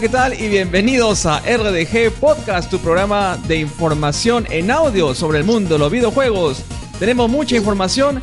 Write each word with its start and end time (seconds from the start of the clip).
¿qué 0.00 0.08
tal? 0.08 0.40
Y 0.40 0.46
bienvenidos 0.46 1.26
a 1.26 1.40
RDG 1.40 2.12
Podcast, 2.20 2.70
tu 2.70 2.78
programa 2.78 3.36
de 3.48 3.56
información 3.56 4.46
en 4.48 4.70
audio 4.70 5.12
sobre 5.12 5.38
el 5.38 5.44
mundo 5.44 5.74
de 5.74 5.78
los 5.80 5.90
videojuegos. 5.90 6.62
Tenemos 7.00 7.28
mucha 7.28 7.56
información 7.56 8.20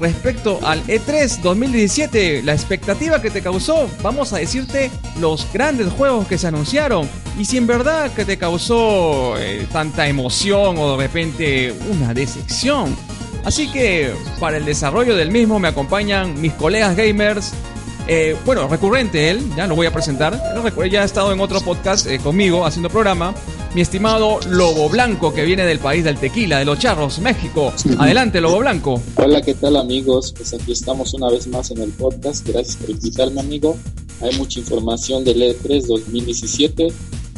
respecto 0.00 0.60
al 0.62 0.82
E3 0.86 1.42
2017, 1.42 2.42
la 2.42 2.54
expectativa 2.54 3.20
que 3.20 3.28
te 3.28 3.42
causó. 3.42 3.90
Vamos 4.02 4.32
a 4.32 4.38
decirte 4.38 4.90
los 5.18 5.46
grandes 5.52 5.92
juegos 5.92 6.26
que 6.26 6.38
se 6.38 6.46
anunciaron 6.46 7.06
y 7.38 7.44
si 7.44 7.58
en 7.58 7.66
verdad 7.66 8.10
que 8.12 8.24
te 8.24 8.38
causó 8.38 9.36
eh, 9.36 9.66
tanta 9.70 10.08
emoción 10.08 10.78
o 10.78 10.96
de 10.96 11.06
repente 11.06 11.74
una 11.90 12.14
decepción. 12.14 12.96
Así 13.44 13.70
que 13.70 14.14
para 14.38 14.56
el 14.56 14.64
desarrollo 14.64 15.14
del 15.16 15.30
mismo 15.30 15.58
me 15.58 15.68
acompañan 15.68 16.40
mis 16.40 16.54
colegas 16.54 16.96
gamers 16.96 17.52
eh, 18.12 18.36
bueno, 18.44 18.66
recurrente 18.66 19.30
él, 19.30 19.40
ya 19.56 19.68
lo 19.68 19.76
voy 19.76 19.86
a 19.86 19.92
presentar. 19.92 20.36
Ya 20.90 21.02
ha 21.02 21.04
estado 21.04 21.32
en 21.32 21.38
otro 21.38 21.60
podcast 21.60 22.08
eh, 22.08 22.18
conmigo 22.18 22.66
haciendo 22.66 22.90
programa. 22.90 23.32
Mi 23.72 23.82
estimado 23.82 24.40
Lobo 24.48 24.88
Blanco, 24.88 25.32
que 25.32 25.44
viene 25.44 25.64
del 25.64 25.78
país 25.78 26.02
del 26.02 26.18
tequila, 26.18 26.58
de 26.58 26.64
los 26.64 26.80
charros, 26.80 27.20
México. 27.20 27.72
Adelante, 27.98 28.40
Lobo 28.40 28.58
Blanco. 28.58 29.00
Hola, 29.14 29.40
¿qué 29.42 29.54
tal, 29.54 29.76
amigos? 29.76 30.34
Pues 30.36 30.52
aquí 30.52 30.72
estamos 30.72 31.14
una 31.14 31.30
vez 31.30 31.46
más 31.46 31.70
en 31.70 31.82
el 31.82 31.90
podcast. 31.90 32.44
Gracias 32.48 32.74
por 32.74 32.90
invitarme, 32.90 33.42
amigo. 33.42 33.76
Hay 34.22 34.36
mucha 34.36 34.58
información 34.58 35.22
del 35.22 35.42
E3 35.42 35.86
2017. 35.86 36.88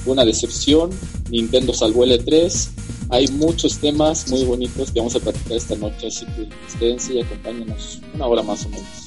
Una 0.06 0.24
decepción. 0.24 0.88
Nintendo 1.30 1.74
salvó 1.74 2.04
el 2.04 2.12
E3. 2.12 2.70
Hay 3.10 3.28
muchos 3.28 3.76
temas 3.76 4.26
muy 4.30 4.42
bonitos 4.46 4.90
que 4.90 5.00
vamos 5.00 5.14
a 5.16 5.20
platicar 5.20 5.52
esta 5.52 5.74
noche, 5.74 6.06
así 6.06 6.24
que 6.24 6.48
quédense 6.78 7.12
y 7.12 7.20
acompáñenos 7.20 8.00
una 8.14 8.26
hora 8.26 8.42
más 8.42 8.64
o 8.64 8.70
menos. 8.70 9.01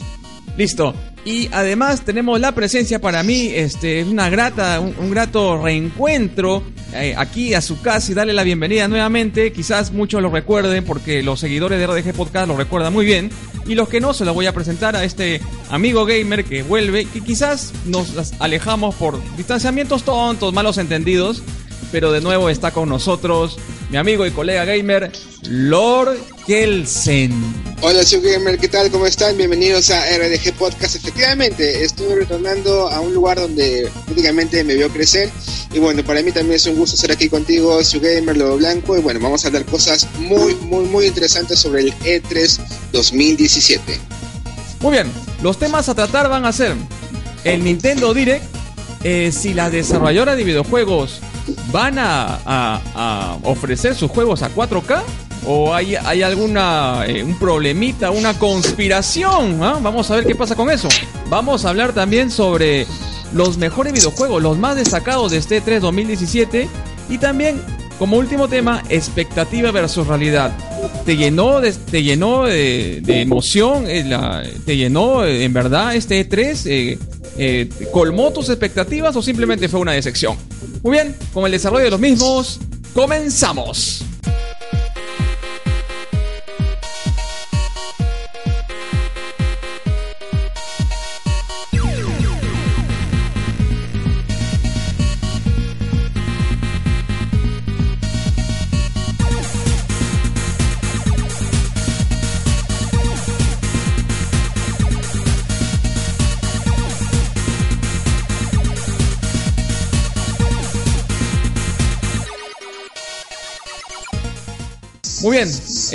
Listo. 0.57 0.93
Y 1.25 1.49
además 1.51 2.01
tenemos 2.05 2.39
la 2.39 2.53
presencia 2.53 3.01
para 3.01 3.23
mí, 3.23 3.49
este, 3.53 3.99
es 3.99 4.07
una 4.07 4.29
grata, 4.29 4.79
un, 4.79 5.09
grato 5.09 5.59
reencuentro 5.61 6.61
eh, 6.93 7.15
aquí 7.17 7.55
a 7.55 7.61
su 7.61 7.81
casa 7.81 8.11
y 8.11 8.15
darle 8.15 8.33
la 8.33 8.43
bienvenida 8.43 8.87
nuevamente. 8.87 9.51
Quizás 9.51 9.91
muchos 9.91 10.21
lo 10.21 10.29
recuerden 10.29 10.85
porque 10.85 11.23
los 11.23 11.39
seguidores 11.39 11.79
de 11.79 11.87
RDG 11.87 12.13
Podcast 12.13 12.47
lo 12.47 12.55
recuerdan 12.55 12.93
muy 12.93 13.05
bien. 13.05 13.31
Y 13.65 13.73
los 13.73 13.89
que 13.89 13.99
no, 13.99 14.13
se 14.13 14.23
lo 14.23 14.35
voy 14.35 14.45
a 14.45 14.53
presentar 14.53 14.95
a 14.95 15.03
este 15.03 15.41
amigo 15.71 16.05
gamer 16.05 16.45
que 16.45 16.61
vuelve, 16.61 17.05
que 17.05 17.21
quizás 17.21 17.73
nos 17.85 18.33
alejamos 18.39 18.93
por 18.93 19.19
distanciamientos 19.35 20.03
tontos, 20.03 20.53
malos 20.53 20.77
entendidos. 20.77 21.41
Pero 21.91 22.11
de 22.11 22.21
nuevo 22.21 22.49
está 22.49 22.71
con 22.71 22.89
nosotros 22.89 23.57
mi 23.89 23.97
amigo 23.97 24.25
y 24.25 24.31
colega 24.31 24.65
gamer, 24.65 25.11
Lord 25.43 26.17
Kelsen. 26.47 27.31
Hola, 27.81 28.01
Gamer, 28.03 28.57
¿qué 28.57 28.67
tal? 28.67 28.89
¿Cómo 28.89 29.05
están? 29.05 29.37
Bienvenidos 29.37 29.91
a 29.91 30.01
RDG 30.17 30.53
Podcast. 30.57 30.95
Efectivamente, 30.95 31.83
estuve 31.83 32.15
retornando 32.15 32.89
a 32.89 32.99
un 32.99 33.13
lugar 33.13 33.39
donde 33.39 33.89
prácticamente 34.05 34.63
me 34.63 34.73
vio 34.75 34.89
crecer. 34.89 35.29
Y 35.71 35.79
bueno, 35.79 36.03
para 36.03 36.23
mí 36.23 36.31
también 36.31 36.55
es 36.55 36.65
un 36.65 36.75
gusto 36.75 36.95
estar 36.95 37.11
aquí 37.11 37.29
contigo, 37.29 37.79
Gamer, 38.01 38.37
Lobo 38.37 38.57
Blanco. 38.57 38.97
Y 38.97 39.01
bueno, 39.01 39.19
vamos 39.19 39.43
a 39.43 39.49
hablar 39.49 39.65
cosas 39.65 40.07
muy, 40.17 40.55
muy, 40.55 40.85
muy 40.85 41.05
interesantes 41.05 41.59
sobre 41.59 41.81
el 41.81 41.93
E3 41.99 42.59
2017. 42.91 43.99
Muy 44.79 44.91
bien, 44.91 45.11
los 45.43 45.59
temas 45.59 45.87
a 45.89 45.95
tratar 45.95 46.27
van 46.29 46.45
a 46.45 46.53
ser 46.53 46.73
el 47.43 47.63
Nintendo 47.63 48.13
Direct, 48.13 48.43
eh, 49.03 49.31
si 49.31 49.53
la 49.53 49.69
desarrolladora 49.69 50.35
de 50.35 50.43
videojuegos 50.43 51.21
van 51.71 51.95
a, 51.99 53.39
ofrecer 53.43 53.95
sus 53.95 54.11
juegos 54.11 54.41
a 54.41 54.53
4K? 54.53 55.01
¿O 55.47 55.75
hay, 55.75 55.95
hay 55.95 56.23
alguna 56.23 57.03
eh, 57.05 57.23
problemita, 57.39 58.09
una 58.09 58.33
conspiración? 58.39 59.61
¿ah? 59.61 59.77
Vamos 59.79 60.09
a 60.09 60.15
ver 60.15 60.25
qué 60.25 60.33
pasa 60.33 60.55
con 60.55 60.71
eso. 60.71 60.89
Vamos 61.29 61.65
a 61.65 61.69
hablar 61.69 61.93
también 61.93 62.31
sobre 62.31 62.87
los 63.31 63.57
mejores 63.57 63.93
videojuegos, 63.93 64.41
los 64.41 64.57
más 64.57 64.75
destacados 64.75 65.31
de 65.31 65.37
este 65.37 65.61
3 65.61 65.81
2017 65.81 66.67
y 67.09 67.17
también 67.19 67.61
como 67.99 68.17
último 68.17 68.47
tema, 68.47 68.83
expectativa 68.89 69.71
versus 69.71 70.07
realidad. 70.07 70.55
¿Te 71.05 71.15
llenó 71.15 71.61
de, 71.61 71.71
te 71.71 72.03
llenó 72.03 72.43
de, 72.43 73.01
emoción? 73.07 73.85
Eh, 73.87 74.53
¿Te 74.65 74.77
llenó 74.77 75.23
eh, 75.23 75.43
en 75.45 75.53
verdad 75.53 75.95
este 75.95 76.27
E3? 76.27 76.65
Eh, 76.65 76.99
¿Colmó 77.91 78.31
tus 78.31 78.49
expectativas 78.49 79.15
o 79.15 79.21
simplemente 79.21 79.67
fue 79.67 79.79
una 79.79 79.91
decepción? 79.91 80.37
Muy 80.81 80.93
bien, 80.93 81.15
con 81.33 81.45
el 81.45 81.51
desarrollo 81.51 81.85
de 81.85 81.91
los 81.91 81.99
mismos, 81.99 82.59
comenzamos. 82.93 84.04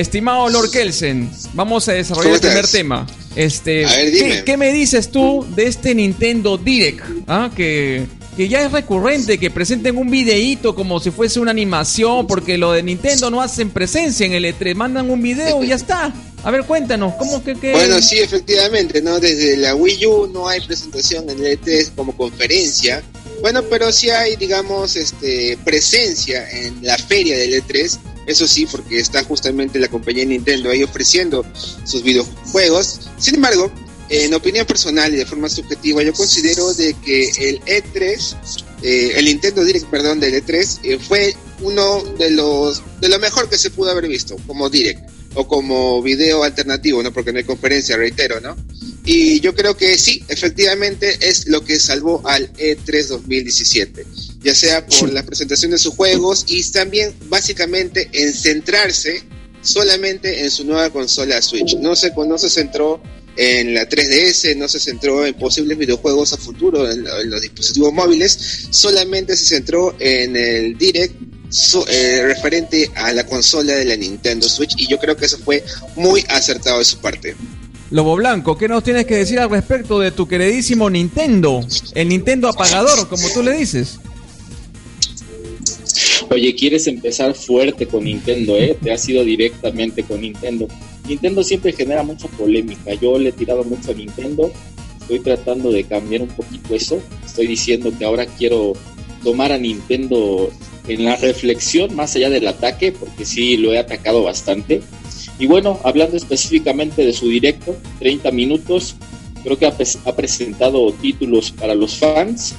Estimado 0.00 0.48
Lord 0.48 0.70
Kelsen, 0.70 1.30
vamos 1.54 1.88
a 1.88 1.92
desarrollar 1.92 2.34
el 2.34 2.40
primer 2.40 2.66
tema. 2.66 3.06
Este, 3.36 3.84
¿qué, 4.44 4.56
me 4.56 4.72
dices 4.72 5.10
tú 5.10 5.46
de 5.54 5.66
este 5.66 5.94
Nintendo 5.94 6.58
Direct? 6.58 7.04
¿Ah? 7.28 7.50
Que, 7.54 8.06
que 8.36 8.48
ya 8.48 8.64
es 8.64 8.72
recurrente 8.72 9.38
que 9.38 9.50
presenten 9.50 9.96
un 9.96 10.10
videíto 10.10 10.74
como 10.74 10.98
si 11.00 11.10
fuese 11.10 11.38
una 11.38 11.50
animación, 11.50 12.26
porque 12.26 12.58
lo 12.58 12.72
de 12.72 12.82
Nintendo 12.82 13.30
no 13.30 13.40
hacen 13.40 13.70
presencia 13.70 14.26
en 14.26 14.32
el 14.32 14.44
E3, 14.44 14.74
mandan 14.74 15.10
un 15.10 15.22
video 15.22 15.62
y 15.62 15.68
ya 15.68 15.76
está. 15.76 16.12
A 16.42 16.50
ver, 16.50 16.64
cuéntanos, 16.64 17.14
¿cómo 17.16 17.44
que, 17.44 17.54
que... 17.54 17.72
Bueno, 17.72 18.00
sí, 18.00 18.18
efectivamente, 18.18 19.02
¿no? 19.02 19.20
Desde 19.20 19.58
la 19.58 19.74
Wii 19.74 20.06
U 20.06 20.26
no 20.32 20.48
hay 20.48 20.60
presentación 20.62 21.28
en 21.28 21.44
el 21.44 21.60
E3 21.60 21.90
como 21.94 22.16
conferencia. 22.16 23.02
Bueno, 23.42 23.62
pero 23.64 23.92
sí 23.92 24.10
hay, 24.10 24.36
digamos, 24.36 24.96
este, 24.96 25.58
presencia 25.64 26.48
en 26.50 26.82
la 26.82 26.96
feria 26.96 27.38
del 27.38 27.62
E3 27.62 27.98
eso 28.26 28.46
sí, 28.46 28.66
porque 28.66 28.98
está 28.98 29.24
justamente 29.24 29.78
la 29.78 29.88
compañía 29.88 30.24
Nintendo 30.24 30.70
ahí 30.70 30.82
ofreciendo 30.82 31.44
sus 31.84 32.02
videojuegos. 32.02 33.00
Sin 33.18 33.36
embargo, 33.36 33.70
en 34.10 34.34
opinión 34.34 34.66
personal 34.66 35.12
y 35.14 35.16
de 35.16 35.26
forma 35.26 35.48
subjetiva, 35.48 36.02
yo 36.02 36.12
considero 36.12 36.74
de 36.74 36.94
que 36.94 37.30
el 37.38 37.60
E3, 37.60 38.36
eh, 38.82 39.12
el 39.16 39.24
Nintendo 39.24 39.64
Direct, 39.64 39.86
perdón, 39.86 40.20
del 40.20 40.44
E3, 40.44 40.80
eh, 40.82 40.98
fue 40.98 41.34
uno 41.60 42.02
de 42.18 42.30
los 42.30 42.82
de 43.00 43.08
lo 43.08 43.18
mejor 43.18 43.48
que 43.48 43.58
se 43.58 43.70
pudo 43.70 43.90
haber 43.90 44.08
visto 44.08 44.36
como 44.46 44.68
Direct 44.68 45.08
o 45.34 45.46
como 45.46 46.02
video 46.02 46.42
alternativo, 46.42 47.02
¿no? 47.02 47.12
Porque 47.12 47.32
no 47.32 47.38
hay 47.38 47.44
conferencia, 47.44 47.96
reitero, 47.96 48.40
¿no? 48.40 48.56
Y 49.04 49.40
yo 49.40 49.54
creo 49.54 49.76
que 49.76 49.96
sí, 49.96 50.24
efectivamente 50.28 51.16
es 51.20 51.46
lo 51.46 51.64
que 51.64 51.78
salvó 51.78 52.20
al 52.26 52.52
E3 52.54 53.06
2017, 53.06 54.06
ya 54.42 54.54
sea 54.54 54.86
por 55.00 55.12
la 55.12 55.22
presentación 55.22 55.70
de 55.70 55.78
sus 55.78 55.94
juegos 55.94 56.44
y 56.48 56.62
también 56.70 57.14
básicamente 57.28 58.08
en 58.12 58.32
centrarse 58.32 59.22
solamente 59.62 60.42
en 60.42 60.50
su 60.50 60.64
nueva 60.64 60.90
consola 60.90 61.40
Switch. 61.42 61.76
No 61.76 61.94
se, 61.94 62.12
no 62.16 62.38
se 62.38 62.48
centró 62.48 63.00
en 63.36 63.74
la 63.74 63.88
3DS, 63.88 64.56
no 64.56 64.68
se 64.68 64.80
centró 64.80 65.24
en 65.24 65.34
posibles 65.34 65.78
videojuegos 65.78 66.32
a 66.32 66.36
futuro 66.36 66.90
en, 66.90 67.04
los 67.30 67.40
dispositivos 67.40 67.92
móviles, 67.92 68.68
solamente 68.70 69.36
se 69.36 69.46
centró 69.46 69.94
en 69.98 70.36
el 70.36 70.76
Direct 70.76 71.14
eh, 71.88 72.22
referente 72.26 72.90
a 72.94 73.12
la 73.12 73.26
consola 73.26 73.74
de 73.74 73.84
la 73.84 73.96
Nintendo 73.96 74.48
Switch 74.48 74.74
y 74.76 74.86
yo 74.86 74.98
creo 74.98 75.16
que 75.16 75.26
eso 75.26 75.38
fue 75.38 75.64
muy 75.96 76.24
acertado 76.28 76.78
de 76.78 76.84
su 76.84 76.98
parte. 76.98 77.34
Lobo 77.90 78.14
Blanco, 78.14 78.56
¿qué 78.56 78.68
nos 78.68 78.84
tienes 78.84 79.04
que 79.04 79.16
decir 79.16 79.40
al 79.40 79.50
respecto 79.50 79.98
de 79.98 80.12
tu 80.12 80.28
queridísimo 80.28 80.88
Nintendo? 80.88 81.60
El 81.94 82.08
Nintendo 82.08 82.48
apagador, 82.48 83.08
como 83.08 83.28
tú 83.30 83.42
le 83.42 83.52
dices. 83.52 83.98
Oye, 86.32 86.54
quieres 86.54 86.86
empezar 86.86 87.34
fuerte 87.34 87.86
con 87.86 88.04
Nintendo, 88.04 88.56
¿eh? 88.56 88.76
Te 88.80 88.92
has 88.92 89.08
ido 89.08 89.24
directamente 89.24 90.04
con 90.04 90.20
Nintendo. 90.20 90.68
Nintendo 91.08 91.42
siempre 91.42 91.72
genera 91.72 92.04
mucha 92.04 92.28
polémica. 92.28 92.94
Yo 92.94 93.18
le 93.18 93.30
he 93.30 93.32
tirado 93.32 93.64
mucho 93.64 93.90
a 93.90 93.94
Nintendo. 93.94 94.52
Estoy 95.00 95.18
tratando 95.18 95.72
de 95.72 95.82
cambiar 95.82 96.22
un 96.22 96.28
poquito 96.28 96.72
eso. 96.76 97.02
Estoy 97.26 97.48
diciendo 97.48 97.92
que 97.98 98.04
ahora 98.04 98.26
quiero 98.26 98.74
tomar 99.24 99.50
a 99.50 99.58
Nintendo 99.58 100.52
en 100.86 101.04
la 101.04 101.16
reflexión 101.16 101.96
más 101.96 102.14
allá 102.14 102.30
del 102.30 102.46
ataque, 102.46 102.92
porque 102.92 103.24
sí 103.24 103.56
lo 103.56 103.72
he 103.72 103.78
atacado 103.78 104.22
bastante. 104.22 104.82
Y 105.40 105.46
bueno, 105.46 105.80
hablando 105.82 106.16
específicamente 106.16 107.04
de 107.04 107.12
su 107.12 107.28
directo, 107.28 107.76
30 107.98 108.30
minutos, 108.30 108.94
creo 109.42 109.58
que 109.58 109.66
ha, 109.66 109.74
ha 110.04 110.14
presentado 110.14 110.92
títulos 110.92 111.50
para 111.50 111.74
los 111.74 111.96
fans, 111.96 112.54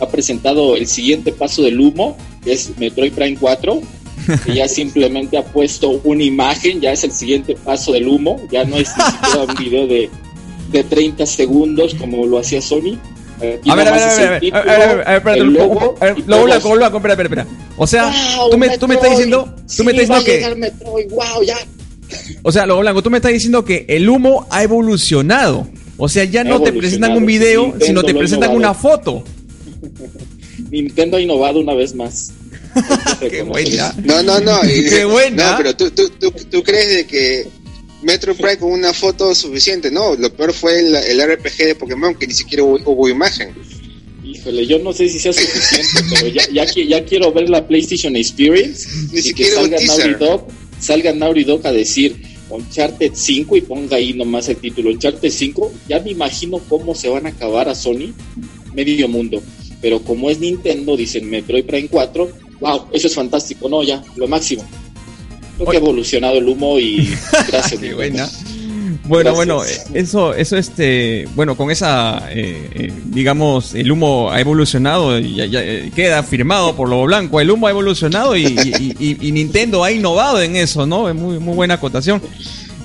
ha 0.00 0.08
presentado 0.08 0.76
el 0.76 0.86
siguiente 0.86 1.32
paso 1.32 1.62
del 1.62 1.80
humo, 1.80 2.16
que 2.44 2.52
es 2.52 2.70
Metroid 2.78 3.12
Prime 3.12 3.36
4, 3.38 3.80
que 4.44 4.54
ya 4.54 4.68
simplemente 4.68 5.36
ha 5.36 5.44
puesto 5.44 6.00
una 6.04 6.22
imagen, 6.22 6.80
ya 6.80 6.92
es 6.92 7.04
el 7.04 7.12
siguiente 7.12 7.54
paso 7.54 7.92
del 7.92 8.08
humo, 8.08 8.40
ya 8.50 8.64
no 8.64 8.76
es 8.76 8.90
ni 8.96 9.04
siquiera 9.04 9.44
un 9.48 9.54
video 9.56 9.86
de, 9.86 10.10
de 10.70 10.84
30 10.84 11.26
segundos 11.26 11.94
como 11.94 12.26
lo 12.26 12.38
hacía 12.38 12.60
Sony. 12.60 12.98
a 13.40 13.42
ver, 13.42 13.60
a 13.70 13.74
ver, 13.74 13.86
a 13.86 13.90
ver, 13.90 14.54
a 14.54 14.60
ver, 14.62 14.78
a 15.06 15.18
ver, 15.18 15.18
a 15.18 15.18
ver, 15.20 15.38
lo 16.26 16.44
blanco, 16.44 16.74
lo 16.74 16.86
espera, 16.86 17.14
espera, 17.14 17.22
espera. 17.24 17.46
O 17.76 17.86
sea, 17.86 18.12
tú 18.50 18.58
me, 18.58 18.76
tú 18.78 18.88
me 18.88 18.94
estás 18.94 19.10
diciendo, 19.10 19.54
tú 19.76 19.84
me 19.84 19.92
estás 19.92 20.24
diciendo 20.24 20.24
que... 20.24 20.54
Metroid, 20.56 21.10
wow, 21.10 21.42
ya. 21.44 21.56
O 22.42 22.52
sea, 22.52 22.66
lo 22.66 22.78
blanco, 22.78 23.02
tú 23.02 23.10
me 23.10 23.18
estás 23.18 23.32
diciendo 23.32 23.64
que 23.64 23.86
el 23.88 24.08
humo 24.08 24.46
ha 24.50 24.62
evolucionado. 24.62 25.66
O 25.96 26.08
sea, 26.08 26.24
ya 26.24 26.44
no 26.44 26.62
te 26.62 26.72
presentan 26.72 27.16
un 27.16 27.26
video, 27.26 27.74
sino 27.80 28.02
te 28.02 28.14
presentan 28.14 28.54
una 28.54 28.72
foto. 28.74 29.24
Nintendo 30.70 31.16
ha 31.16 31.20
innovado 31.20 31.60
una 31.60 31.74
vez 31.74 31.94
más. 31.94 32.32
Qué 33.20 33.42
buena. 33.42 33.94
No, 34.04 34.22
no, 34.22 34.40
no. 34.40 34.60
Qué 34.62 35.04
buena. 35.04 35.52
No, 35.52 35.56
pero 35.58 35.76
tú, 35.76 35.90
tú, 35.90 36.10
tú, 36.10 36.30
tú 36.50 36.62
crees 36.62 36.88
de 36.88 37.06
que 37.06 37.48
Metro 38.02 38.34
Prime 38.34 38.58
con 38.58 38.72
una 38.72 38.92
foto 38.92 39.34
suficiente. 39.34 39.90
No, 39.90 40.14
lo 40.14 40.32
peor 40.32 40.52
fue 40.52 40.78
el, 40.80 40.94
el, 40.94 41.36
RPG 41.36 41.56
de 41.58 41.74
Pokémon, 41.74 42.14
que 42.14 42.26
ni 42.26 42.34
siquiera 42.34 42.62
hubo, 42.62 42.78
hubo, 42.84 43.08
imagen. 43.08 43.54
Híjole, 44.24 44.66
yo 44.66 44.78
no 44.78 44.92
sé 44.92 45.08
si 45.08 45.18
sea 45.18 45.32
suficiente, 45.32 46.14
pero 46.14 46.28
ya, 46.28 46.48
ya, 46.52 46.64
ya, 46.64 47.04
quiero 47.04 47.32
ver 47.32 47.48
la 47.48 47.66
PlayStation 47.66 48.14
Experience. 48.14 48.88
Ni 49.12 49.22
siquiera 49.22 49.62
que 49.68 49.78
salga 49.78 49.80
Naughty 49.86 50.24
Dog, 50.24 50.48
salga 50.78 51.12
Naughty 51.14 51.44
Dog 51.44 51.66
a 51.66 51.72
decir 51.72 52.16
Uncharted 52.50 53.12
5 53.14 53.56
y 53.56 53.60
ponga 53.62 53.96
ahí 53.96 54.12
nomás 54.12 54.48
el 54.48 54.56
título 54.56 54.90
Uncharted 54.90 55.30
5. 55.30 55.72
Ya 55.88 56.00
me 56.00 56.10
imagino 56.10 56.58
cómo 56.68 56.94
se 56.94 57.08
van 57.08 57.26
a 57.26 57.30
acabar 57.30 57.68
a 57.68 57.74
Sony 57.74 58.12
medio 58.74 59.08
mundo. 59.08 59.42
Pero 59.80 60.00
como 60.02 60.30
es 60.30 60.40
Nintendo, 60.40 60.96
dicen 60.96 61.28
Metroid 61.30 61.64
Prime 61.64 61.88
4, 61.88 62.28
wow, 62.60 62.84
eso 62.92 63.06
es 63.06 63.14
fantástico, 63.14 63.68
no, 63.68 63.82
ya, 63.82 64.02
lo 64.16 64.26
máximo. 64.26 64.64
Creo 65.56 65.70
que 65.70 65.76
ha 65.76 65.80
evolucionado 65.80 66.38
el 66.38 66.48
humo 66.48 66.78
y 66.78 67.08
gracias. 67.48 67.80
Qué 67.80 67.94
buena. 67.94 68.28
Bueno, 69.04 69.34
bueno, 69.34 69.62
eso, 69.94 70.34
eso 70.34 70.56
este, 70.58 71.26
bueno, 71.34 71.56
con 71.56 71.70
esa, 71.70 72.28
eh, 72.30 72.68
eh, 72.74 72.92
digamos, 73.06 73.74
el 73.74 73.90
humo 73.90 74.30
ha 74.30 74.38
evolucionado 74.38 75.18
y 75.18 75.34
ya, 75.34 75.46
ya, 75.46 75.62
eh, 75.62 75.90
queda 75.94 76.22
firmado 76.22 76.76
por 76.76 76.90
lo 76.90 77.02
blanco. 77.04 77.40
El 77.40 77.50
humo 77.50 77.66
ha 77.66 77.70
evolucionado 77.70 78.36
y, 78.36 78.44
y, 78.44 78.96
y, 78.98 79.28
y, 79.28 79.32
Nintendo 79.32 79.82
ha 79.82 79.90
innovado 79.90 80.42
en 80.42 80.56
eso, 80.56 80.86
¿no? 80.86 81.08
Es 81.08 81.14
muy, 81.14 81.38
muy 81.38 81.54
buena 81.54 81.74
acotación. 81.74 82.20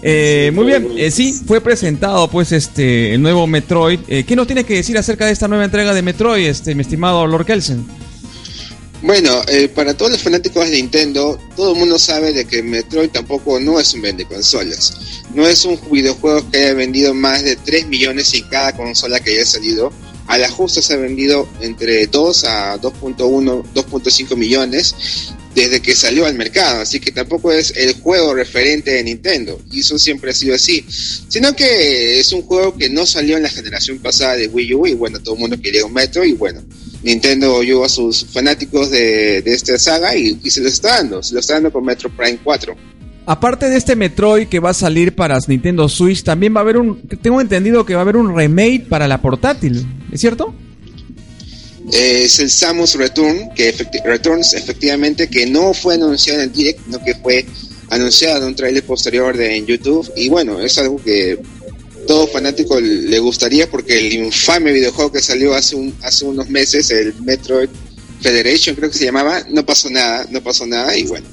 Eh, 0.05 0.51
muy 0.53 0.65
bien, 0.65 0.89
eh, 0.97 1.11
sí, 1.11 1.33
fue 1.47 1.61
presentado 1.61 2.27
pues 2.29 2.51
este 2.51 3.13
el 3.13 3.21
nuevo 3.21 3.47
Metroid. 3.47 4.01
Eh, 4.09 4.25
¿Qué 4.25 4.35
nos 4.35 4.47
tiene 4.47 4.65
que 4.65 4.75
decir 4.75 4.97
acerca 4.97 5.25
de 5.25 5.31
esta 5.31 5.47
nueva 5.47 5.63
entrega 5.63 5.93
de 5.93 6.01
Metroid, 6.01 6.45
este 6.45 6.75
mi 6.75 6.81
estimado 6.81 7.25
Lord 7.25 7.45
Kelsen? 7.45 7.85
Bueno, 9.01 9.41
eh, 9.49 9.67
para 9.67 9.93
todos 9.95 10.11
los 10.11 10.21
fanáticos 10.21 10.65
de 10.69 10.75
Nintendo, 10.77 11.37
todo 11.57 11.73
el 11.73 11.79
mundo 11.79 11.99
sabe 11.99 12.31
de 12.31 12.45
que 12.45 12.63
Metroid 12.63 13.09
tampoco 13.09 13.59
no 13.59 13.77
es 13.77 13.93
un 13.93 14.01
vende 14.01 14.25
consolas. 14.25 14.93
No 15.33 15.45
es 15.45 15.65
un 15.65 15.77
videojuego 15.91 16.49
que 16.49 16.57
haya 16.57 16.73
vendido 16.73 17.13
más 17.13 17.43
de 17.43 17.57
3 17.57 17.87
millones 17.87 18.33
en 18.33 18.47
cada 18.47 18.73
consola 18.75 19.19
que 19.19 19.31
haya 19.31 19.45
salido. 19.45 19.91
A 20.27 20.37
la 20.37 20.49
justa 20.49 20.81
se 20.81 20.93
ha 20.93 20.97
vendido 20.97 21.47
entre 21.61 22.07
2 22.07 22.43
a 22.45 22.79
2.1, 22.79 23.63
2.5 23.73 24.35
millones 24.35 24.95
desde 25.53 25.81
que 25.81 25.95
salió 25.95 26.25
al 26.25 26.35
mercado, 26.35 26.81
así 26.81 26.99
que 26.99 27.11
tampoco 27.11 27.51
es 27.51 27.73
el 27.75 27.93
juego 27.93 28.33
referente 28.33 28.91
de 28.91 29.03
Nintendo, 29.03 29.61
y 29.71 29.81
eso 29.81 29.99
siempre 29.99 30.31
ha 30.31 30.33
sido 30.33 30.55
así, 30.55 30.83
sino 30.87 31.55
que 31.55 32.19
es 32.19 32.31
un 32.31 32.41
juego 32.41 32.75
que 32.75 32.89
no 32.89 33.05
salió 33.05 33.37
en 33.37 33.43
la 33.43 33.49
generación 33.49 33.99
pasada 33.99 34.35
de 34.35 34.47
Wii 34.47 34.73
U, 34.73 34.87
y 34.87 34.93
bueno, 34.93 35.19
todo 35.21 35.35
el 35.35 35.41
mundo 35.41 35.61
quería 35.61 35.85
un 35.85 35.93
Metro, 35.93 36.25
y 36.25 36.33
bueno, 36.33 36.63
Nintendo 37.03 37.55
oyó 37.55 37.83
a 37.83 37.89
sus 37.89 38.25
fanáticos 38.25 38.89
de, 38.89 39.41
de 39.41 39.53
esta 39.53 39.77
saga 39.77 40.15
y, 40.15 40.39
se 40.49 40.61
lo 40.61 40.69
está 40.69 40.95
dando, 40.95 41.21
se 41.21 41.33
lo 41.33 41.41
está 41.41 41.55
dando 41.55 41.71
con 41.71 41.83
Metro 41.83 42.09
Prime 42.15 42.39
4. 42.43 42.75
Aparte 43.25 43.69
de 43.69 43.77
este 43.77 43.95
Metroid 43.95 44.47
que 44.47 44.59
va 44.59 44.71
a 44.71 44.73
salir 44.73 45.15
para 45.15 45.39
Nintendo 45.47 45.87
Switch, 45.87 46.23
también 46.23 46.53
va 46.53 46.59
a 46.59 46.63
haber 46.63 46.77
un, 46.77 47.01
tengo 47.21 47.39
entendido 47.39 47.85
que 47.85 47.93
va 47.93 48.01
a 48.01 48.03
haber 48.03 48.17
un 48.17 48.35
remake 48.35 48.87
para 48.87 49.07
la 49.07 49.21
portátil, 49.21 49.85
¿es 50.11 50.19
cierto? 50.19 50.53
es 51.91 52.39
el 52.39 52.49
Samus 52.49 52.95
Return, 52.95 53.49
que 53.55 53.73
Returns 54.05 54.53
efectivamente 54.53 55.27
que 55.27 55.45
no 55.45 55.73
fue 55.73 55.95
anunciado 55.95 56.39
en 56.39 56.49
el 56.49 56.53
direct, 56.53 56.79
sino 56.85 57.03
que 57.03 57.15
fue 57.15 57.45
anunciado 57.89 58.37
en 58.37 58.43
un 58.45 58.55
trailer 58.55 58.83
posterior 58.83 59.35
de, 59.35 59.57
en 59.57 59.65
YouTube 59.65 60.11
y 60.15 60.29
bueno, 60.29 60.59
es 60.61 60.77
algo 60.77 61.01
que 61.03 61.39
todo 62.07 62.27
fanático 62.27 62.79
le 62.79 63.19
gustaría 63.19 63.69
porque 63.69 63.97
el 63.97 64.13
infame 64.13 64.71
videojuego 64.71 65.11
que 65.11 65.21
salió 65.21 65.53
hace 65.53 65.75
un, 65.75 65.93
hace 66.01 66.25
unos 66.25 66.49
meses, 66.49 66.89
el 66.91 67.13
Metroid 67.21 67.69
Federation 68.21 68.75
creo 68.75 68.89
que 68.89 68.97
se 68.97 69.05
llamaba, 69.05 69.43
no 69.49 69.65
pasó 69.65 69.89
nada, 69.89 70.25
no 70.29 70.41
pasó 70.41 70.65
nada 70.65 70.97
y 70.97 71.03
bueno, 71.03 71.27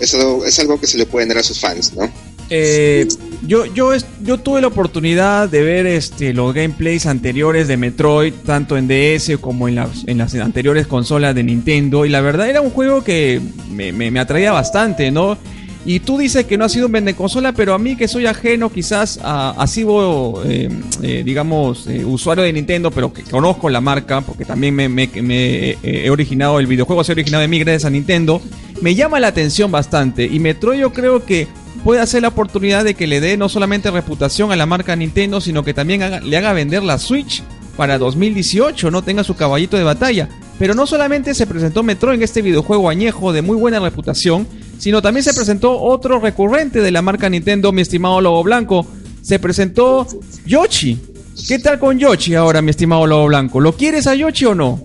eso 0.00 0.44
es 0.44 0.58
algo 0.58 0.80
que 0.80 0.86
se 0.86 0.98
le 0.98 1.06
pueden 1.06 1.28
dar 1.28 1.38
a 1.38 1.42
sus 1.42 1.60
fans, 1.60 1.92
¿no? 1.94 2.10
Eh, 2.50 3.08
yo, 3.46 3.66
yo, 3.66 3.92
yo 4.22 4.38
tuve 4.38 4.60
la 4.60 4.68
oportunidad 4.68 5.48
de 5.48 5.62
ver 5.62 5.86
este, 5.86 6.32
los 6.32 6.54
gameplays 6.54 7.06
anteriores 7.06 7.68
de 7.68 7.76
Metroid, 7.76 8.32
tanto 8.44 8.76
en 8.76 8.88
DS 8.88 9.38
como 9.40 9.68
en 9.68 9.76
las, 9.76 10.06
en 10.06 10.18
las 10.18 10.34
anteriores 10.34 10.86
consolas 10.86 11.34
de 11.34 11.42
Nintendo, 11.42 12.04
y 12.06 12.10
la 12.10 12.20
verdad 12.20 12.48
era 12.48 12.60
un 12.60 12.70
juego 12.70 13.02
que 13.02 13.40
me, 13.70 13.92
me, 13.92 14.20
atraía 14.20 14.52
bastante, 14.52 15.10
¿no? 15.10 15.38
Y 15.86 16.00
tú 16.00 16.16
dices 16.16 16.46
que 16.46 16.56
no 16.56 16.64
ha 16.64 16.70
sido 16.70 16.86
un 16.86 16.92
vende 16.92 17.14
consola, 17.14 17.52
pero 17.52 17.74
a 17.74 17.78
mí 17.78 17.96
que 17.96 18.08
soy 18.08 18.24
ajeno 18.24 18.72
quizás 18.72 19.20
a, 19.22 19.50
a 19.62 19.66
eh, 19.66 20.68
eh, 21.02 21.22
digamos, 21.24 21.86
eh, 21.86 22.02
usuario 22.02 22.44
de 22.44 22.52
Nintendo, 22.54 22.90
pero 22.90 23.12
que 23.12 23.22
conozco 23.22 23.68
la 23.68 23.82
marca, 23.82 24.22
porque 24.22 24.46
también 24.46 24.74
me, 24.74 24.88
me, 24.88 25.08
me 25.20 25.76
he 25.82 26.08
originado, 26.08 26.58
el 26.58 26.66
videojuego 26.66 27.04
se 27.04 27.12
ha 27.12 27.14
originado 27.14 27.42
de 27.42 27.48
mí 27.48 27.58
gracias 27.58 27.84
a 27.84 27.90
Nintendo, 27.90 28.40
me 28.84 28.94
llama 28.94 29.18
la 29.18 29.28
atención 29.28 29.72
bastante. 29.72 30.26
Y 30.26 30.40
Metroid 30.40 30.78
yo 30.78 30.92
creo 30.92 31.24
que 31.24 31.48
puede 31.84 32.02
hacer 32.02 32.20
la 32.20 32.28
oportunidad 32.28 32.84
de 32.84 32.92
que 32.92 33.06
le 33.06 33.18
dé 33.18 33.38
no 33.38 33.48
solamente 33.48 33.90
reputación 33.90 34.52
a 34.52 34.56
la 34.56 34.66
marca 34.66 34.94
Nintendo, 34.94 35.40
sino 35.40 35.64
que 35.64 35.72
también 35.72 36.02
le 36.22 36.36
haga 36.36 36.52
vender 36.52 36.82
la 36.82 36.98
Switch 36.98 37.42
para 37.78 37.96
2018, 37.96 38.90
no 38.90 39.00
tenga 39.00 39.24
su 39.24 39.36
caballito 39.36 39.78
de 39.78 39.84
batalla. 39.84 40.28
Pero 40.58 40.74
no 40.74 40.86
solamente 40.86 41.32
se 41.32 41.46
presentó 41.46 41.82
Metroid 41.82 42.16
en 42.16 42.24
este 42.24 42.42
videojuego 42.42 42.90
añejo 42.90 43.32
de 43.32 43.40
muy 43.40 43.56
buena 43.56 43.80
reputación, 43.80 44.46
sino 44.78 45.00
también 45.00 45.24
se 45.24 45.32
presentó 45.32 45.80
otro 45.80 46.20
recurrente 46.20 46.82
de 46.82 46.90
la 46.90 47.00
marca 47.00 47.30
Nintendo, 47.30 47.72
mi 47.72 47.80
estimado 47.80 48.20
Lobo 48.20 48.42
Blanco. 48.42 48.86
Se 49.22 49.38
presentó 49.38 50.06
Yoshi. 50.44 51.00
¿Qué 51.48 51.58
tal 51.58 51.78
con 51.78 51.98
Yoshi 51.98 52.34
ahora, 52.34 52.60
mi 52.60 52.68
estimado 52.68 53.06
Lobo 53.06 53.28
Blanco? 53.28 53.60
¿Lo 53.60 53.74
quieres 53.74 54.06
a 54.06 54.14
Yoshi 54.14 54.44
o 54.44 54.54
no? 54.54 54.84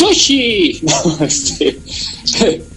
¡Yoshi! 0.00 0.82
Este... 1.20 2.71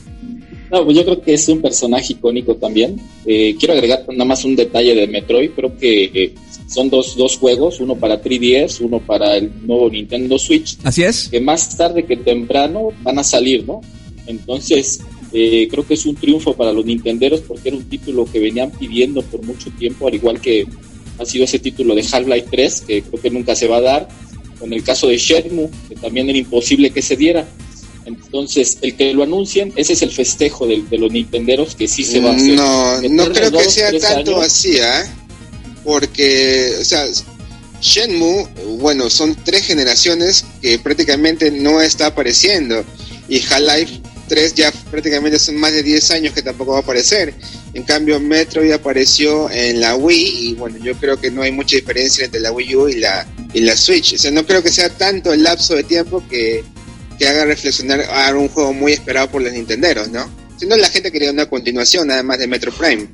No, 0.71 0.83
pues 0.83 0.97
yo 0.97 1.03
creo 1.03 1.21
que 1.21 1.33
es 1.33 1.47
un 1.47 1.61
personaje 1.61 2.13
icónico 2.13 2.55
también. 2.55 2.99
Eh, 3.25 3.55
quiero 3.57 3.73
agregar 3.73 4.05
nada 4.09 4.25
más 4.25 4.43
un 4.45 4.55
detalle 4.55 4.95
de 4.95 5.07
Metroid. 5.07 5.51
Creo 5.51 5.77
que 5.77 6.05
eh, 6.05 6.35
son 6.67 6.89
dos, 6.89 7.15
dos 7.15 7.37
juegos, 7.37 7.79
uno 7.79 7.95
para 7.95 8.21
3DS, 8.21 8.81
uno 8.81 8.99
para 8.99 9.37
el 9.37 9.51
nuevo 9.65 9.89
Nintendo 9.89 10.39
Switch. 10.39 10.77
Así 10.83 11.03
es. 11.03 11.29
Que 11.29 11.39
más 11.39 11.77
tarde 11.77 12.05
que 12.05 12.17
temprano 12.17 12.89
van 13.03 13.19
a 13.19 13.23
salir, 13.23 13.65
¿no? 13.65 13.81
Entonces, 14.27 15.01
eh, 15.31 15.67
creo 15.69 15.85
que 15.85 15.93
es 15.95 16.05
un 16.05 16.15
triunfo 16.15 16.53
para 16.53 16.71
los 16.73 16.85
nintenderos 16.85 17.41
porque 17.41 17.69
era 17.69 17.77
un 17.77 17.83
título 17.83 18.25
que 18.25 18.39
venían 18.39 18.71
pidiendo 18.71 19.21
por 19.21 19.43
mucho 19.43 19.69
tiempo, 19.77 20.07
al 20.07 20.15
igual 20.15 20.39
que 20.39 20.65
ha 21.19 21.25
sido 21.25 21.45
ese 21.45 21.59
título 21.59 21.93
de 21.95 22.05
Half-Life 22.09 22.47
3, 22.49 22.81
que 22.81 23.01
creo 23.01 23.21
que 23.21 23.29
nunca 23.29 23.55
se 23.55 23.67
va 23.67 23.77
a 23.77 23.81
dar. 23.81 24.07
Con 24.59 24.71
el 24.71 24.83
caso 24.83 25.07
de 25.07 25.17
Shenmue, 25.17 25.69
que 25.89 25.95
también 25.95 26.29
era 26.29 26.37
imposible 26.37 26.89
que 26.89 27.01
se 27.01 27.17
diera. 27.17 27.45
Entonces, 28.05 28.77
el 28.81 28.95
que 28.95 29.13
lo 29.13 29.23
anuncien, 29.23 29.73
ese 29.75 29.93
es 29.93 30.01
el 30.03 30.11
festejo 30.11 30.67
de, 30.67 30.83
de 30.89 30.97
los 30.97 31.11
Nintenderos 31.11 31.75
que 31.75 31.87
sí 31.87 32.03
se 32.03 32.19
va 32.19 32.31
a 32.31 32.35
hacer. 32.35 32.55
No, 32.55 33.01
no 33.01 33.31
creo 33.31 33.51
que 33.51 33.69
sea 33.69 33.97
tanto 33.99 34.39
así, 34.41 34.79
¿ah? 34.79 35.05
Porque, 35.83 36.75
o 36.79 36.85
sea, 36.85 37.05
Shenmue, 37.81 38.47
bueno, 38.77 39.09
son 39.09 39.35
tres 39.43 39.65
generaciones 39.65 40.45
que 40.61 40.79
prácticamente 40.79 41.51
no 41.51 41.81
está 41.81 42.07
apareciendo. 42.07 42.83
Y 43.27 43.41
Half-Life 43.41 44.01
3 44.27 44.55
ya 44.55 44.71
prácticamente 44.91 45.39
son 45.39 45.55
más 45.57 45.73
de 45.73 45.83
10 45.83 46.11
años 46.11 46.33
que 46.33 46.41
tampoco 46.41 46.71
va 46.71 46.77
a 46.77 46.81
aparecer. 46.81 47.33
En 47.73 47.83
cambio, 47.83 48.19
Metroid 48.19 48.71
apareció 48.71 49.49
en 49.49 49.81
la 49.81 49.95
Wii 49.95 50.49
y 50.49 50.53
bueno, 50.53 50.77
yo 50.77 50.95
creo 50.95 51.19
que 51.19 51.31
no 51.31 51.41
hay 51.41 51.51
mucha 51.51 51.75
diferencia 51.75 52.25
entre 52.25 52.39
la 52.39 52.51
Wii 52.51 52.75
U 52.75 52.89
y 52.89 52.95
la, 52.95 53.27
y 53.53 53.61
la 53.61 53.75
Switch. 53.75 54.13
O 54.13 54.17
sea, 54.17 54.31
no 54.31 54.45
creo 54.45 54.63
que 54.63 54.69
sea 54.69 54.89
tanto 54.89 55.33
el 55.33 55.43
lapso 55.43 55.75
de 55.75 55.83
tiempo 55.83 56.23
que, 56.29 56.63
que 57.17 57.27
haga 57.27 57.45
reflexionar 57.45 58.01
a 58.01 58.33
un 58.35 58.49
juego 58.49 58.73
muy 58.73 58.93
esperado 58.93 59.29
por 59.29 59.41
los 59.41 59.53
Nintenderos, 59.53 60.09
¿no? 60.09 60.29
Siendo 60.57 60.77
la 60.77 60.89
gente 60.89 61.11
quería 61.11 61.31
una 61.31 61.49
continuación 61.49 62.09
además 62.11 62.39
de 62.39 62.47
Metro 62.47 62.71
Prime. 62.71 63.07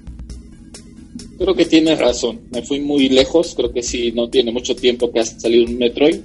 Creo 1.37 1.55
que 1.55 1.65
tienes 1.65 1.97
razón, 1.97 2.41
me 2.51 2.61
fui 2.61 2.79
muy 2.79 3.09
lejos, 3.09 3.55
creo 3.55 3.73
que 3.73 3.81
sí, 3.81 4.11
no 4.11 4.29
tiene 4.29 4.51
mucho 4.51 4.75
tiempo 4.75 5.11
que 5.11 5.21
ha 5.21 5.25
salido 5.25 5.65
un 5.65 5.77
Metroid, 5.77 6.19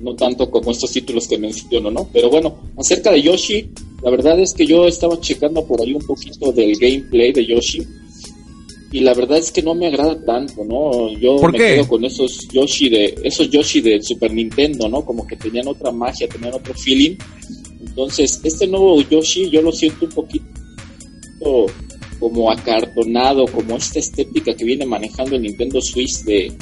no 0.00 0.16
tanto 0.16 0.50
como 0.50 0.72
estos 0.72 0.90
títulos 0.90 1.28
que 1.28 1.38
menciono, 1.38 1.90
¿no? 1.90 2.08
Pero 2.12 2.28
bueno, 2.28 2.58
acerca 2.76 3.12
de 3.12 3.22
Yoshi, 3.22 3.70
la 4.02 4.10
verdad 4.10 4.38
es 4.40 4.54
que 4.54 4.66
yo 4.66 4.86
estaba 4.86 5.20
checando 5.20 5.64
por 5.64 5.80
ahí 5.80 5.94
un 5.94 6.04
poquito 6.04 6.50
del 6.52 6.76
gameplay 6.76 7.32
de 7.32 7.46
Yoshi 7.46 7.86
y 8.90 9.00
la 9.00 9.12
verdad 9.12 9.38
es 9.38 9.52
que 9.52 9.62
no 9.62 9.74
me 9.74 9.86
agrada 9.86 10.18
tanto, 10.24 10.64
¿no? 10.64 11.10
Yo 11.18 11.36
me 11.48 11.58
quedo 11.58 11.86
con 11.86 12.04
esos 12.04 12.48
Yoshi 12.48 12.88
de 12.88 13.14
esos 13.22 13.50
Yoshi 13.50 13.82
de 13.82 14.02
Super 14.02 14.32
Nintendo, 14.32 14.88
¿no? 14.88 15.04
Como 15.04 15.26
que 15.26 15.36
tenían 15.36 15.68
otra 15.68 15.90
magia, 15.90 16.26
tenían 16.26 16.54
otro 16.54 16.72
feeling. 16.72 17.16
Entonces, 17.80 18.40
este 18.42 18.66
nuevo 18.66 19.00
Yoshi 19.02 19.50
yo 19.50 19.60
lo 19.60 19.72
siento 19.72 20.06
un 20.06 20.12
poquito 20.12 20.46
como 22.18 22.50
acartonado, 22.50 23.44
como 23.46 23.76
esta 23.76 23.98
estética 23.98 24.54
que 24.54 24.64
viene 24.64 24.86
manejando 24.86 25.36
el 25.36 25.42
Nintendo 25.42 25.80
Switch 25.80 26.22
de, 26.24 26.52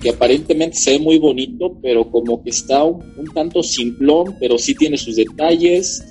que 0.00 0.10
aparentemente 0.10 0.76
se 0.76 0.92
ve 0.92 0.98
muy 0.98 1.18
bonito, 1.18 1.76
pero 1.82 2.10
como 2.10 2.42
que 2.42 2.50
está 2.50 2.82
un, 2.82 3.04
un 3.16 3.26
tanto 3.26 3.62
simplón, 3.62 4.36
pero 4.40 4.58
sí 4.58 4.74
tiene 4.74 4.96
sus 4.96 5.16
detalles 5.16 6.02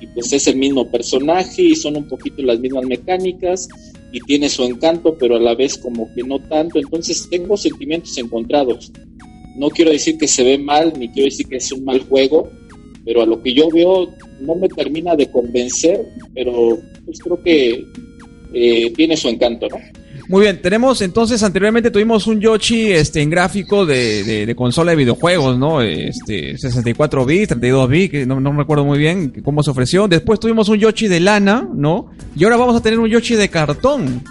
y 0.00 0.06
pues 0.08 0.32
es 0.32 0.46
el 0.48 0.56
mismo 0.56 0.90
personaje 0.90 1.62
y 1.62 1.76
son 1.76 1.96
un 1.96 2.08
poquito 2.08 2.42
las 2.42 2.58
mismas 2.58 2.86
mecánicas 2.86 3.68
y 4.12 4.20
tiene 4.20 4.48
su 4.48 4.64
encanto, 4.64 5.16
pero 5.18 5.36
a 5.36 5.40
la 5.40 5.54
vez 5.54 5.76
como 5.76 6.12
que 6.14 6.22
no 6.22 6.38
tanto. 6.38 6.78
Entonces 6.78 7.28
tengo 7.30 7.56
sentimientos 7.56 8.16
encontrados. 8.18 8.92
No 9.56 9.70
quiero 9.70 9.90
decir 9.90 10.18
que 10.18 10.28
se 10.28 10.44
ve 10.44 10.58
mal, 10.58 10.92
ni 10.98 11.08
quiero 11.08 11.26
decir 11.26 11.46
que 11.46 11.56
es 11.56 11.72
un 11.72 11.84
mal 11.84 12.00
juego, 12.00 12.50
pero 13.04 13.22
a 13.22 13.26
lo 13.26 13.42
que 13.42 13.52
yo 13.52 13.68
veo 13.70 14.08
no 14.40 14.54
me 14.54 14.68
termina 14.68 15.16
de 15.16 15.30
convencer, 15.30 16.06
pero 16.34 16.78
pues 17.04 17.18
creo 17.18 17.42
que 17.42 17.84
eh, 18.52 18.92
tiene 18.92 19.16
su 19.16 19.28
encanto, 19.28 19.68
¿no? 19.68 19.76
Muy 20.28 20.42
bien, 20.42 20.60
tenemos 20.60 21.00
entonces 21.00 21.42
anteriormente 21.42 21.90
tuvimos 21.90 22.26
un 22.26 22.38
Yoshi 22.38 22.92
este 22.92 23.22
en 23.22 23.30
gráfico 23.30 23.86
de, 23.86 24.44
de, 24.44 24.54
consola 24.54 24.90
de 24.90 24.96
videojuegos, 24.98 25.58
¿no? 25.58 25.80
Este 25.80 26.58
64 26.58 27.24
bits, 27.24 27.48
32 27.48 27.88
bits, 27.88 28.10
que 28.10 28.26
no, 28.26 28.38
no 28.38 28.52
recuerdo 28.52 28.84
muy 28.84 28.98
bien 28.98 29.32
cómo 29.42 29.62
se 29.62 29.70
ofreció. 29.70 30.06
Después 30.06 30.38
tuvimos 30.38 30.68
un 30.68 30.76
Yoshi 30.76 31.08
de 31.08 31.20
lana, 31.20 31.66
¿no? 31.74 32.10
Y 32.36 32.44
ahora 32.44 32.58
vamos 32.58 32.76
a 32.76 32.82
tener 32.82 32.98
un 32.98 33.08
Yoshi 33.08 33.36
de 33.36 33.48
cartón. 33.48 34.22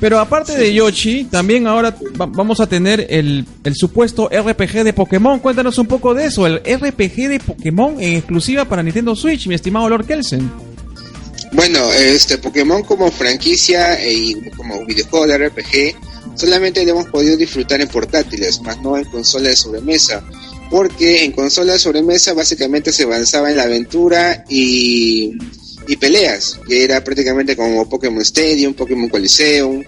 Pero 0.00 0.18
aparte 0.20 0.56
de 0.56 0.72
Yoshi, 0.72 1.24
también 1.24 1.66
ahora 1.66 1.94
vamos 2.16 2.60
a 2.60 2.66
tener 2.66 3.06
el, 3.10 3.44
el, 3.62 3.74
supuesto 3.74 4.30
RPG 4.30 4.84
de 4.84 4.94
Pokémon. 4.94 5.38
Cuéntanos 5.38 5.76
un 5.76 5.86
poco 5.86 6.14
de 6.14 6.26
eso, 6.26 6.46
el 6.46 6.60
RPG 6.60 7.28
de 7.28 7.40
Pokémon 7.44 8.00
en 8.00 8.14
exclusiva 8.14 8.64
para 8.64 8.82
Nintendo 8.82 9.14
Switch, 9.14 9.46
mi 9.48 9.54
estimado 9.54 9.88
Lord 9.88 10.06
Kelsen. 10.06 10.50
Bueno, 11.56 11.90
este 11.90 12.36
Pokémon 12.36 12.82
como 12.82 13.10
franquicia 13.10 13.98
y 14.06 14.34
como 14.50 14.84
videojuego 14.84 15.26
de 15.26 15.48
RPG 15.48 15.96
solamente 16.34 16.84
lo 16.84 16.90
hemos 16.90 17.06
podido 17.06 17.34
disfrutar 17.34 17.80
en 17.80 17.88
portátiles, 17.88 18.60
más 18.60 18.78
no 18.82 18.98
en 18.98 19.04
consolas 19.06 19.48
de 19.48 19.56
sobremesa, 19.56 20.22
porque 20.70 21.24
en 21.24 21.32
consolas 21.32 21.76
de 21.76 21.78
sobremesa 21.78 22.34
básicamente 22.34 22.92
se 22.92 23.04
avanzaba 23.04 23.50
en 23.50 23.56
la 23.56 23.62
aventura 23.62 24.44
y, 24.50 25.32
y 25.88 25.96
peleas, 25.96 26.60
que 26.68 26.84
era 26.84 27.02
prácticamente 27.02 27.56
como 27.56 27.88
Pokémon 27.88 28.20
Stadium, 28.20 28.74
Pokémon 28.74 29.08
Coliseum, 29.08 29.82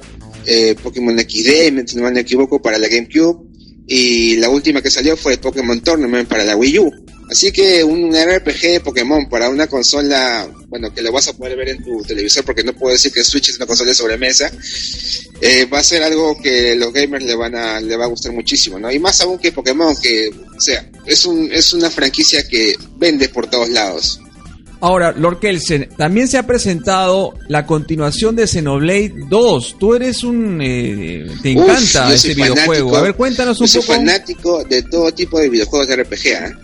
eh, 0.47 0.75
Pokémon 0.83 1.19
XD, 1.19 1.87
si 1.87 1.97
no 1.97 2.11
me 2.11 2.21
equivoco, 2.21 2.63
para 2.63 2.79
la 2.79 2.89
GameCube, 2.89 3.47
y 3.89 4.37
la 4.37 4.51
última 4.51 4.83
que 4.83 4.91
salió 4.91 5.17
fue 5.17 5.39
Pokémon 5.39 5.81
Tournament 5.81 6.29
para 6.29 6.45
la 6.45 6.57
Wii 6.57 6.79
U. 6.79 6.93
Así 7.31 7.53
que 7.53 7.85
un 7.85 8.11
RPG 8.15 8.61
de 8.61 8.81
Pokémon 8.81 9.29
para 9.29 9.51
una 9.51 9.67
consola, 9.67 10.49
bueno, 10.69 10.93
que 10.95 11.03
lo 11.03 11.13
vas 11.13 11.29
a 11.29 11.35
poder 11.35 11.57
ver 11.57 11.71
en 11.71 11.85
tu 11.85 12.03
televisor 12.03 12.45
porque 12.45 12.65
no 12.65 12.73
puedo 12.73 12.93
decir 12.93 13.13
que 13.13 13.23
Switch 13.23 13.51
es 13.51 13.57
una 13.57 13.67
consola 13.67 13.91
de 13.91 13.95
sobremesa, 13.95 14.51
eh, 15.41 15.67
va 15.67 15.79
a 15.79 15.85
ser 15.85 16.03
algo 16.03 16.39
que 16.41 16.75
los 16.75 16.93
gamers 16.93 17.25
le 17.25 17.35
van 17.35 17.55
a, 17.55 17.81
le 17.81 17.97
va 17.97 18.07
a 18.07 18.09
gustar 18.09 18.33
muchísimo, 18.33 18.79
¿no? 18.79 18.91
Y 18.91 18.99
más 18.99 19.21
aún 19.21 19.39
que 19.39 19.53
Pokémon, 19.53 19.95
que, 20.03 20.29
o 20.29 20.61
sea, 20.61 20.91
es 21.07 21.27
un, 21.27 21.53
es 21.53 21.75
una 21.75 21.91
franquicia 21.91 22.47
que 22.49 22.77
vende 22.97 23.29
por 23.29 23.49
todos 23.49 23.69
lados. 23.69 24.21
Ahora, 24.81 25.13
Lord 25.13 25.41
Kelsen, 25.41 25.89
también 25.97 26.29
se 26.29 26.39
ha 26.39 26.47
presentado 26.47 27.35
la 27.49 27.67
continuación 27.67 28.37
de 28.37 28.47
Xenoblade 28.47 29.13
2. 29.29 29.77
Tú 29.79 29.95
eres 29.95 30.23
un... 30.23 30.61
Eh, 30.63 31.27
te 31.43 31.51
encanta 31.51 32.13
este 32.13 32.35
videojuego. 32.35 32.97
A 32.97 33.03
ver, 33.03 33.15
cuéntanos 33.15 33.61
un 33.61 33.67
yo 33.67 33.83
soy 33.83 33.97
fanático 33.97 34.65
de 34.65 34.83
todo 34.85 35.11
tipo 35.13 35.41
de 35.41 35.49
videojuegos 35.49 35.89
de 35.89 35.97
RPG, 35.97 36.27
¿eh? 36.27 36.55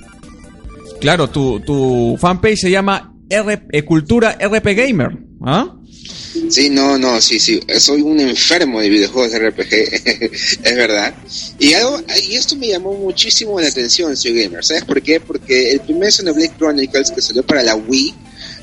Claro, 1.00 1.28
tu, 1.28 1.60
tu 1.60 2.16
fanpage 2.18 2.60
se 2.60 2.70
llama 2.70 3.14
R 3.28 3.66
eh, 3.70 3.82
Cultura 3.84 4.38
RP 4.40 4.74
Gamer. 4.74 5.10
¿Ah? 5.44 5.74
Sí, 6.48 6.68
no, 6.68 6.98
no, 6.98 7.20
sí, 7.20 7.38
sí. 7.38 7.60
Soy 7.78 8.02
un 8.02 8.18
enfermo 8.20 8.80
de 8.80 8.88
videojuegos 8.88 9.32
de 9.32 9.50
RPG, 9.50 9.72
es 10.64 10.76
verdad. 10.76 11.14
Y 11.58 11.68
y 11.68 12.34
esto 12.34 12.56
me 12.56 12.68
llamó 12.68 12.92
muchísimo 12.94 13.60
la 13.60 13.68
atención, 13.68 14.16
soy 14.16 14.42
gamer. 14.42 14.64
¿Sabes 14.64 14.84
por 14.84 15.00
qué? 15.00 15.20
Porque 15.20 15.70
el 15.70 15.80
primer 15.80 16.12
Xenoblade 16.12 16.52
Chronicles 16.56 17.10
que 17.12 17.22
salió 17.22 17.44
para 17.44 17.62
la 17.62 17.76
Wii 17.76 18.14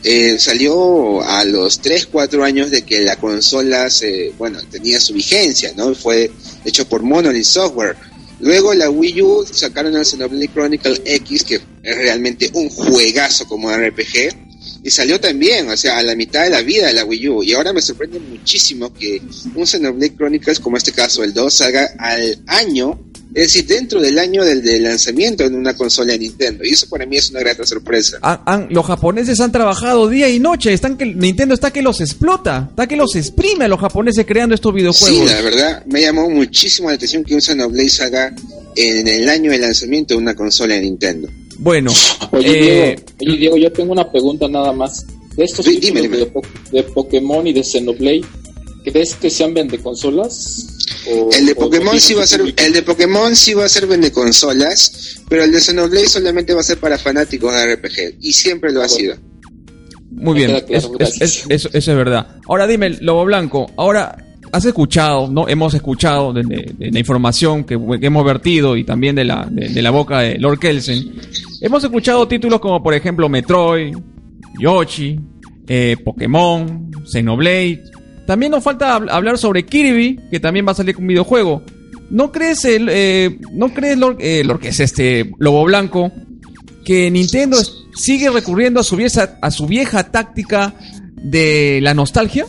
eh, 0.03 0.39
salió 0.39 1.21
a 1.23 1.45
los 1.45 1.79
3, 1.79 2.07
4 2.07 2.43
años 2.43 2.71
de 2.71 2.81
que 2.81 3.01
la 3.01 3.15
consola 3.17 3.89
se, 3.89 4.33
bueno, 4.37 4.59
tenía 4.69 4.99
su 4.99 5.13
vigencia, 5.13 5.73
¿no? 5.75 5.93
Fue 5.95 6.31
hecho 6.65 6.87
por 6.87 7.03
Monolith 7.03 7.45
Software. 7.45 7.95
Luego 8.39 8.73
la 8.73 8.89
Wii 8.89 9.21
U 9.21 9.45
sacaron 9.49 9.95
el 9.95 10.05
Xenoblade 10.05 10.49
Chronicle 10.49 11.01
X, 11.05 11.43
que 11.43 11.55
es 11.55 11.95
realmente 11.95 12.49
un 12.53 12.69
juegazo 12.69 13.47
como 13.47 13.71
RPG, 13.71 14.50
y 14.83 14.89
salió 14.89 15.19
también, 15.19 15.69
o 15.69 15.77
sea, 15.77 15.97
a 15.97 16.03
la 16.03 16.15
mitad 16.15 16.43
de 16.43 16.49
la 16.49 16.61
vida 16.61 16.87
de 16.87 16.93
la 16.93 17.05
Wii 17.05 17.29
U. 17.29 17.43
Y 17.43 17.53
ahora 17.53 17.71
me 17.73 17.81
sorprende 17.81 18.19
muchísimo 18.19 18.93
que 18.93 19.21
un 19.55 19.67
Xenoblade 19.67 20.15
Chronicles, 20.15 20.59
como 20.59 20.77
este 20.77 20.91
caso 20.91 21.23
el 21.23 21.33
2, 21.33 21.53
salga 21.53 21.91
al 21.97 22.41
año 22.47 22.99
es 23.33 23.43
decir, 23.43 23.65
dentro 23.65 24.01
del 24.01 24.19
año 24.19 24.43
del, 24.43 24.83
lanzamiento 24.83 25.45
en 25.45 25.55
una 25.55 25.73
consola 25.73 26.11
de 26.11 26.19
Nintendo. 26.19 26.65
Y 26.65 26.71
eso 26.71 26.87
para 26.89 27.05
mí 27.05 27.15
es 27.15 27.29
una 27.29 27.39
grata 27.39 27.65
sorpresa. 27.65 28.19
los 28.69 28.85
japoneses 28.85 29.39
han 29.39 29.53
trabajado 29.53 30.09
día 30.09 30.27
y 30.27 30.39
noche. 30.39 30.73
Están 30.73 30.97
que 30.97 31.05
Nintendo 31.05 31.53
está 31.53 31.71
que 31.71 31.81
los 31.81 32.01
explota, 32.01 32.67
está 32.71 32.87
que 32.87 32.97
los 32.97 33.15
exprime 33.15 33.65
a 33.65 33.67
los 33.69 33.79
japoneses 33.79 34.25
creando 34.25 34.53
estos 34.53 34.73
videojuegos. 34.73 35.29
Sí, 35.29 35.33
la 35.33 35.41
verdad, 35.41 35.85
me 35.85 36.01
llamó 36.01 36.29
muchísimo 36.29 36.89
la 36.89 36.95
atención 36.95 37.23
que 37.23 37.33
un 37.33 37.41
Xenoblade 37.41 37.89
salga 37.89 38.35
en 38.75 39.07
el 39.07 39.29
año 39.29 39.51
de 39.51 39.59
lanzamiento 39.59 40.13
de 40.13 40.17
una 40.17 40.35
consola 40.35 40.75
de 40.75 40.81
Nintendo. 40.81 41.29
Bueno, 41.61 41.93
oye, 42.31 42.93
eh, 42.93 42.95
Diego, 43.19 43.55
yo 43.55 43.71
tengo 43.71 43.91
una 43.91 44.11
pregunta 44.11 44.47
nada 44.47 44.73
más. 44.73 45.05
De 45.35 45.43
estos 45.43 45.63
De, 45.63 46.31
de, 46.71 46.83
Pokémon 46.83 47.45
y 47.45 47.53
de 47.53 47.63
Xenoblade, 47.63 48.25
¿crees 48.83 49.13
que 49.13 49.29
sean 49.29 49.53
vende 49.53 49.77
consolas? 49.77 50.79
el 51.05 51.45
de 51.45 51.55
Pokémon 51.55 51.99
sí 51.99 52.15
va 52.15 52.23
a 52.23 52.27
ser 52.27 52.41
el 52.41 52.73
de 52.73 52.81
Pokémon 52.81 53.35
sí 53.35 53.53
va 53.53 53.65
a 53.65 53.69
ser 53.69 53.85
vende 53.85 54.11
consolas, 54.11 55.21
pero 55.29 55.43
el 55.43 55.51
de 55.51 55.61
Xenoblade 55.61 56.09
solamente 56.09 56.55
va 56.55 56.61
a 56.61 56.63
ser 56.63 56.79
para 56.79 56.97
fanáticos 56.97 57.53
de 57.53 57.75
RPG 57.75 58.17
y 58.21 58.33
siempre 58.33 58.71
lo 58.71 58.81
ha 58.81 58.89
sido. 58.89 59.15
Muy 60.09 60.39
bien, 60.39 60.63
eso 60.67 61.69
es 61.71 61.85
verdad. 61.85 62.37
Ahora 62.47 62.65
dime, 62.65 62.89
Lobo 63.01 63.23
Blanco, 63.25 63.71
ahora 63.77 64.17
has 64.51 64.65
escuchado, 64.65 65.27
¿no? 65.29 65.47
Hemos 65.47 65.73
escuchado 65.73 66.33
de, 66.33 66.75
la 66.79 66.99
información 66.99 67.63
que, 67.63 67.75
hemos 67.75 68.25
vertido 68.25 68.75
y 68.77 68.83
también 68.83 69.15
de 69.15 69.25
la, 69.25 69.47
de, 69.49 69.81
la 69.81 69.91
boca 69.91 70.19
de 70.19 70.37
Lord 70.37 70.59
Kelsen. 70.59 71.13
Hemos 71.61 71.83
escuchado 71.83 72.27
títulos 72.27 72.59
como, 72.59 72.81
por 72.81 72.93
ejemplo, 72.93 73.29
Metroid, 73.29 73.95
Yoshi, 74.59 75.19
eh, 75.67 75.95
Pokémon, 76.03 76.91
Xenoblade, 77.05 77.81
también 78.25 78.51
nos 78.51 78.63
falta 78.63 78.95
hablar 78.95 79.37
sobre 79.37 79.65
Kirby, 79.65 80.19
que 80.29 80.39
también 80.39 80.65
va 80.67 80.71
a 80.71 80.75
salir 80.75 80.95
con 80.95 81.03
un 81.03 81.09
videojuego. 81.09 81.63
¿No 82.09 82.31
crees, 82.31 82.65
el, 82.65 82.87
eh, 82.89 83.39
¿no 83.51 83.73
crees 83.73 83.97
lo, 83.97 84.17
eh, 84.19 84.43
lo, 84.43 84.59
que 84.59 84.69
es 84.69 84.79
este 84.79 85.31
Lobo 85.39 85.63
Blanco, 85.63 86.11
que 86.83 87.09
Nintendo 87.09 87.57
sigue 87.95 88.29
recurriendo 88.29 88.79
a 88.79 88.83
su 88.83 88.95
vieja, 88.95 89.37
a 89.41 89.51
su 89.51 89.65
vieja 89.65 90.11
táctica 90.11 90.73
de 91.15 91.79
la 91.81 91.93
nostalgia? 91.93 92.45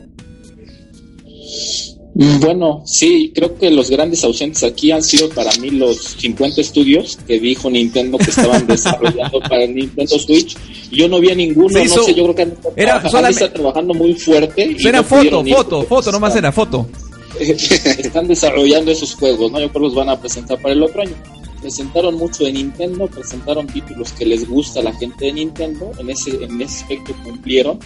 Mm, 2.14 2.40
Bueno, 2.40 2.82
sí, 2.84 3.32
creo 3.34 3.56
que 3.56 3.70
los 3.70 3.88
grandes 3.88 4.22
ausentes 4.24 4.62
aquí 4.64 4.90
han 4.90 5.02
sido 5.02 5.30
para 5.30 5.50
mí 5.60 5.70
los 5.70 5.96
50 6.18 6.60
estudios 6.60 7.18
que 7.26 7.40
dijo 7.40 7.70
Nintendo 7.70 8.18
que 8.18 8.30
estaban 8.30 8.66
desarrollando 8.66 9.40
para 9.40 9.64
el 9.64 9.74
Nintendo 9.74 10.18
Switch. 10.18 10.56
Yo 10.90 11.08
no 11.08 11.20
vi 11.20 11.30
a 11.30 11.34
ninguno, 11.34 11.82
hizo- 11.82 11.96
no 11.96 12.02
sé, 12.04 12.14
yo 12.14 12.22
creo 12.24 12.34
que 12.34 12.42
han 12.42 12.52
estado, 12.52 12.74
era 12.76 12.92
trabajando, 13.00 13.26
han 13.26 13.32
estado 13.32 13.52
trabajando 13.52 13.94
muy 13.94 14.14
fuerte. 14.14 14.76
y 14.78 14.86
Era 14.86 14.98
no 14.98 15.04
foto, 15.04 15.46
ir 15.46 15.54
foto, 15.54 15.82
foto, 15.84 16.12
nomás 16.12 16.36
era 16.36 16.52
foto. 16.52 16.86
están 17.40 18.28
desarrollando 18.28 18.90
esos 18.90 19.14
juegos, 19.14 19.50
¿no? 19.50 19.58
Yo 19.60 19.68
creo 19.70 19.82
que 19.82 19.86
los 19.88 19.94
van 19.94 20.10
a 20.10 20.20
presentar 20.20 20.60
para 20.60 20.74
el 20.74 20.82
otro 20.82 21.02
año. 21.02 21.14
Presentaron 21.62 22.16
mucho 22.16 22.44
de 22.44 22.52
Nintendo, 22.52 23.06
presentaron 23.06 23.66
títulos 23.68 24.12
que 24.12 24.26
les 24.26 24.46
gusta 24.48 24.80
a 24.80 24.82
la 24.82 24.92
gente 24.92 25.26
de 25.26 25.32
Nintendo, 25.32 25.92
en 25.98 26.10
ese, 26.10 26.30
en 26.44 26.60
ese 26.60 26.82
aspecto 26.82 27.14
cumplieron. 27.24 27.78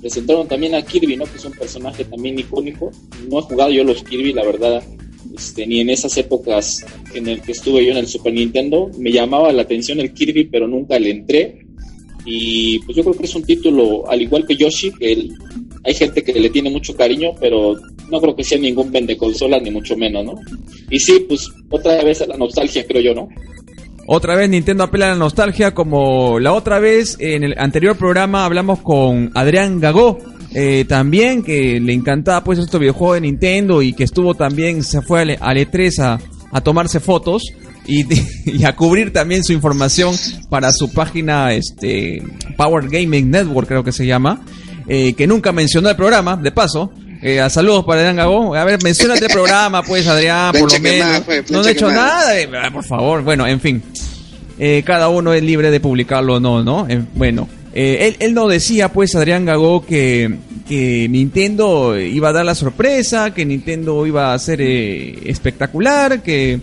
Presentaron 0.00 0.46
también 0.46 0.74
a 0.74 0.82
Kirby, 0.82 1.16
¿no? 1.16 1.24
Que 1.24 1.36
es 1.36 1.44
un 1.44 1.52
personaje 1.52 2.04
también 2.04 2.38
icónico. 2.38 2.90
No 3.28 3.40
he 3.40 3.42
jugado 3.42 3.70
yo 3.70 3.84
los 3.84 4.02
Kirby, 4.02 4.32
la 4.32 4.44
verdad, 4.44 4.82
este, 5.36 5.66
ni 5.66 5.80
en 5.80 5.90
esas 5.90 6.16
épocas 6.16 6.84
en 7.14 7.28
el 7.28 7.40
que 7.42 7.52
estuve 7.52 7.84
yo 7.84 7.92
en 7.92 7.98
el 7.98 8.06
Super 8.06 8.32
Nintendo. 8.32 8.90
Me 8.98 9.12
llamaba 9.12 9.52
la 9.52 9.62
atención 9.62 10.00
el 10.00 10.12
Kirby, 10.12 10.44
pero 10.44 10.68
nunca 10.68 10.98
le 10.98 11.10
entré. 11.10 11.66
Y 12.24 12.78
pues 12.80 12.96
yo 12.96 13.02
creo 13.02 13.16
que 13.16 13.24
es 13.24 13.34
un 13.34 13.44
título, 13.44 14.08
al 14.08 14.20
igual 14.22 14.46
que 14.46 14.56
Yoshi, 14.56 14.92
que 14.92 15.28
hay 15.84 15.94
gente 15.94 16.22
que 16.22 16.38
le 16.38 16.50
tiene 16.50 16.70
mucho 16.70 16.94
cariño, 16.94 17.30
pero 17.40 17.76
no 18.10 18.20
creo 18.20 18.36
que 18.36 18.44
sea 18.44 18.58
ningún 18.58 18.90
vende 18.92 19.16
consolas, 19.16 19.62
ni 19.62 19.70
mucho 19.70 19.96
menos, 19.96 20.24
¿no? 20.24 20.34
Y 20.90 20.98
sí, 20.98 21.24
pues 21.28 21.48
otra 21.70 22.02
vez 22.04 22.20
a 22.20 22.26
la 22.26 22.36
nostalgia, 22.36 22.86
creo 22.86 23.02
yo, 23.02 23.14
¿no? 23.14 23.28
Otra 24.10 24.36
vez 24.36 24.48
Nintendo 24.48 24.84
apela 24.84 25.04
a 25.04 25.10
la 25.10 25.16
nostalgia, 25.16 25.74
como 25.74 26.40
la 26.40 26.54
otra 26.54 26.78
vez 26.78 27.18
en 27.20 27.44
el 27.44 27.54
anterior 27.58 27.94
programa 27.94 28.46
hablamos 28.46 28.80
con 28.80 29.30
Adrián 29.34 29.80
Gagó, 29.80 30.16
eh, 30.54 30.86
también 30.88 31.42
que 31.42 31.78
le 31.78 31.92
encantaba 31.92 32.42
pues 32.42 32.58
estos 32.58 32.80
videojuegos 32.80 33.16
de 33.16 33.20
Nintendo 33.20 33.82
y 33.82 33.92
que 33.92 34.04
estuvo 34.04 34.32
también, 34.32 34.82
se 34.82 35.02
fue 35.02 35.20
al, 35.20 35.36
al 35.38 35.58
E3 35.58 36.18
a, 36.52 36.60
tomarse 36.62 37.00
fotos 37.00 37.42
y, 37.86 38.06
y 38.46 38.64
a 38.64 38.74
cubrir 38.74 39.12
también 39.12 39.44
su 39.44 39.52
información 39.52 40.14
para 40.48 40.72
su 40.72 40.90
página 40.90 41.52
este 41.52 42.22
Power 42.56 42.88
Gaming 42.88 43.30
Network 43.30 43.68
creo 43.68 43.84
que 43.84 43.92
se 43.92 44.06
llama, 44.06 44.40
eh, 44.88 45.12
que 45.12 45.26
nunca 45.26 45.52
mencionó 45.52 45.90
el 45.90 45.96
programa, 45.96 46.38
de 46.38 46.50
paso. 46.50 46.94
Eh, 47.20 47.40
a 47.40 47.50
saludos 47.50 47.84
para 47.84 48.00
Adrián 48.00 48.16
Gagó. 48.16 48.54
A 48.54 48.64
ver, 48.64 48.82
mencionate 48.82 49.26
el 49.26 49.32
programa, 49.32 49.82
pues, 49.82 50.06
Adrián, 50.06 50.52
por 50.58 50.72
lo 50.72 50.78
menos. 50.80 51.20
pues, 51.22 51.50
no 51.50 51.66
he 51.66 51.72
hecho 51.72 51.90
nada. 51.90 52.38
eh, 52.38 52.48
ah, 52.62 52.70
por 52.72 52.84
favor, 52.84 53.22
bueno, 53.22 53.46
en 53.46 53.60
fin. 53.60 53.82
Eh, 54.58 54.82
cada 54.84 55.08
uno 55.08 55.32
es 55.32 55.42
libre 55.42 55.70
de 55.70 55.80
publicarlo 55.80 56.34
o 56.36 56.40
no, 56.40 56.62
¿no? 56.64 56.86
Eh, 56.88 57.02
bueno, 57.14 57.48
eh, 57.74 58.08
él, 58.08 58.16
él 58.20 58.34
no 58.34 58.48
decía, 58.48 58.88
pues, 58.92 59.14
Adrián 59.14 59.44
Gagó, 59.44 59.84
que, 59.84 60.32
que 60.68 61.08
Nintendo 61.08 61.98
iba 61.98 62.28
a 62.28 62.32
dar 62.32 62.44
la 62.44 62.54
sorpresa, 62.54 63.32
que 63.34 63.44
Nintendo 63.44 64.06
iba 64.06 64.32
a 64.32 64.38
ser 64.38 64.60
eh, 64.60 65.18
espectacular, 65.26 66.22
que, 66.22 66.60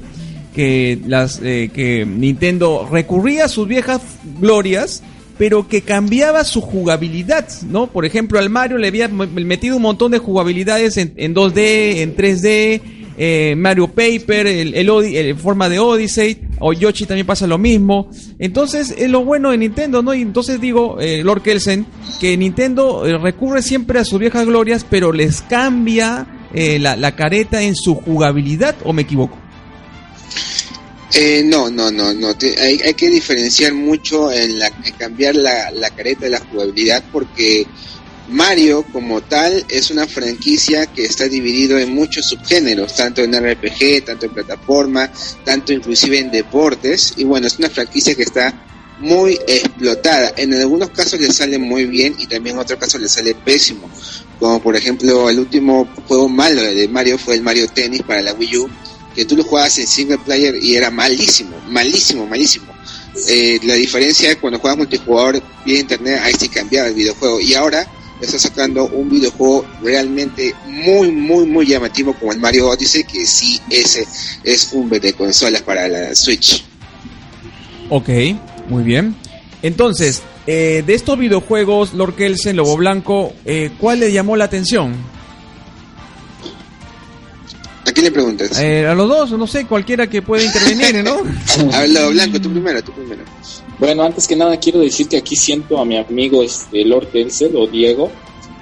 que, 0.54 1.00
las, 1.06 1.40
eh, 1.44 1.70
que 1.74 2.06
Nintendo 2.06 2.88
recurría 2.92 3.46
a 3.46 3.50
sus 3.50 3.68
viejas 3.68 4.02
glorias, 4.40 5.04
pero 5.38 5.68
que 5.68 5.82
cambiaba 5.82 6.44
su 6.44 6.62
jugabilidad, 6.62 7.48
¿no? 7.70 7.88
Por 7.88 8.06
ejemplo, 8.06 8.40
al 8.40 8.50
Mario 8.50 8.78
le 8.78 8.88
había 8.88 9.08
metido 9.08 9.76
un 9.76 9.82
montón 9.82 10.12
de 10.12 10.20
jugabilidades 10.20 10.98
en, 10.98 11.14
en 11.18 11.36
2D, 11.36 11.98
en 11.98 12.16
3D, 12.16 12.82
eh, 13.18 13.56
Mario 13.58 13.88
Paper, 13.88 14.48
el, 14.48 14.76
el, 14.76 14.90
el 14.90 15.36
forma 15.36 15.70
de 15.70 15.80
Odyssey, 15.80 16.40
o 16.60 16.74
Yoshi 16.74 17.06
también 17.06 17.28
pasa 17.28 17.48
lo 17.48 17.58
mismo. 17.58 18.10
Entonces, 18.40 18.94
es 18.98 19.10
lo 19.10 19.24
bueno 19.24 19.52
de 19.52 19.58
Nintendo, 19.58 20.02
¿no? 20.02 20.14
Y 20.14 20.22
entonces 20.22 20.62
digo, 20.62 21.00
eh, 21.00 21.22
Lord 21.24 21.42
Kelsen, 21.42 21.86
que 22.20 22.38
Nintendo 22.38 23.06
eh, 23.06 23.18
recurre 23.18 23.62
siempre 23.62 24.00
a 24.00 24.06
sus 24.06 24.20
viejas 24.20 24.46
glorias, 24.46 24.86
pero 24.90 25.12
les 25.12 25.42
cambia 25.42 26.28
eh, 26.54 26.80
la 26.80 27.16
careta 27.16 27.62
en 27.62 27.76
su 27.76 27.96
jugabilidad, 27.96 28.76
¿o 28.84 28.94
me 28.94 29.02
equivoco? 29.02 29.38
Eh, 31.18 31.44
no, 31.46 31.70
no, 31.70 31.92
no, 31.92 32.14
no. 32.14 32.36
hay, 32.62 32.82
hay 32.82 32.94
que 32.94 33.10
diferenciar 33.10 33.74
mucho 33.74 34.34
en, 34.34 34.60
la, 34.60 34.70
cambiar 34.98 35.34
la, 35.36 35.72
la 35.72 35.90
careta 35.90 36.26
de 36.26 36.32
la 36.32 36.42
jugabilidad 36.42 37.06
porque 37.10 37.66
Mario 38.28 38.84
como 38.92 39.22
tal 39.22 39.66
es 39.70 39.92
una 39.92 40.08
franquicia 40.08 40.88
que 40.88 41.06
está 41.06 41.30
dividido 41.30 41.80
en 41.80 41.96
muchos 41.96 42.26
subgéneros, 42.26 42.96
tanto 42.96 43.24
en 43.24 43.34
RPG, 43.34 44.04
tanto 44.06 44.26
en 44.26 44.34
plataforma, 44.34 45.10
tanto 45.46 45.72
inclusive 45.72 46.20
en 46.20 46.32
deportes. 46.32 47.14
Y 47.16 47.24
bueno, 47.24 47.48
es 47.48 47.60
una 47.60 47.70
franquicia 47.70 48.14
que 48.14 48.24
está 48.24 48.54
muy 49.00 49.40
explotada. 49.48 50.34
En 50.36 50.54
algunos 50.54 50.90
casos 50.90 51.22
le 51.22 51.32
sale 51.32 51.58
muy 51.58 51.86
bien 51.86 52.16
y 52.18 52.28
también 52.28 52.56
en 52.56 52.62
otros 52.62 52.78
casos 52.78 53.00
le 53.00 53.08
sale 53.08 53.36
pésimo. 53.36 53.90
Como 54.38 54.62
por 54.62 54.76
ejemplo 54.76 55.30
el 55.30 55.40
último 55.40 55.88
juego 56.10 56.28
malo 56.28 56.62
de 56.62 56.90
Mario 56.90 57.18
fue 57.18 57.36
el 57.36 57.42
Mario 57.42 57.70
Tennis 57.70 58.02
para 58.02 58.22
la 58.22 58.34
Wii 58.34 58.58
U 58.58 58.70
que 59.16 59.26
tú 59.26 59.36
lo 59.38 59.44
jugabas 59.44 59.78
en 59.80 59.88
single 59.88 60.18
player 60.20 60.62
y 60.62 60.76
era 60.76 60.92
malísimo, 60.92 61.56
malísimo, 61.70 62.28
malísimo. 62.28 62.68
Eh, 63.30 63.60
la 63.64 63.76
diferencia 63.76 64.30
es 64.30 64.36
cuando 64.38 64.60
juegas 64.60 64.78
multijugador 64.78 65.42
vía 65.66 65.80
internet, 65.80 66.20
ahí 66.24 66.34
sí 66.38 66.50
cambiaba 66.50 66.90
el 66.90 66.94
videojuego. 66.94 67.40
Y 67.40 67.54
ahora 67.54 67.88
está 68.22 68.38
sacando 68.38 68.88
un 68.88 69.10
videojuego 69.10 69.66
realmente 69.82 70.54
muy, 70.68 71.12
muy, 71.12 71.46
muy 71.46 71.66
llamativo 71.66 72.14
como 72.14 72.32
el 72.32 72.40
Mario 72.40 72.70
Odyssey, 72.70 73.04
que 73.04 73.26
sí 73.26 73.60
ese 73.70 74.06
es 74.44 74.70
un 74.74 74.90
de 74.90 75.14
consolas 75.14 75.62
para 75.62 75.88
la 75.88 76.16
Switch. 76.16 76.64
Ok, 77.90 78.10
muy 78.68 78.84
bien. 78.84 79.16
Entonces, 79.62 80.22
eh, 80.48 80.84
de 80.86 80.94
estos 80.94 81.18
videojuegos, 81.18 81.94
Lord 81.94 82.16
Kelsen, 82.16 82.56
Lobo 82.56 82.78
Blanco, 82.78 83.34
eh, 83.46 83.72
¿cuál 83.80 84.02
le 84.02 84.12
llamó 84.12 84.36
la 84.36 84.46
atención? 84.46 84.96
¿A 87.88 87.92
quién 87.92 88.06
le 88.06 88.12
preguntas? 88.12 88.60
Eh, 88.60 88.86
a 88.88 88.96
los 88.96 89.08
dos, 89.08 89.32
no 89.34 89.46
sé, 89.46 89.66
cualquiera 89.68 90.08
que 90.08 90.22
pueda 90.22 90.44
intervenir, 90.44 91.04
¿no? 91.04 91.18
A 91.76 91.82
ver, 91.82 91.90
Lobo 91.90 92.10
Blanco, 92.12 92.42
tú 92.42 92.50
primero, 92.50 92.84
tú 92.84 92.92
primero. 92.94 93.24
Bueno, 93.80 94.04
antes 94.04 94.28
que 94.28 94.36
nada 94.36 94.58
quiero 94.58 94.80
decir 94.80 95.08
que 95.08 95.18
aquí 95.18 95.36
siento 95.36 95.78
a 95.80 95.86
mi 95.86 95.98
amigo 95.98 96.42
este 96.42 96.84
Lord 96.86 97.12
Denzel 97.12 97.56
o 97.56 97.68
Diego. 97.68 98.12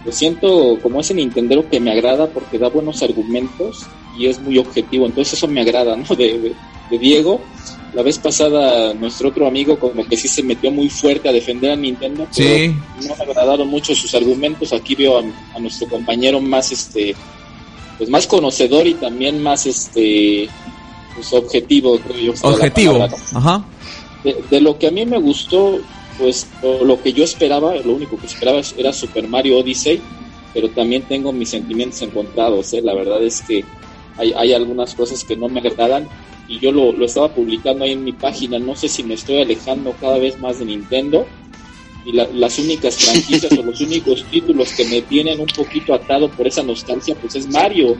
Lo 0.05 0.11
siento 0.11 0.77
como 0.81 0.99
ese 0.99 1.13
Nintendero 1.13 1.69
que 1.69 1.79
me 1.79 1.91
agrada 1.91 2.27
porque 2.27 2.57
da 2.59 2.67
buenos 2.67 3.01
argumentos 3.01 3.85
y 4.19 4.27
es 4.27 4.39
muy 4.41 4.57
objetivo. 4.57 5.05
Entonces 5.05 5.35
eso 5.35 5.47
me 5.47 5.61
agrada, 5.61 5.95
¿no? 5.95 6.03
De, 6.15 6.39
de- 6.39 6.53
de 6.91 6.99
Diego. 6.99 7.39
La 7.93 8.01
vez 8.01 8.17
pasada 8.19 8.93
nuestro 8.95 9.29
otro 9.29 9.47
amigo 9.47 9.79
como 9.79 10.05
que 10.05 10.17
sí 10.17 10.27
se 10.27 10.43
metió 10.43 10.69
muy 10.71 10.89
fuerte 10.89 11.29
a 11.29 11.31
defender 11.31 11.71
a 11.71 11.75
Nintendo. 11.77 12.27
Pero 12.35 12.49
Sí. 12.55 12.75
no 13.07 13.15
me 13.15 13.23
agradaron 13.23 13.67
mucho 13.69 13.95
sus 13.95 14.13
argumentos. 14.15 14.73
Aquí 14.73 14.95
veo 14.95 15.19
a, 15.19 15.23
a 15.55 15.59
nuestro 15.59 15.87
compañero 15.87 16.41
más 16.41 16.71
este 16.73 17.15
pues 17.97 18.09
más 18.09 18.27
conocedor 18.27 18.87
y 18.87 18.95
también 18.95 19.41
más 19.41 19.65
este 19.65 20.49
pues 21.15 21.31
objetivo, 21.33 21.99
creo 21.99 22.17
yo. 22.17 22.33
Objetivo. 22.41 23.07
Ajá. 23.33 23.63
de, 24.23 24.35
de 24.49 24.61
lo 24.61 24.79
que 24.79 24.87
a 24.87 24.91
mí 24.91 25.05
me 25.05 25.19
gustó, 25.19 25.79
pues 26.17 26.47
lo 26.83 27.01
que 27.01 27.13
yo 27.13 27.23
esperaba, 27.23 27.75
lo 27.75 27.93
único 27.93 28.17
que 28.17 28.25
esperaba 28.27 28.59
es- 28.59 28.73
era 28.77 28.91
Super 28.93 29.27
Mario 29.27 29.59
Odyssey, 29.59 30.01
pero 30.53 30.69
también 30.69 31.03
tengo 31.03 31.31
mis 31.31 31.49
sentimientos 31.49 32.01
encontrados, 32.01 32.73
¿eh? 32.73 32.81
la 32.81 32.93
verdad 32.95 33.23
es 33.23 33.41
que 33.41 33.63
hay, 34.17 34.33
hay 34.35 34.53
algunas 34.53 34.93
cosas 34.95 35.23
que 35.23 35.35
no 35.35 35.49
me 35.49 35.59
agradan 35.59 36.07
y 36.47 36.59
yo 36.59 36.71
lo, 36.71 36.91
lo 36.91 37.05
estaba 37.05 37.29
publicando 37.33 37.83
ahí 37.85 37.91
en 37.93 38.03
mi 38.03 38.11
página, 38.13 38.59
no 38.59 38.75
sé 38.75 38.87
si 38.89 39.03
me 39.03 39.13
estoy 39.15 39.41
alejando 39.41 39.93
cada 39.99 40.17
vez 40.17 40.39
más 40.39 40.59
de 40.59 40.65
Nintendo 40.65 41.25
y 42.05 42.11
la- 42.11 42.27
las 42.33 42.59
únicas 42.59 42.95
franquicias 42.95 43.51
o 43.57 43.63
los 43.63 43.79
únicos 43.81 44.23
títulos 44.29 44.69
que 44.73 44.85
me 44.85 45.01
tienen 45.03 45.39
un 45.39 45.47
poquito 45.47 45.93
atado 45.93 46.29
por 46.29 46.47
esa 46.47 46.61
nostalgia, 46.63 47.15
pues 47.15 47.35
es 47.35 47.47
Mario. 47.49 47.95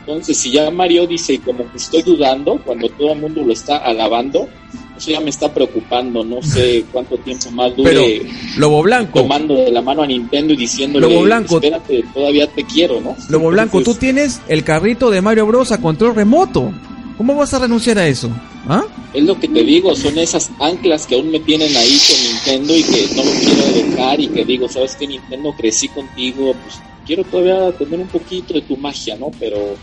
Entonces, 0.00 0.36
si 0.38 0.50
ya 0.52 0.70
Mario 0.70 1.04
Odyssey 1.04 1.38
como 1.38 1.70
que 1.70 1.76
estoy 1.76 2.02
dudando 2.02 2.58
cuando 2.64 2.88
todo 2.90 3.12
el 3.12 3.20
mundo 3.20 3.42
lo 3.44 3.52
está 3.52 3.76
alabando, 3.76 4.48
eso 4.96 5.10
ya 5.10 5.20
me 5.20 5.28
está 5.30 5.52
preocupando. 5.52 6.24
No 6.24 6.42
sé 6.42 6.84
cuánto 6.90 7.16
tiempo 7.18 7.50
más 7.50 7.76
dure 7.76 7.92
Pero, 7.92 8.32
Lobo 8.56 8.82
Blanco, 8.82 9.20
tomando 9.20 9.54
de 9.54 9.70
la 9.70 9.82
mano 9.82 10.02
a 10.02 10.06
Nintendo 10.06 10.54
y 10.54 10.56
diciéndole, 10.56 11.06
Lobo 11.08 11.22
Blanco. 11.22 11.56
espérate, 11.56 12.04
todavía 12.14 12.46
te 12.48 12.64
quiero, 12.64 13.00
¿no? 13.00 13.16
Lobo 13.28 13.50
Blanco, 13.50 13.82
tú 13.82 13.94
tienes 13.94 14.40
el 14.48 14.64
carrito 14.64 15.10
de 15.10 15.20
Mario 15.20 15.46
Bros. 15.46 15.72
a 15.72 15.80
control 15.80 16.14
remoto. 16.14 16.72
¿Cómo 17.18 17.34
vas 17.34 17.52
a 17.52 17.58
renunciar 17.58 17.98
a 17.98 18.06
eso? 18.08 18.30
¿Ah? 18.68 18.84
Es 19.14 19.24
lo 19.24 19.40
que 19.40 19.48
te 19.48 19.62
digo, 19.62 19.96
son 19.96 20.18
esas 20.18 20.50
anclas 20.60 21.06
que 21.06 21.14
aún 21.14 21.30
me 21.30 21.40
tienen 21.40 21.74
ahí 21.74 21.98
con 22.06 22.22
Nintendo 22.22 22.76
y 22.76 22.82
que 22.82 23.08
no 23.16 23.24
lo 23.24 23.30
quiero 23.30 23.88
dejar 23.88 24.20
y 24.20 24.28
que 24.28 24.44
digo, 24.44 24.68
¿sabes 24.68 24.94
qué, 24.94 25.06
Nintendo? 25.06 25.54
Crecí 25.56 25.88
contigo, 25.88 26.54
pues 26.62 26.74
quiero 27.06 27.24
todavía 27.24 27.72
tener 27.72 27.98
un 27.98 28.08
poquito 28.08 28.52
de 28.52 28.60
tu 28.60 28.76
magia, 28.76 29.16
¿no? 29.16 29.30
Pero, 29.40 29.76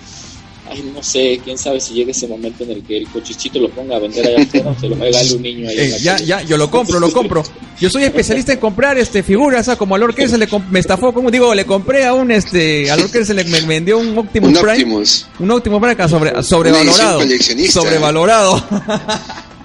ay, 0.70 0.92
no 0.94 1.02
sé, 1.04 1.40
quién 1.44 1.58
sabe 1.58 1.80
si 1.80 1.94
llega 1.94 2.12
ese 2.12 2.28
momento 2.28 2.64
en 2.64 2.72
el 2.72 2.84
que 2.84 2.98
el 2.98 3.08
cochichito 3.08 3.60
lo 3.60 3.70
ponga 3.70 3.96
a 3.96 4.00
vender 4.00 4.26
allá 4.28 4.42
afuera 4.44 4.72
o 4.72 4.80
se 4.80 4.88
lo 4.90 4.96
regale 4.96 5.34
un 5.34 5.42
niño 5.42 5.70
ahí. 5.70 5.76
en 5.78 5.84
Eh, 5.86 5.90
la 5.90 5.98
ya, 5.98 6.12
calle. 6.14 6.26
ya, 6.26 6.42
yo 6.44 6.58
lo 6.58 6.70
compro, 6.72 7.00
lo 7.00 7.12
compro. 7.12 7.44
Yo 7.80 7.90
soy 7.90 8.04
especialista 8.04 8.54
en 8.54 8.60
comprar 8.60 8.98
este 8.98 9.22
figuras, 9.24 9.66
¿sabes? 9.66 9.78
como 9.78 9.96
a 9.96 9.98
Lord 9.98 10.16
Kelsen 10.16 10.40
le 10.40 10.48
comp- 10.48 10.68
me 10.70 10.80
estafó, 10.80 11.14
como 11.14 11.30
digo, 11.30 11.54
le 11.54 11.66
compré 11.66 12.06
a 12.06 12.14
un 12.14 12.32
este, 12.32 12.90
a 12.90 12.96
Lord 12.98 13.12
Kelsen 13.12 13.36
le 13.36 13.44
me 13.46 13.62
vendió 13.62 13.98
un 13.98 14.18
Optimus 14.18 14.50
Un 14.50 14.56
Prime, 14.56 14.72
Optimus. 14.72 15.28
un 15.40 15.52
Optimus 15.52 15.80
Prime 15.80 15.92
acá 15.94 16.08
sobre, 16.08 16.42
sobrevalorado, 16.44 17.22
sobrevalorado. 17.70 18.64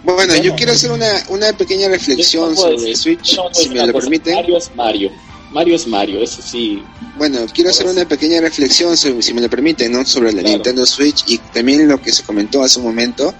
Bueno, 0.02 0.34
yo 0.36 0.54
quiero 0.56 0.72
hacer 0.72 0.90
una, 0.92 1.06
una 1.28 1.52
pequeña 1.52 1.88
reflexión 1.88 2.56
sobre 2.56 2.76
decir- 2.76 2.96
Switch, 2.96 3.36
no 3.36 3.44
si 3.52 3.68
me 3.68 3.86
lo 3.86 3.92
permiten. 3.92 4.34
Mario 4.34 4.56
es 4.56 4.70
Mario. 4.74 5.10
Mario 5.52 5.74
es 5.74 5.86
Mario, 5.86 6.22
eso 6.22 6.40
sí. 6.42 6.82
Bueno, 7.16 7.40
quiero 7.52 7.70
hacer 7.70 7.86
una 7.86 8.06
pequeña 8.06 8.40
reflexión, 8.40 8.96
si 8.96 9.34
me 9.34 9.40
lo 9.40 9.50
permiten, 9.50 9.92
¿no? 9.92 10.04
sobre 10.04 10.32
la 10.32 10.42
Nintendo 10.42 10.86
Switch 10.86 11.24
y 11.26 11.38
también 11.38 11.88
lo 11.88 12.00
que 12.00 12.12
se 12.12 12.22
comentó 12.22 12.62
hace 12.62 12.78
un 12.78 12.86
momento. 12.86 13.34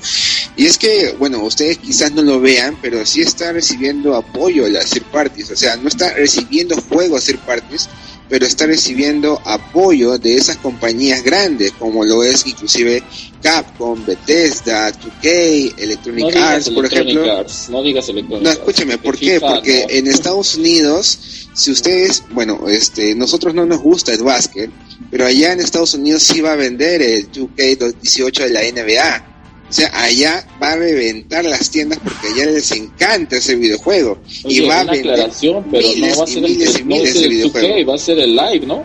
Y 0.57 0.67
es 0.67 0.77
que, 0.77 1.15
bueno, 1.19 1.43
ustedes 1.43 1.79
quizás 1.79 2.13
no 2.13 2.23
lo 2.23 2.41
vean, 2.41 2.77
pero 2.83 3.07
sí 3.07 3.21
está 3.21 3.53
recibiendo 3.53 4.17
apoyo 4.17 4.67
a 4.67 4.69
las 4.69 4.91
third 4.91 5.05
parties. 5.05 5.51
O 5.51 5.57
sea, 5.57 5.77
no 5.77 5.89
está 5.89 6.13
recibiendo 6.15 6.77
juegos 6.89 7.25
third 7.25 7.41
parties, 7.41 7.89
pero 8.31 8.47
está 8.47 8.67
recibiendo 8.67 9.43
apoyo 9.45 10.17
de 10.17 10.37
esas 10.37 10.57
compañías 10.57 11.23
grandes, 11.25 11.73
como 11.73 12.05
lo 12.05 12.23
es 12.23 12.47
inclusive 12.47 13.03
Capcom, 13.43 14.07
Bethesda, 14.07 14.93
2K, 14.93 15.75
Electronic 15.77 16.37
Arts, 16.37 16.71
por 16.71 16.87
ejemplo. 16.87 17.25
no 17.71 17.83
digas 17.83 18.09
Electronic 18.09 18.45
No, 18.45 18.51
escúcheme, 18.51 18.99
¿por 18.99 19.19
qué? 19.19 19.41
Porque 19.41 19.85
en 19.91 20.07
Estados 20.07 20.55
Unidos, 20.55 21.19
si 21.53 21.73
ustedes, 21.73 22.23
bueno, 22.31 22.69
este, 22.69 23.17
nosotros 23.17 23.53
no 23.53 23.67
nos 23.67 23.81
gusta 23.81 24.15
el 24.15 24.23
básquet, 24.23 24.71
pero 25.11 25.27
allá 25.27 25.53
en 25.53 25.61
Estados 25.61 25.95
Unidos 25.95 26.23
sí 26.23 26.41
va 26.41 26.53
a 26.53 26.57
vender 26.57 27.03
el 27.03 27.33
2K18 27.33 28.45
de 28.45 28.51
la 28.51 28.61
NBA. 28.61 29.30
O 29.71 29.73
sea, 29.73 29.89
allá 30.03 30.45
va 30.61 30.73
a 30.73 30.77
reventar 30.77 31.45
las 31.45 31.71
tiendas 31.71 32.01
porque 32.03 32.27
allá 32.27 32.51
les 32.51 32.73
encanta 32.73 33.37
ese 33.37 33.55
videojuego. 33.55 34.19
y 34.45 34.61
va 34.63 34.81
a 34.81 34.85
vender 34.85 35.31
miles 35.67 35.99
no 36.01 36.17
va 36.19 36.25
a 36.25 36.27
ser 36.27 36.39
y 36.39 36.41
miles 36.41 36.75
el, 36.75 36.81
y 36.81 36.85
miles 36.85 37.15
de 37.15 37.29
videojuegos. 37.29 37.89
va 37.89 37.95
a 37.95 37.99
ser 37.99 38.19
el 38.19 38.35
live, 38.35 38.67
¿no? 38.67 38.85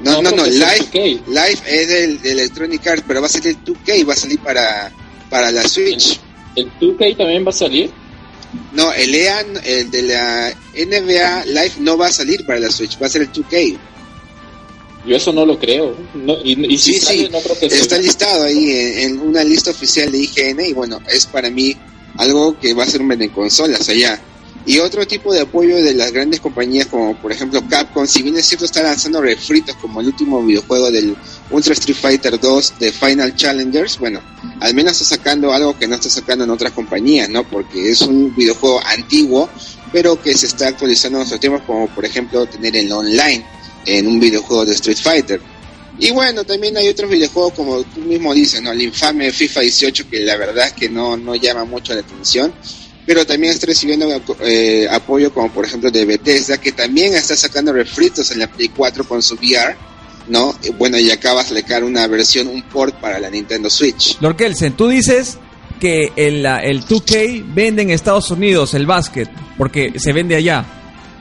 No, 0.00 0.20
no, 0.20 0.30
no, 0.32 0.44
live, 0.44 1.20
live 1.26 1.58
es 1.66 1.88
del 1.88 2.20
de 2.20 2.32
Electronic 2.32 2.86
Arts, 2.86 3.04
pero 3.08 3.22
va 3.22 3.26
a 3.26 3.30
ser 3.30 3.46
el 3.46 3.64
2K, 3.64 4.06
va 4.06 4.12
a 4.12 4.16
salir 4.16 4.38
para, 4.40 4.92
para 5.30 5.50
la 5.50 5.66
Switch. 5.66 6.20
¿El, 6.54 6.70
2K 6.78 7.16
también 7.16 7.46
va 7.46 7.48
a 7.48 7.54
salir? 7.54 7.90
No, 8.74 8.92
el 8.92 9.14
EA, 9.14 9.40
el 9.64 9.90
de 9.90 10.02
la 10.02 10.54
NBA 10.76 11.46
Live 11.46 11.72
no 11.78 11.96
va 11.96 12.08
a 12.08 12.12
salir 12.12 12.44
para 12.44 12.60
la 12.60 12.70
Switch, 12.70 13.00
va 13.00 13.06
a 13.06 13.08
ser 13.08 13.22
el 13.22 13.32
2K. 13.32 13.78
Yo 15.06 15.16
eso 15.16 15.32
no 15.32 15.44
lo 15.44 15.58
creo. 15.58 15.94
y, 16.42 16.78
sí, 16.78 16.98
sí, 16.98 17.28
está 17.60 17.98
listado 17.98 18.44
ahí 18.44 18.70
en, 19.02 19.20
una 19.20 19.44
lista 19.44 19.70
oficial 19.70 20.10
de 20.10 20.18
IGN 20.18 20.60
y 20.60 20.72
bueno, 20.72 21.00
es 21.08 21.26
para 21.26 21.50
mí 21.50 21.76
algo 22.16 22.58
que 22.58 22.72
va 22.74 22.84
a 22.84 22.86
ser 22.86 23.02
un 23.02 23.28
consolas 23.28 23.88
allá. 23.88 24.20
Y 24.66 24.78
otro 24.78 25.06
tipo 25.06 25.34
de 25.34 25.40
apoyo 25.40 25.76
de 25.76 25.92
las 25.92 26.10
grandes 26.10 26.40
compañías 26.40 26.86
como 26.86 27.14
por 27.20 27.30
ejemplo 27.30 27.62
Capcom, 27.68 28.06
si 28.06 28.22
bien 28.22 28.34
es 28.38 28.46
cierto 28.46 28.64
está 28.64 28.82
lanzando 28.82 29.20
refritos 29.20 29.76
como 29.76 30.00
el 30.00 30.06
último 30.06 30.42
videojuego 30.42 30.90
del 30.90 31.14
Ultra 31.50 31.74
Street 31.74 31.98
Fighter 31.98 32.40
2 32.40 32.78
de 32.80 32.90
Final 32.90 33.36
Challengers, 33.36 33.98
bueno, 33.98 34.22
al 34.60 34.72
menos 34.72 34.92
está 34.92 35.16
sacando 35.16 35.52
algo 35.52 35.78
que 35.78 35.86
no 35.86 35.96
está 35.96 36.08
sacando 36.08 36.44
en 36.44 36.50
otras 36.50 36.72
compañías, 36.72 37.28
¿no? 37.28 37.44
Porque 37.44 37.90
es 37.90 38.00
un 38.00 38.34
videojuego 38.34 38.80
antiguo, 38.86 39.50
pero 39.92 40.18
que 40.22 40.34
se 40.34 40.46
está 40.46 40.68
actualizando 40.68 41.18
en 41.18 41.20
nuestros 41.20 41.40
tiempos, 41.40 41.60
como 41.66 41.86
por 41.88 42.06
ejemplo 42.06 42.46
tener 42.46 42.74
el 42.74 42.90
online 42.90 43.44
en 43.86 44.06
un 44.06 44.20
videojuego 44.20 44.64
de 44.64 44.72
Street 44.74 44.98
Fighter. 44.98 45.40
Y 45.98 46.10
bueno, 46.10 46.44
también 46.44 46.76
hay 46.76 46.88
otros 46.88 47.08
videojuegos 47.08 47.52
como 47.52 47.82
tú 47.84 48.00
mismo 48.00 48.34
dices, 48.34 48.60
¿no? 48.60 48.72
El 48.72 48.82
infame 48.82 49.30
FIFA 49.30 49.60
18 49.60 50.10
que 50.10 50.20
la 50.20 50.36
verdad 50.36 50.66
es 50.66 50.72
que 50.72 50.88
no, 50.88 51.16
no 51.16 51.34
llama 51.34 51.64
mucho 51.64 51.94
la 51.94 52.00
atención. 52.00 52.52
Pero 53.06 53.26
también 53.26 53.52
está 53.52 53.66
recibiendo 53.66 54.08
eh, 54.40 54.88
apoyo 54.90 55.32
como 55.32 55.52
por 55.52 55.66
ejemplo 55.66 55.90
de 55.90 56.04
Bethesda 56.06 56.58
que 56.58 56.72
también 56.72 57.14
está 57.14 57.36
sacando 57.36 57.72
refritos 57.72 58.30
en 58.30 58.38
la 58.40 58.46
Play 58.46 58.70
4 58.70 59.06
con 59.06 59.22
su 59.22 59.34
VR. 59.34 59.76
¿no? 60.26 60.54
Bueno, 60.78 60.98
y 60.98 61.10
acaba 61.10 61.44
de 61.44 61.60
sacar 61.60 61.84
una 61.84 62.06
versión, 62.06 62.48
un 62.48 62.62
port 62.62 62.94
para 62.96 63.20
la 63.20 63.30
Nintendo 63.30 63.68
Switch. 63.68 64.16
Lord 64.20 64.36
Kelsen, 64.36 64.72
tú 64.74 64.88
dices 64.88 65.38
que 65.78 66.12
el, 66.16 66.46
el 66.46 66.84
2K 66.84 67.44
vende 67.54 67.82
en 67.82 67.90
Estados 67.90 68.30
Unidos 68.30 68.74
el 68.74 68.86
básquet, 68.86 69.28
porque 69.58 69.92
se 69.98 70.12
vende 70.12 70.34
allá. 70.34 70.64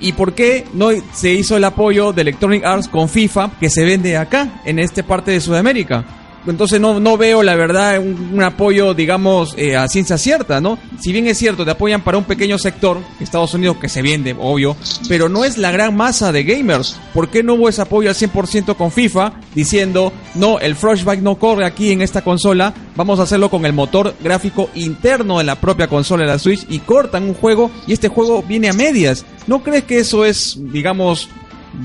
¿Y 0.04 0.12
por 0.12 0.34
qué 0.34 0.66
no 0.74 0.89
se 1.13 1.32
hizo 1.32 1.56
el 1.56 1.63
apoyo 1.63 2.12
de 2.12 2.24
Electronic 2.24 2.66
Arts 2.66 2.89
con 2.89 3.08
FIFA 3.08 3.52
que 3.58 3.70
se 3.70 3.86
vende 3.86 4.18
acá, 4.18 4.62
en 4.66 4.78
esta 4.78 5.02
parte 5.02 5.32
de 5.32 5.39
Sudamérica? 5.39 6.23
Entonces 6.46 6.80
no, 6.80 7.00
no 7.00 7.18
veo, 7.18 7.42
la 7.42 7.56
verdad, 7.56 8.00
un, 8.00 8.42
apoyo, 8.44 8.94
digamos, 8.94 9.54
eh, 9.58 9.78
a 9.78 9.88
ciencia 9.88 10.18
cierta, 10.18 10.60
¿no? 10.60 10.78
Si 11.00 11.12
bien 11.14 11.28
es 11.28 11.38
cierto, 11.38 11.64
te 11.64 11.72
apoyan 11.72 12.02
para 12.02 12.18
un 12.18 12.26
pequeño 12.26 12.58
sector, 12.58 13.00
Estados 13.20 13.54
Unidos, 13.54 13.78
que 13.78 13.90
se 13.90 14.02
vende, 14.02 14.36
obvio, 14.38 14.76
pero 15.08 15.30
no 15.30 15.46
es 15.46 15.58
la 15.58 15.72
gran 15.72 15.96
masa 15.96 16.32
de 16.32 16.44
gamers. 16.44 17.00
¿Por 17.14 17.30
qué 17.30 17.44
no 17.44 17.54
hubo 17.54 17.70
ese 17.70 17.82
apoyo 17.82 18.10
al 18.10 18.16
100% 18.16 18.76
con 18.76 18.92
FIFA 18.92 19.34
diciendo, 19.56 20.12
no, 20.36 20.60
el 20.60 20.76
Frostbite 20.76 21.22
no 21.22 21.36
corre 21.36 21.66
aquí 21.66 21.92
en 21.92 22.02
esta 22.02 22.22
consola, 22.22 22.74
vamos 22.96 23.20
a 23.20 23.24
hacerlo 23.24 23.50
con 23.50 23.66
el 23.66 23.74
motor 23.74 24.14
gráfico 24.22 24.70
interno 24.76 25.38
de 25.38 25.46
la 25.46 25.56
propia 25.56 25.88
consola 25.88 26.24
de 26.24 26.30
la 26.30 26.40
Switch 26.40 26.66
y 26.70 26.80
cortan 26.80 27.24
un 27.24 27.34
juego 27.34 27.72
y 27.88 27.94
este 27.94 28.10
juego 28.10 28.44
viene 28.44 28.70
a 28.70 28.74
medias? 28.74 29.26
¿No 29.48 29.64
crees 29.64 29.86
que 29.86 30.00
eso 30.00 30.26
es, 30.26 30.58
digamos, 30.60 31.30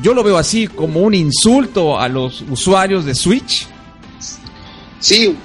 yo 0.02 0.14
lo 0.14 0.22
veo 0.22 0.36
así 0.36 0.66
como 0.66 1.00
un 1.00 1.14
insulto 1.14 1.98
a 1.98 2.08
los 2.08 2.42
usuarios 2.50 3.04
de 3.04 3.14
Switch? 3.14 3.68
Sí, 5.00 5.36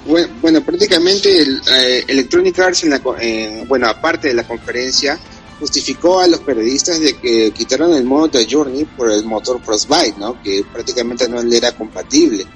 bueno, 0.42 0.62
prácticamente 0.62 1.40
el, 1.40 1.60
eh, 1.72 2.04
Electronic 2.08 2.58
Arts, 2.58 2.84
en 2.84 2.90
la, 2.90 3.00
eh, 3.20 3.64
bueno, 3.68 3.88
aparte 3.88 4.28
de 4.28 4.34
la 4.34 4.46
conferencia, 4.46 5.18
justificó 5.60 6.20
a 6.20 6.26
los 6.26 6.40
periodistas 6.40 6.98
de 6.98 7.16
que 7.16 7.52
quitaron 7.52 7.94
el 7.94 8.04
modo 8.04 8.28
de 8.28 8.46
Journey 8.50 8.84
por 8.84 9.10
el 9.10 9.24
motor 9.24 9.60
Frostbite, 9.62 10.14
¿no? 10.18 10.42
Que 10.42 10.64
prácticamente 10.72 11.28
no 11.28 11.40
le 11.42 11.56
era 11.56 11.72
compatible. 11.72 12.46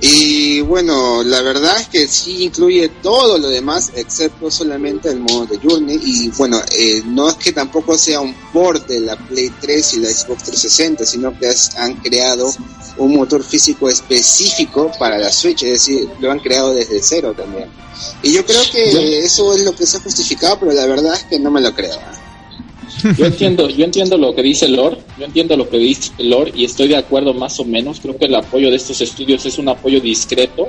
Y 0.00 0.60
bueno, 0.60 1.22
la 1.22 1.40
verdad 1.40 1.80
es 1.80 1.88
que 1.88 2.08
sí 2.08 2.44
incluye 2.44 2.88
todo 3.02 3.38
lo 3.38 3.48
demás, 3.48 3.92
excepto 3.94 4.50
solamente 4.50 5.08
el 5.08 5.20
modo 5.20 5.46
de 5.46 5.58
Journey. 5.58 5.98
Y 6.02 6.28
bueno, 6.30 6.60
eh, 6.72 7.02
no 7.06 7.28
es 7.28 7.34
que 7.36 7.52
tampoco 7.52 7.96
sea 7.96 8.20
un 8.20 8.34
port 8.52 8.86
de 8.86 9.00
la 9.00 9.16
Play 9.16 9.50
3 9.60 9.94
y 9.94 10.00
la 10.00 10.08
Xbox 10.08 10.44
360, 10.44 11.06
sino 11.06 11.38
que 11.38 11.50
han 11.76 11.94
creado 11.96 12.52
un 12.98 13.16
motor 13.16 13.42
físico 13.42 13.88
específico 13.88 14.90
para 14.98 15.18
la 15.18 15.32
Switch, 15.32 15.62
es 15.62 15.72
decir, 15.72 16.08
lo 16.20 16.30
han 16.30 16.38
creado 16.38 16.74
desde 16.74 17.02
cero 17.02 17.34
también. 17.36 17.68
Y 18.22 18.32
yo 18.32 18.44
creo 18.44 18.62
que 18.70 19.20
eso 19.20 19.54
es 19.54 19.64
lo 19.64 19.74
que 19.74 19.86
se 19.86 19.96
ha 19.96 20.00
justificado, 20.00 20.58
pero 20.60 20.72
la 20.72 20.86
verdad 20.86 21.14
es 21.14 21.24
que 21.24 21.38
no 21.38 21.50
me 21.50 21.60
lo 21.60 21.74
creo. 21.74 21.98
Yo 23.18 23.26
entiendo, 23.26 23.68
yo 23.68 23.84
entiendo 23.84 24.16
lo 24.16 24.34
que 24.34 24.42
dice 24.42 24.66
Lord, 24.66 24.98
yo 25.18 25.26
entiendo 25.26 25.56
lo 25.56 25.68
que 25.68 25.76
dice 25.76 26.10
Lord 26.18 26.52
y 26.54 26.64
estoy 26.64 26.88
de 26.88 26.96
acuerdo 26.96 27.34
más 27.34 27.60
o 27.60 27.64
menos. 27.64 28.00
Creo 28.00 28.16
que 28.16 28.24
el 28.24 28.34
apoyo 28.34 28.70
de 28.70 28.76
estos 28.76 29.00
estudios 29.02 29.44
es 29.44 29.58
un 29.58 29.68
apoyo 29.68 30.00
discreto 30.00 30.68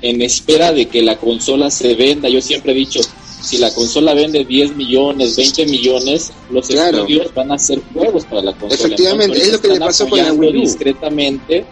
en 0.00 0.22
espera 0.22 0.72
de 0.72 0.86
que 0.86 1.02
la 1.02 1.16
consola 1.16 1.70
se 1.70 1.94
venda. 1.94 2.30
Yo 2.30 2.40
siempre 2.40 2.72
he 2.72 2.74
dicho, 2.74 3.00
si 3.42 3.58
la 3.58 3.72
consola 3.74 4.14
vende 4.14 4.44
10 4.44 4.74
millones, 4.74 5.36
20 5.36 5.66
millones, 5.66 6.32
los 6.50 6.70
estudios 6.70 7.34
van 7.34 7.52
a 7.52 7.56
hacer 7.56 7.80
juegos 7.92 8.24
para 8.24 8.42
la 8.42 8.52
consola. 8.52 8.94
Efectivamente, 8.94 9.38
es 9.38 9.52
lo 9.52 9.60
que 9.60 9.68
le 9.68 9.78
pasó 9.78 10.08
con 10.08 10.18
la 10.18 10.32
Wii 10.32 10.52
discretamente 10.52 11.66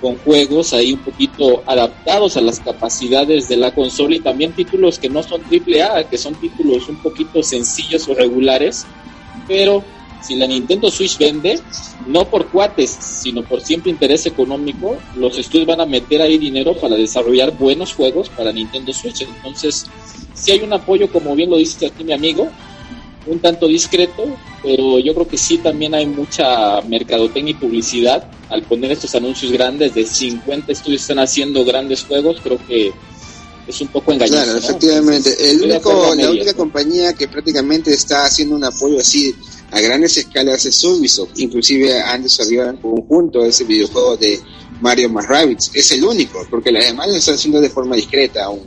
con 0.00 0.16
juegos 0.18 0.72
ahí 0.72 0.94
un 0.94 1.00
poquito 1.00 1.62
adaptados 1.66 2.36
a 2.36 2.40
las 2.40 2.60
capacidades 2.60 3.48
de 3.48 3.56
la 3.56 3.74
consola 3.74 4.16
y 4.16 4.20
también 4.20 4.52
títulos 4.52 4.98
que 4.98 5.10
no 5.10 5.22
son 5.22 5.42
triple 5.42 5.82
A, 5.82 6.08
que 6.08 6.16
son 6.16 6.34
títulos 6.34 6.88
un 6.88 6.96
poquito 6.96 7.42
sencillos 7.42 8.08
o 8.08 8.14
regulares, 8.14 8.86
pero 9.50 9.82
si 10.22 10.36
la 10.36 10.46
Nintendo 10.46 10.92
Switch 10.92 11.18
vende, 11.18 11.58
no 12.06 12.24
por 12.26 12.46
cuates, 12.46 12.90
sino 12.90 13.42
por 13.42 13.60
siempre 13.60 13.90
interés 13.90 14.24
económico, 14.26 14.96
los 15.16 15.36
estudios 15.36 15.66
van 15.66 15.80
a 15.80 15.86
meter 15.86 16.22
ahí 16.22 16.38
dinero 16.38 16.76
para 16.76 16.94
desarrollar 16.94 17.58
buenos 17.58 17.92
juegos 17.92 18.28
para 18.28 18.52
Nintendo 18.52 18.92
Switch. 18.92 19.22
Entonces, 19.22 19.86
si 20.34 20.52
hay 20.52 20.60
un 20.60 20.72
apoyo, 20.72 21.10
como 21.10 21.34
bien 21.34 21.50
lo 21.50 21.56
dice 21.56 21.86
aquí 21.86 22.04
mi 22.04 22.12
amigo, 22.12 22.48
un 23.26 23.40
tanto 23.40 23.66
discreto, 23.66 24.24
pero 24.62 25.00
yo 25.00 25.14
creo 25.14 25.26
que 25.26 25.36
sí 25.36 25.58
también 25.58 25.96
hay 25.96 26.06
mucha 26.06 26.80
mercadotecnia 26.82 27.50
y 27.50 27.54
publicidad 27.54 28.30
al 28.50 28.62
poner 28.62 28.92
estos 28.92 29.16
anuncios 29.16 29.50
grandes 29.50 29.94
de 29.94 30.06
50 30.06 30.70
estudios 30.70 31.02
están 31.02 31.18
haciendo 31.18 31.64
grandes 31.64 32.04
juegos, 32.04 32.38
creo 32.40 32.58
que 32.68 32.92
es 33.70 33.80
un 33.80 33.88
poco 33.88 34.12
engañoso. 34.12 34.42
Claro, 34.42 34.58
efectivamente. 34.58 35.50
El 35.50 35.62
único, 35.62 36.14
la 36.14 36.30
única 36.30 36.54
compañía 36.54 37.12
que 37.14 37.28
prácticamente 37.28 37.92
está 37.92 38.24
haciendo 38.24 38.56
un 38.56 38.64
apoyo 38.64 38.98
así 39.00 39.34
a 39.70 39.80
grandes 39.80 40.16
escalas 40.16 40.64
es 40.66 40.84
Ubisoft. 40.84 41.30
Inclusive 41.36 42.00
han 42.02 42.22
desarrollado 42.22 42.70
en 42.70 42.76
conjunto 42.76 43.44
ese 43.44 43.64
videojuego 43.64 44.16
de 44.16 44.40
Mario 44.80 45.08
más 45.10 45.26
Rabbids. 45.26 45.70
Es 45.74 45.90
el 45.92 46.04
único, 46.04 46.46
porque 46.50 46.72
las 46.72 46.84
demás 46.84 47.08
lo 47.08 47.14
están 47.14 47.34
haciendo 47.34 47.60
de 47.60 47.70
forma 47.70 47.96
discreta 47.96 48.44
aún. 48.44 48.62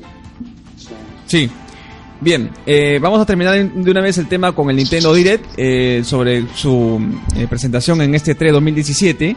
Sí. 1.27 1.49
Bien, 2.21 2.49
eh, 2.65 2.99
vamos 3.01 3.19
a 3.19 3.25
terminar 3.25 3.69
de 3.69 3.91
una 3.91 3.99
vez 3.99 4.17
el 4.17 4.29
tema 4.29 4.55
con 4.55 4.69
el 4.69 4.77
Nintendo 4.77 5.13
Direct 5.13 5.45
eh, 5.57 6.03
sobre 6.05 6.45
su 6.55 7.01
eh, 7.35 7.47
presentación 7.49 8.01
en 8.01 8.15
este 8.15 8.33
3 8.33 8.53
2017. 8.53 9.35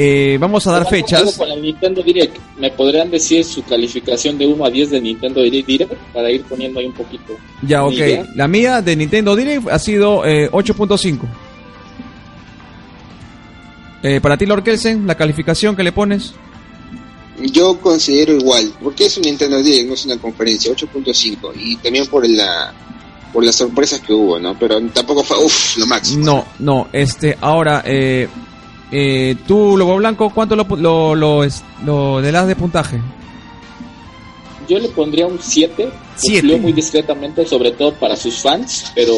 Eh, 0.00 0.38
vamos 0.38 0.64
a 0.64 0.70
dar 0.70 0.88
fechas. 0.88 1.36
Con 1.36 1.50
el 1.50 1.60
Nintendo 1.60 2.04
Direct, 2.04 2.36
¿me 2.56 2.70
podrían 2.70 3.10
decir 3.10 3.44
su 3.44 3.64
calificación 3.64 4.38
de 4.38 4.46
1 4.46 4.64
a 4.64 4.70
10 4.70 4.90
de 4.90 5.00
Nintendo 5.00 5.42
Direct 5.42 5.92
para 6.14 6.30
ir 6.30 6.44
poniendo 6.44 6.78
ahí 6.78 6.86
un 6.86 6.92
poquito? 6.92 7.36
Ya, 7.62 7.84
ok. 7.84 7.96
La 8.36 8.46
mía 8.46 8.80
de 8.80 8.94
Nintendo 8.94 9.34
Direct 9.34 9.68
ha 9.68 9.78
sido 9.80 10.22
8.5. 10.22 11.18
Eh, 14.04 14.14
eh, 14.14 14.20
para 14.20 14.36
ti, 14.36 14.46
Lord 14.46 14.62
Kelsen, 14.62 15.04
la 15.04 15.16
calificación 15.16 15.74
que 15.74 15.82
le 15.82 15.90
pones. 15.90 16.32
Yo 17.52 17.80
considero 17.80 18.34
igual, 18.34 18.72
porque 18.80 19.06
es 19.06 19.16
un 19.16 19.24
Nintendo 19.24 19.60
Direct, 19.60 19.88
no 19.88 19.94
es 19.94 20.06
una 20.06 20.18
conferencia, 20.18 20.70
8.5. 20.70 21.54
Y 21.56 21.74
también 21.78 22.06
por 22.06 22.24
la 22.28 22.72
por 23.32 23.44
las 23.44 23.56
sorpresas 23.56 23.98
que 23.98 24.12
hubo, 24.12 24.38
¿no? 24.38 24.56
Pero 24.56 24.80
tampoco 24.90 25.24
fue, 25.24 25.44
uff, 25.44 25.76
lo 25.76 25.86
máximo. 25.86 26.24
No, 26.24 26.46
no, 26.60 26.88
este, 26.92 27.36
ahora, 27.40 27.82
eh, 27.84 28.28
eh, 28.92 29.36
tú, 29.46 29.76
Lobo 29.76 29.96
Blanco, 29.96 30.30
¿cuánto 30.30 30.56
lo, 30.56 30.64
lo, 30.76 31.14
lo, 31.14 31.44
es- 31.44 31.64
lo 31.84 32.20
le 32.20 32.32
das 32.32 32.46
de 32.46 32.56
puntaje? 32.56 33.00
Yo 34.68 34.78
le 34.78 34.88
pondría 34.88 35.26
un 35.26 35.38
7. 35.40 35.88
Siete. 36.16 36.40
Cumplió 36.40 36.58
muy 36.58 36.72
discretamente, 36.72 37.46
sobre 37.46 37.70
todo 37.70 37.94
para 37.94 38.16
sus 38.16 38.34
fans, 38.42 38.92
pero 38.94 39.14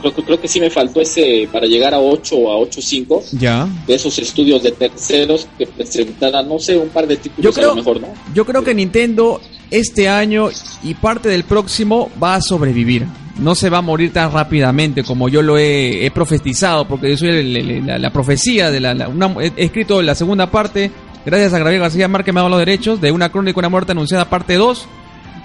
creo, 0.00 0.14
que- 0.14 0.22
creo 0.22 0.40
que 0.40 0.48
sí 0.48 0.60
me 0.60 0.70
faltó 0.70 1.00
ese 1.00 1.48
para 1.52 1.66
llegar 1.66 1.92
a 1.94 1.98
8 2.00 2.36
o 2.36 2.52
a 2.52 2.56
8.5 2.58 3.22
Ya. 3.32 3.68
de 3.86 3.94
esos 3.94 4.18
estudios 4.18 4.62
de 4.62 4.70
terceros 4.72 5.46
que 5.58 5.66
presentaran, 5.66 6.48
no 6.48 6.58
sé, 6.58 6.76
un 6.76 6.88
par 6.88 7.06
de 7.06 7.16
títulos 7.16 7.44
Yo 7.44 7.52
creo- 7.52 7.72
a 7.72 7.74
lo 7.74 7.76
mejor, 7.76 8.00
¿no? 8.00 8.08
Yo 8.34 8.44
creo 8.46 8.62
que 8.64 8.72
Nintendo 8.74 9.40
este 9.70 10.08
año 10.08 10.48
y 10.84 10.94
parte 10.94 11.28
del 11.28 11.44
próximo 11.44 12.10
va 12.22 12.36
a 12.36 12.40
sobrevivir. 12.40 13.04
No 13.40 13.56
se 13.56 13.68
va 13.68 13.78
a 13.78 13.82
morir 13.82 14.12
tan 14.12 14.30
rápidamente 14.32 15.02
como 15.02 15.28
yo 15.28 15.42
lo 15.42 15.58
he, 15.58 16.06
he 16.06 16.10
profetizado, 16.12 16.86
porque 16.86 17.10
yo 17.10 17.16
soy 17.16 17.30
el- 17.30 17.56
el- 17.56 17.86
la, 17.86 17.98
la 17.98 18.12
profecía 18.12 18.70
de 18.70 18.78
la... 18.78 18.94
la- 18.94 19.08
una- 19.08 19.34
he 19.42 19.52
escrito 19.56 20.00
la 20.02 20.14
segunda 20.14 20.48
parte, 20.52 20.92
gracias 21.24 21.52
a 21.52 21.58
Gabriel 21.58 21.80
García 21.80 22.08
Márquez 22.08 22.34
me 22.34 22.40
ha 22.40 22.42
dado 22.42 22.50
los 22.50 22.58
derechos, 22.58 23.00
de 23.00 23.12
una 23.12 23.30
crónica 23.30 23.58
una 23.58 23.68
muerte 23.68 23.92
anunciada 23.92 24.24
parte 24.26 24.54
2. 24.54 24.88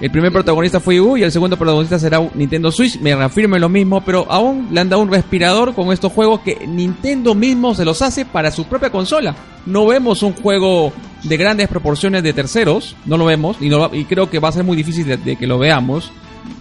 El 0.02 0.12
primer 0.12 0.32
protagonista 0.32 0.80
fue 0.80 0.96
Yu 0.96 1.18
y 1.18 1.24
el 1.24 1.32
segundo 1.32 1.58
protagonista 1.58 2.00
será 2.00 2.22
Nintendo 2.34 2.72
Switch. 2.72 3.00
Me 3.02 3.14
reafirmo 3.14 3.56
en 3.56 3.62
lo 3.62 3.68
mismo, 3.68 4.00
pero 4.00 4.26
aún 4.30 4.70
le 4.72 4.80
han 4.80 4.88
dado 4.88 5.02
un 5.02 5.12
respirador 5.12 5.74
con 5.76 5.92
estos 5.92 6.14
juegos 6.14 6.40
que 6.40 6.66
Nintendo 6.66 7.36
mismo 7.36 7.76
se 7.76 7.84
los 7.84 8.02
hace 8.02 8.24
para 8.24 8.50
su 8.50 8.66
propia 8.66 8.92
consola. 8.92 9.36
No 9.66 9.86
vemos 9.86 10.24
un 10.24 10.34
juego 10.34 10.94
de 11.24 11.36
grandes 11.36 11.68
proporciones 11.68 12.24
de 12.24 12.32
terceros, 12.32 12.96
no 13.06 13.18
lo 13.18 13.26
vemos 13.26 13.58
y, 13.60 13.70
creo 14.06 14.30
que 14.30 14.40
va 14.40 14.48
a 14.48 14.54
ser 14.54 14.64
muy 14.64 14.78
difícil 14.78 15.06
de, 15.06 15.18
de 15.18 15.36
que 15.36 15.48
lo 15.48 15.60
veamos. 15.60 16.14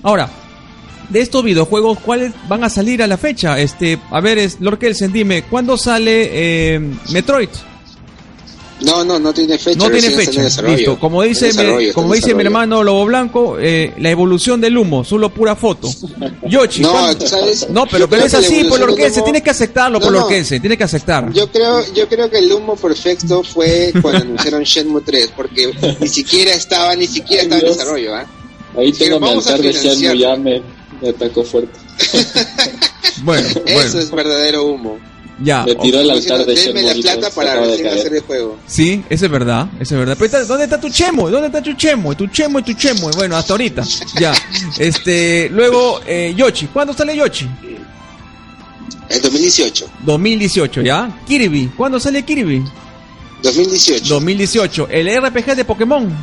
Ahora, 0.02 0.28
de 1.08 1.20
estos 1.20 1.42
videojuegos, 1.42 1.98
¿cuáles 2.00 2.32
van 2.48 2.64
a 2.64 2.68
salir 2.68 3.02
a 3.02 3.06
la 3.06 3.16
fecha? 3.16 3.58
Este, 3.58 3.98
a 4.10 4.20
ver, 4.20 4.38
es, 4.38 4.60
Lord 4.60 4.78
Kelsen, 4.78 5.12
dime, 5.12 5.42
¿cuándo 5.42 5.76
sale 5.76 6.28
eh, 6.32 6.80
Metroid? 7.12 7.48
No, 8.80 9.04
no, 9.04 9.18
no 9.18 9.32
tiene 9.34 9.58
fecha. 9.58 9.76
No 9.78 9.90
tiene 9.90 10.10
fecha. 10.10 10.42
Listo. 10.62 10.98
Como 11.00 11.22
dice, 11.22 11.52
mi, 11.52 11.90
como 11.92 12.14
dice 12.14 12.34
mi 12.34 12.42
hermano 12.44 12.84
Lobo 12.84 13.06
Blanco, 13.06 13.56
eh, 13.60 13.92
la 13.98 14.10
evolución 14.10 14.60
del 14.60 14.76
humo, 14.78 15.04
solo 15.04 15.30
pura 15.30 15.56
foto. 15.56 15.88
Yoshi. 16.48 16.82
No, 16.82 16.92
¿cuándo- 16.92 17.18
¿tú 17.18 17.26
sabes? 17.26 17.68
no, 17.70 17.86
pero, 17.86 18.04
Yo 18.04 18.08
pero 18.10 18.22
creo 18.22 18.26
es 18.26 18.32
que 18.48 18.54
así, 18.54 18.64
por 18.68 18.78
Lorquense, 18.80 19.18
humo- 19.20 19.24
tienes 19.24 19.42
que 19.42 19.50
aceptarlo, 19.50 19.98
No, 19.98 20.04
por 20.04 20.12
no. 20.12 20.20
Lorquense, 20.20 20.60
tienes 20.60 20.78
que 20.78 20.84
aceptar. 20.84 21.32
Yo 21.32 21.50
creo, 21.50 21.82
yo 21.94 22.08
creo 22.08 22.30
que 22.30 22.38
el 22.38 22.52
humo 22.52 22.76
perfecto 22.76 23.42
fue 23.42 23.92
cuando 24.00 24.20
anunciaron 24.22 24.62
Shenmue 24.62 25.00
3, 25.02 25.30
porque 25.36 25.72
ni 26.00 26.08
siquiera 26.08 26.52
estaba, 26.52 26.94
ni 26.94 27.06
siquiera 27.08 27.42
estaba 27.42 27.60
en 27.60 27.66
desarrollo, 27.68 28.14
¿ah? 28.14 28.26
Ahí 28.76 28.92
tengo 28.92 29.18
mi 29.18 29.28
altar 29.30 29.60
de. 29.60 29.72
Shenmue, 29.72 30.18
ya 30.18 30.36
me, 30.36 30.62
me 31.02 31.08
atacó 31.08 31.42
fuerte. 31.42 31.78
Bueno, 33.22 33.48
Eso 33.66 33.74
bueno, 33.74 33.98
es 33.98 34.10
verdadero 34.10 34.64
humo. 34.66 34.98
Ya. 35.42 35.64
Me 35.64 35.74
tiró 35.76 36.00
el 36.00 36.10
altar 36.10 36.44
de 36.44 36.54
Denme 36.54 36.82
la 36.82 36.94
plata 36.94 37.30
para 37.30 37.60
recién 37.60 37.86
hacer 37.88 38.14
el 38.14 38.20
juego. 38.22 38.58
Sí, 38.66 39.02
eso 39.08 39.26
es 39.26 39.30
verdad, 39.30 39.68
eso 39.80 39.94
es 39.94 39.98
verdad. 40.00 40.14
Pero 40.18 40.26
está- 40.26 40.44
¿dónde 40.44 40.64
está 40.64 40.80
tu 40.80 40.88
chemo? 40.90 41.30
¿Dónde 41.30 41.46
está 41.46 41.62
tu 41.62 41.72
chemo? 41.74 42.16
Tu 42.16 42.26
chemo 42.28 42.58
y 42.58 42.62
tu 42.62 42.72
chemo. 42.74 43.10
Bueno, 43.16 43.36
hasta 43.36 43.52
ahorita. 43.54 43.82
Ya. 44.20 44.32
Este, 44.78 45.48
luego, 45.50 46.00
eh, 46.06 46.34
Yoshi. 46.36 46.66
¿Cuándo 46.66 46.92
sale 46.92 47.16
Yoshi? 47.16 47.48
En 49.10 49.22
2018. 49.22 49.90
2018, 50.04 50.82
¿ya? 50.82 51.10
Kirby. 51.26 51.68
¿Cuándo 51.76 51.98
sale 51.98 52.22
Kirby? 52.24 52.62
2018. 53.42 54.04
2018. 54.14 54.88
El 54.90 55.08
RPG 55.22 55.54
de 55.56 55.64
Pokémon. 55.64 56.14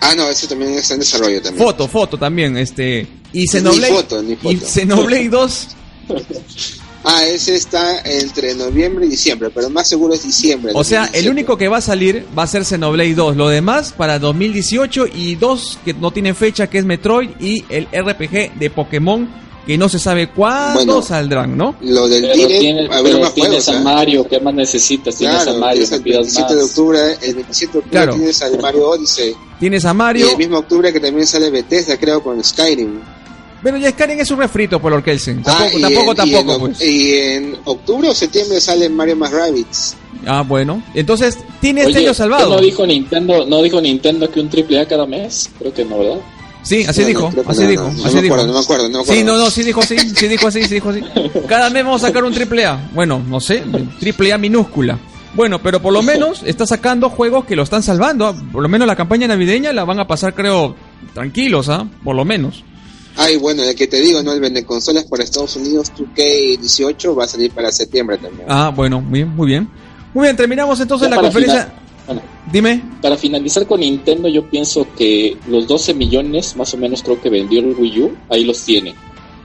Ah, 0.00 0.14
no, 0.14 0.28
ese 0.28 0.46
también 0.46 0.74
está 0.74 0.94
en 0.94 1.00
desarrollo 1.00 1.40
también. 1.40 1.64
Foto, 1.64 1.88
foto 1.88 2.18
también, 2.18 2.58
este. 2.58 3.06
Y 3.32 3.40
Ni 3.40 3.46
Xenoblade. 3.48 3.92
foto, 3.94 4.22
ni 4.22 4.32
Y 4.32 4.36
foto. 4.36 4.66
Xenoblade 4.66 5.28
2. 5.30 5.68
Ah, 7.04 7.24
ese 7.26 7.54
está 7.54 8.00
entre 8.00 8.54
noviembre 8.54 9.04
y 9.06 9.10
diciembre, 9.10 9.50
pero 9.54 9.68
más 9.68 9.86
seguro 9.88 10.14
es 10.14 10.22
diciembre. 10.24 10.72
O 10.74 10.82
sea, 10.82 11.02
el 11.02 11.24
2017. 11.24 11.30
único 11.30 11.56
que 11.58 11.68
va 11.68 11.76
a 11.76 11.80
salir 11.82 12.26
va 12.36 12.44
a 12.44 12.46
ser 12.46 12.64
Xenoblade 12.64 13.14
2. 13.14 13.36
Lo 13.36 13.48
demás 13.48 13.92
para 13.92 14.18
2018 14.18 15.06
y 15.14 15.34
dos 15.34 15.78
que 15.84 15.92
no 15.94 16.10
tienen 16.12 16.34
fecha, 16.34 16.66
que 16.68 16.78
es 16.78 16.84
Metroid 16.84 17.30
y 17.40 17.64
el 17.68 17.86
RPG 17.92 18.58
de 18.58 18.70
Pokémon, 18.70 19.28
que 19.66 19.76
no 19.78 19.88
se 19.88 19.98
sabe 19.98 20.28
cuándo 20.30 20.74
Bueno. 20.74 21.02
saldrán, 21.02 21.56
¿no? 21.56 21.74
Lo 21.82 22.08
del 22.08 22.22
Pero, 22.22 22.34
Direct, 22.36 22.60
tienes, 22.60 22.90
a 22.90 22.94
ver 23.02 23.12
pero 23.12 23.20
más 23.20 23.34
tienes 23.34 23.64
juegos. 23.64 23.80
a. 23.80 23.84
Mario, 23.84 24.26
¿qué 24.28 24.40
más 24.40 24.54
necesitas? 24.54 25.16
Tienes 25.16 25.36
Claro, 25.42 25.56
a 25.56 25.60
Mario, 25.60 25.74
tienes 25.86 25.92
el 25.92 26.02
pidas 26.02 26.18
27 26.20 26.48
más. 26.48 26.56
de 26.56 26.64
octubre, 26.64 26.98
el 27.22 27.34
27 27.34 27.72
de 27.72 27.78
octubre 27.78 27.90
Claro. 27.90 28.14
tienes 28.14 28.42
al 28.42 28.60
Mario 28.60 28.88
Odyssey. 28.90 29.34
Tienes 29.60 29.84
a 29.84 29.90
Y 29.90 29.94
Mario. 29.94 30.30
el 30.30 30.36
mismo 30.38 30.58
octubre 30.58 30.92
que 30.92 31.00
también 31.00 31.26
sale 31.26 31.50
Bethesda, 31.50 31.96
creo, 31.98 32.22
con 32.22 32.42
Skyrim. 32.42 33.00
Bueno, 33.64 33.78
ya 33.78 33.90
Skyrim 33.90 34.20
es 34.20 34.30
un 34.30 34.38
refrito 34.38 34.78
por 34.80 35.02
Kelsen. 35.02 35.40
Ah, 35.46 35.56
Tampoco, 35.58 35.78
y 35.78 35.80
tampoco, 35.82 36.12
en- 36.12 36.28
y 36.28 36.30
en 36.30 36.36
tampoco, 36.46 36.52
oc- 36.54 36.60
pues. 36.76 36.82
Y 36.82 37.12
en 37.14 37.56
octubre 37.64 38.08
o 38.10 38.14
septiembre 38.14 38.60
sale 38.60 38.88
Mario 38.88 39.16
más 39.16 39.32
Rabbids. 39.32 39.96
Ah, 40.26 40.44
bueno. 40.46 40.80
Entonces, 40.94 41.36
tiene 41.60 41.82
este 41.82 41.98
año 41.98 42.14
salvado. 42.14 42.50
¿no 42.54 42.60
dijo 42.60 42.86
Nintendo, 42.86 43.44
no 43.46 43.60
dijo 43.62 43.80
Nintendo 43.80 44.30
que 44.30 44.38
un 44.40 44.48
triple 44.48 44.78
A 44.80 44.86
cada 44.86 45.06
mes? 45.06 45.50
Creo 45.58 45.74
que 45.74 45.84
no, 45.84 45.98
¿verdad? 45.98 46.18
Sí, 46.62 46.84
así 46.88 47.00
No, 47.00 47.04
no, 47.04 47.08
dijo, 47.08 47.30
que 47.30 47.40
así 47.50 47.62
no, 47.62 47.68
dijo, 47.68 47.82
no, 47.84 47.92
no 47.92 48.04
así 48.04 48.14
me 48.16 48.22
dijo. 48.22 48.34
acuerdo, 48.34 48.46
no 48.52 48.58
me 48.58 48.64
acuerdo, 48.64 48.82
no 48.84 48.98
me 48.98 49.02
acuerdo. 49.02 49.14
Sí, 49.20 49.24
no, 49.24 49.36
no, 49.36 49.50
sí 49.50 49.62
dijo 49.64 49.80
así, 49.80 49.98
sí 49.98 50.28
dijo 50.28 50.46
así, 50.48 50.62
sí 50.64 50.74
dijo 50.74 50.90
así. 50.90 51.02
Cada 51.48 51.68
mes 51.70 51.84
vamos 51.84 52.02
a 52.04 52.06
sacar 52.06 52.22
un 52.24 52.32
triple 52.32 52.64
A. 52.64 52.88
Bueno, 52.94 53.22
no 53.26 53.40
sé, 53.40 53.62
triple 53.98 54.32
A 54.32 54.38
minúscula. 54.38 54.98
Bueno, 55.34 55.60
pero 55.62 55.82
por 55.82 55.92
lo 55.92 56.02
menos 56.02 56.42
está 56.44 56.64
sacando 56.66 57.10
juegos 57.10 57.44
que 57.44 57.56
lo 57.56 57.62
están 57.64 57.82
salvando. 57.82 58.26
¿ah? 58.28 58.34
Por 58.52 58.62
lo 58.62 58.68
menos 58.68 58.86
la 58.86 58.94
campaña 58.96 59.26
navideña 59.26 59.72
la 59.72 59.84
van 59.84 59.98
a 60.00 60.06
pasar, 60.06 60.32
creo, 60.34 60.76
tranquilos, 61.12 61.68
¿ah? 61.68 61.86
Por 62.04 62.14
lo 62.14 62.24
menos. 62.24 62.62
Ay, 63.16 63.36
bueno, 63.36 63.62
el 63.62 63.74
que 63.76 63.86
te 63.86 64.00
digo, 64.00 64.22
¿no? 64.22 64.32
El 64.32 64.40
vende 64.40 64.64
consolas 64.64 65.04
para 65.04 65.22
Estados 65.22 65.54
Unidos 65.56 65.92
2K18 65.96 67.16
va 67.18 67.24
a 67.24 67.28
salir 67.28 67.50
para 67.52 67.70
septiembre 67.70 68.18
también. 68.18 68.46
Ah, 68.48 68.72
bueno, 68.74 69.00
muy 69.00 69.20
bien, 69.20 69.28
muy 69.36 69.46
bien. 69.46 69.68
Muy 70.12 70.24
bien, 70.24 70.36
terminamos 70.36 70.80
entonces 70.80 71.08
Ya 71.08 71.16
la 71.16 71.22
conferencia. 71.22 71.72
bueno, 72.06 72.22
Dime. 72.50 72.82
para 73.00 73.16
finalizar 73.16 73.66
con 73.66 73.80
Nintendo, 73.80 74.28
yo 74.28 74.48
pienso 74.48 74.86
que 74.96 75.36
los 75.48 75.66
12 75.68 75.94
millones, 75.94 76.56
más 76.56 76.74
o 76.74 76.76
menos 76.76 77.02
creo 77.02 77.20
que 77.20 77.30
vendió 77.30 77.60
el 77.60 77.74
Wii 77.76 78.00
U, 78.02 78.16
ahí 78.30 78.44
los 78.44 78.62
tiene. 78.64 78.94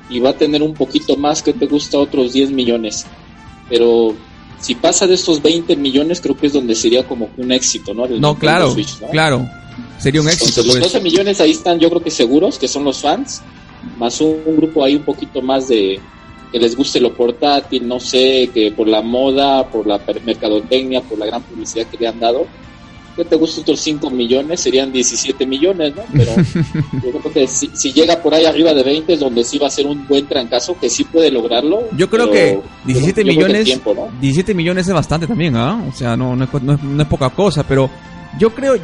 Y 0.10 0.20
va 0.20 0.32
a 0.32 0.34
tener 0.34 0.64
un 0.64 0.74
poquito 0.74 1.16
más 1.16 1.44
que 1.44 1.54
te 1.54 1.68
gusta, 1.68 2.00
otros 2.00 2.34
10 2.34 2.52
millones. 2.52 3.06
Pero 3.70 4.16
si 4.60 4.74
pasa 4.76 5.06
de 5.06 5.14
estos 5.14 5.42
20 5.44 5.76
millones, 5.76 6.20
creo 6.22 6.36
que 6.36 6.48
es 6.48 6.54
donde 6.54 6.74
sería 6.76 7.08
como 7.08 7.30
un 7.38 7.52
éxito, 7.52 7.94
¿no? 7.94 8.06
El 8.06 8.20
No, 8.20 8.30
Nintendo 8.30 8.40
claro, 8.40 8.72
Switch, 8.72 9.00
¿no? 9.02 9.10
claro. 9.10 9.48
Sería 10.00 10.22
un 10.22 10.28
éxito, 10.28 10.46
Entonces, 10.50 10.66
los 10.66 10.78
pues. 10.80 10.94
12 10.94 11.04
millones 11.04 11.42
ahí 11.42 11.52
están, 11.52 11.80
yo 11.80 11.90
creo 11.90 12.02
que 12.04 12.12
seguros, 12.12 12.58
que 12.58 12.68
son 12.68 12.84
los 12.84 13.02
fans, 13.02 13.42
más 13.98 14.20
un, 14.22 14.38
un 14.46 14.58
grupo 14.58 14.84
ahí 14.84 14.96
un 14.96 15.04
poquito 15.04 15.42
más 15.42 15.68
de 15.68 16.00
que 16.52 16.60
les 16.60 16.76
guste 16.76 17.00
lo 17.00 17.14
portátil, 17.14 17.88
no 17.88 18.00
sé, 18.00 18.50
que 18.54 18.72
por 18.72 18.88
la 18.88 19.02
moda, 19.02 19.68
por 19.70 19.86
la 19.86 20.00
mercadotecnia, 20.26 21.02
por 21.02 21.20
la 21.20 21.26
gran 21.28 21.44
publicidad 21.44 21.86
que 21.88 21.98
le 21.98 22.08
han 22.08 22.20
dado, 22.20 22.48
que 23.16 23.24
te 23.26 23.36
gusta 23.36 23.62
otros 23.62 23.80
5 23.82 24.10
millones, 24.10 24.62
serían 24.62 24.92
17 24.92 25.46
millones, 25.46 25.94
¿no? 25.96 26.02
Pero 26.14 26.32
yo 26.94 27.20
creo 27.20 27.34
que 27.34 27.48
si, 27.48 27.70
si 27.74 27.92
llega 27.94 28.22
por 28.22 28.34
ahí 28.34 28.46
arriba 28.46 28.74
de 28.74 28.82
20 28.82 29.14
es 29.14 29.20
donde 29.20 29.44
sí 29.44 29.58
va 29.60 29.68
a 29.68 29.70
ser 29.70 29.86
un 29.86 30.08
buen 30.08 30.26
trancazo, 30.26 30.76
que 30.80 30.90
sí 30.90 31.04
puede 31.04 31.30
lograrlo. 31.30 31.84
Yo 31.98 32.10
creo 32.10 32.32
que 32.32 32.54
yo- 32.54 32.64
17 32.86 33.22
yo 33.22 33.26
creo 33.26 33.26
que 33.26 33.44
millones, 33.48 33.66
tiempo, 33.66 33.94
¿no? 33.94 34.08
17 34.22 34.54
millones 34.56 34.88
es 34.88 34.94
bastante 34.94 35.28
también, 35.28 35.56
¿ah? 35.56 35.84
O 35.88 35.92
sea, 35.96 36.16
no, 36.18 36.36
no, 36.36 36.46
es, 36.46 36.64
no 36.64 36.74
es- 36.74 36.82
no 36.84 37.02
es 37.04 37.08
poca 37.10 37.30
cosa, 37.30 37.64
pero 37.64 37.90
yo 38.38 38.52
creo, 38.54 38.76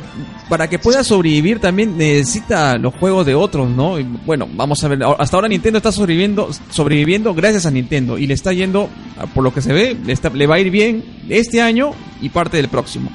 para 0.49 0.67
que 0.67 0.79
pueda 0.79 1.03
sobrevivir 1.03 1.59
también 1.59 1.97
necesita 1.97 2.77
los 2.77 2.93
juegos 2.95 3.25
de 3.25 3.35
otros, 3.35 3.69
¿no? 3.69 3.99
Y 3.99 4.03
bueno, 4.25 4.47
vamos 4.55 4.83
a 4.83 4.87
ver, 4.87 4.99
hasta 5.19 5.37
ahora 5.37 5.47
Nintendo 5.47 5.77
está 5.77 5.91
sobreviviendo, 5.91 6.49
sobreviviendo 6.71 7.33
gracias 7.33 7.65
a 7.65 7.71
Nintendo 7.71 8.17
y 8.17 8.25
le 8.27 8.33
está 8.33 8.53
yendo, 8.53 8.89
por 9.33 9.43
lo 9.43 9.53
que 9.53 9.61
se 9.61 9.71
ve, 9.73 9.95
le, 10.05 10.13
está- 10.13 10.29
le 10.29 10.47
va 10.47 10.55
a 10.55 10.59
ir 10.59 10.71
bien 10.71 11.03
este 11.29 11.61
año 11.61 11.91
y 12.21 12.29
parte 12.29 12.57
del 12.57 12.69
próximo. 12.69 13.11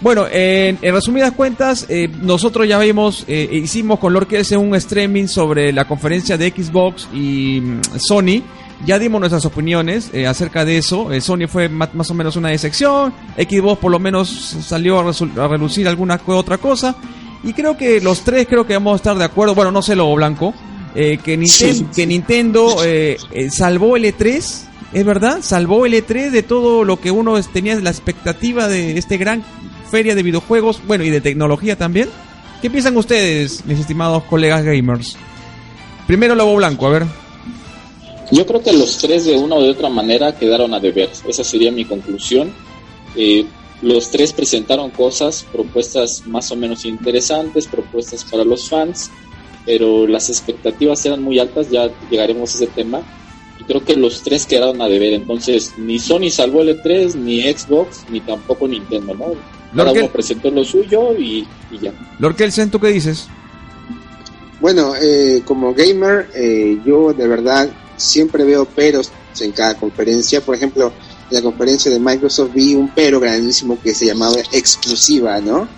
Bueno, 0.00 0.24
en, 0.32 0.78
resumidas 0.80 1.32
cuentas, 1.32 1.84
eh, 1.90 2.08
nosotros 2.22 2.66
ya 2.66 2.78
vimos, 2.78 3.24
eh, 3.28 3.50
hicimos 3.52 3.98
con 3.98 4.18
Kelsen 4.24 4.58
un 4.58 4.74
streaming 4.76 5.26
sobre 5.26 5.74
la 5.74 5.84
conferencia 5.86 6.38
de 6.38 6.48
Xbox 6.50 7.06
y 7.12 7.60
mm, 7.60 7.80
Sony. 7.98 8.42
Ya 8.86 8.98
dimos 8.98 9.20
nuestras 9.20 9.44
opiniones 9.44 10.10
eh, 10.14 10.26
acerca 10.26 10.64
de 10.64 10.78
eso. 10.78 11.12
Eh, 11.12 11.20
Sony 11.20 11.46
fue 11.48 11.68
ma- 11.68 11.90
más 11.92 12.10
o 12.10 12.14
menos 12.14 12.36
una 12.36 12.48
decepción. 12.48 13.12
Xbox 13.36 13.78
por 13.78 13.90
lo 13.92 13.98
menos 13.98 14.28
salió 14.66 14.98
a, 15.00 15.10
a 15.44 15.48
relucir 15.48 15.86
alguna 15.86 16.18
otra 16.26 16.56
cosa. 16.58 16.96
Y 17.44 17.52
creo 17.52 17.76
que 17.76 18.00
los 18.00 18.22
tres 18.22 18.46
creo 18.48 18.66
que 18.66 18.74
vamos 18.74 18.94
a 18.94 18.96
estar 18.96 19.16
de 19.18 19.24
acuerdo. 19.24 19.54
Bueno, 19.54 19.70
no 19.70 19.82
sé, 19.82 19.94
Lobo 19.96 20.14
Blanco. 20.16 20.54
eh, 20.94 21.18
que, 21.22 21.38
Ninten- 21.38 21.72
Sí. 21.74 21.86
que 21.94 22.06
Nintendo 22.06 22.76
eh, 22.84 23.16
eh, 23.32 23.50
salvó 23.50 23.96
el 23.96 24.04
E3. 24.06 24.62
¿Es 24.92 25.04
verdad? 25.04 25.38
Salvó 25.42 25.86
el 25.86 25.94
E3 25.94 26.30
de 26.30 26.42
todo 26.42 26.82
lo 26.84 26.98
que 26.98 27.10
uno 27.12 27.40
tenía 27.42 27.78
la 27.78 27.90
expectativa 27.90 28.66
de 28.66 28.98
este 28.98 29.18
gran 29.18 29.44
feria 29.90 30.14
de 30.16 30.22
videojuegos, 30.24 30.80
bueno, 30.86 31.04
y 31.04 31.10
de 31.10 31.20
tecnología 31.20 31.76
también. 31.76 32.08
¿Qué 32.60 32.70
piensan 32.70 32.96
ustedes, 32.96 33.64
mis 33.66 33.78
estimados 33.78 34.24
colegas 34.24 34.64
gamers? 34.64 35.16
Primero 36.08 36.34
Lobo 36.34 36.56
Blanco, 36.56 36.86
a 36.88 36.90
ver. 36.90 37.06
Yo 38.30 38.46
creo 38.46 38.62
que 38.62 38.72
los 38.72 38.98
tres 38.98 39.24
de 39.24 39.36
una 39.36 39.56
o 39.56 39.62
de 39.62 39.70
otra 39.70 39.88
manera 39.88 40.36
quedaron 40.36 40.72
a 40.72 40.80
deber. 40.80 41.10
Esa 41.26 41.42
sería 41.42 41.72
mi 41.72 41.84
conclusión. 41.84 42.52
Eh, 43.16 43.44
los 43.82 44.10
tres 44.10 44.32
presentaron 44.32 44.90
cosas, 44.90 45.44
propuestas 45.50 46.26
más 46.26 46.50
o 46.52 46.56
menos 46.56 46.84
interesantes, 46.84 47.66
propuestas 47.66 48.24
para 48.24 48.44
los 48.44 48.68
fans. 48.68 49.10
pero 49.66 50.06
las 50.06 50.30
expectativas 50.30 51.04
eran 51.04 51.22
muy 51.22 51.38
altas, 51.38 51.70
ya 51.70 51.90
llegaremos 52.10 52.54
a 52.54 52.56
ese 52.56 52.66
tema. 52.68 53.02
Y 53.60 53.64
creo 53.64 53.84
que 53.84 53.94
los 53.94 54.22
tres 54.22 54.46
quedaron 54.46 54.80
a 54.80 54.88
deber, 54.88 55.12
entonces 55.12 55.74
ni 55.76 55.98
Sony 55.98 56.30
salvó 56.30 56.62
el 56.62 56.80
E3, 56.80 57.14
ni 57.14 57.42
Xbox, 57.42 58.06
ni 58.08 58.20
tampoco 58.20 58.66
Nintendo, 58.66 59.14
¿no? 59.14 59.34
Cada 59.76 59.92
uno 59.92 60.08
presentó 60.08 60.50
lo 60.50 60.64
suyo 60.64 61.14
y, 61.16 61.46
ya. 61.80 61.92
Lord 62.18 62.36
Kelsen, 62.36 62.70
¿tú 62.70 62.80
qué 62.80 62.88
dices? 62.88 63.28
Bueno, 64.60 64.94
eh, 65.00 65.42
como 65.44 65.74
gamer, 65.74 66.28
eh, 66.34 66.78
yo 66.84 67.12
de 67.12 67.28
verdad 67.28 67.70
siempre 68.00 68.44
veo 68.44 68.64
peros 68.64 69.10
en 69.40 69.52
cada 69.52 69.74
conferencia. 69.74 70.40
Por 70.40 70.54
ejemplo, 70.54 70.92
en 71.30 71.36
la 71.36 71.42
conferencia 71.42 71.90
de 71.90 72.00
Microsoft 72.00 72.52
vi 72.52 72.74
un 72.74 72.88
pero 72.94 73.20
grandísimo 73.20 73.78
que 73.80 73.94
se 73.94 74.06
llamaba 74.06 74.36
exclusiva, 74.52 75.40
¿no? 75.40 75.68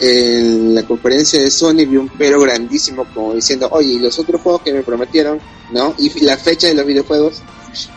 En 0.00 0.74
la 0.74 0.82
conferencia 0.82 1.40
de 1.40 1.50
Sony 1.50 1.86
vi 1.88 1.96
un 1.96 2.10
pero 2.18 2.40
grandísimo 2.40 3.06
como 3.14 3.34
diciendo, 3.34 3.68
oye, 3.70 3.94
¿y 3.94 3.98
los 3.98 4.18
otros 4.18 4.40
juegos 4.40 4.62
que 4.62 4.72
me 4.72 4.82
prometieron? 4.82 5.40
¿No? 5.72 5.94
Y 5.98 6.20
la 6.20 6.36
fecha 6.36 6.66
de 6.66 6.74
los 6.74 6.84
videojuegos. 6.84 7.42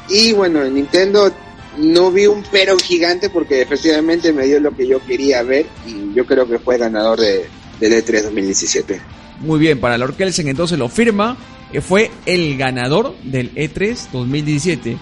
Y 0.10 0.34
bueno, 0.34 0.64
en 0.64 0.76
Nintendo 0.76 1.32
no 1.78 2.12
vi 2.12 2.28
un 2.28 2.44
pero 2.52 2.78
gigante 2.78 3.30
porque 3.30 3.62
efectivamente 3.62 4.34
me 4.34 4.46
dio 4.46 4.60
lo 4.60 4.76
que 4.76 4.88
yo 4.88 5.04
quería 5.06 5.44
ver 5.44 5.66
y 5.86 6.14
yo 6.14 6.26
creo 6.26 6.48
que 6.48 6.60
fue 6.60 6.78
ganador 6.78 7.20
de, 7.20 7.46
del 7.80 7.94
E3 7.94 8.24
2017. 8.24 9.02
Muy 9.40 9.60
bien, 9.60 9.80
para 9.80 9.98
Lord 9.98 10.16
Kelsen 10.16 10.48
entonces 10.48 10.78
lo 10.78 10.88
firma, 10.88 11.38
que 11.72 11.82
fue 11.82 12.12
el 12.26 12.58
ganador 12.58 13.16
del 13.24 13.54
E3 13.56 14.10
2017. 14.12 14.98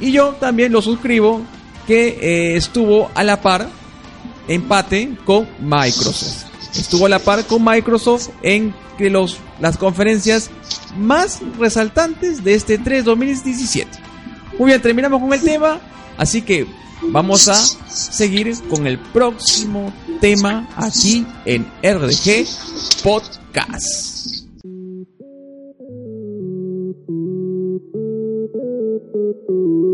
Y 0.00 0.12
yo 0.12 0.30
también 0.40 0.72
lo 0.72 0.82
suscribo, 0.82 1.42
que 1.86 2.08
eh, 2.20 2.56
estuvo 2.56 3.10
a 3.14 3.22
la 3.22 3.40
par, 3.40 3.68
empate 4.48 5.16
con 5.24 5.48
Microsoft. 5.60 6.44
Estuvo 6.74 7.06
a 7.06 7.08
la 7.08 7.18
par 7.18 7.44
con 7.44 7.64
Microsoft 7.64 8.30
en 8.42 8.74
que 8.98 9.10
los, 9.10 9.38
las 9.60 9.76
conferencias 9.76 10.50
más 10.96 11.40
resaltantes 11.58 12.42
de 12.42 12.54
este 12.54 12.80
E3 12.80 13.02
2017. 13.02 13.90
Muy 14.58 14.68
bien, 14.68 14.80
terminamos 14.80 15.20
con 15.20 15.32
el 15.32 15.40
tema, 15.42 15.80
así 16.16 16.42
que 16.42 16.66
vamos 17.02 17.48
a 17.48 17.54
seguir 17.54 18.54
con 18.68 18.86
el 18.86 18.98
próximo 18.98 19.92
tema 20.20 20.68
aquí 20.76 21.26
en 21.44 21.66
RDG 21.82 22.46
Podcast. 23.02 24.13
Bien, 29.34 29.84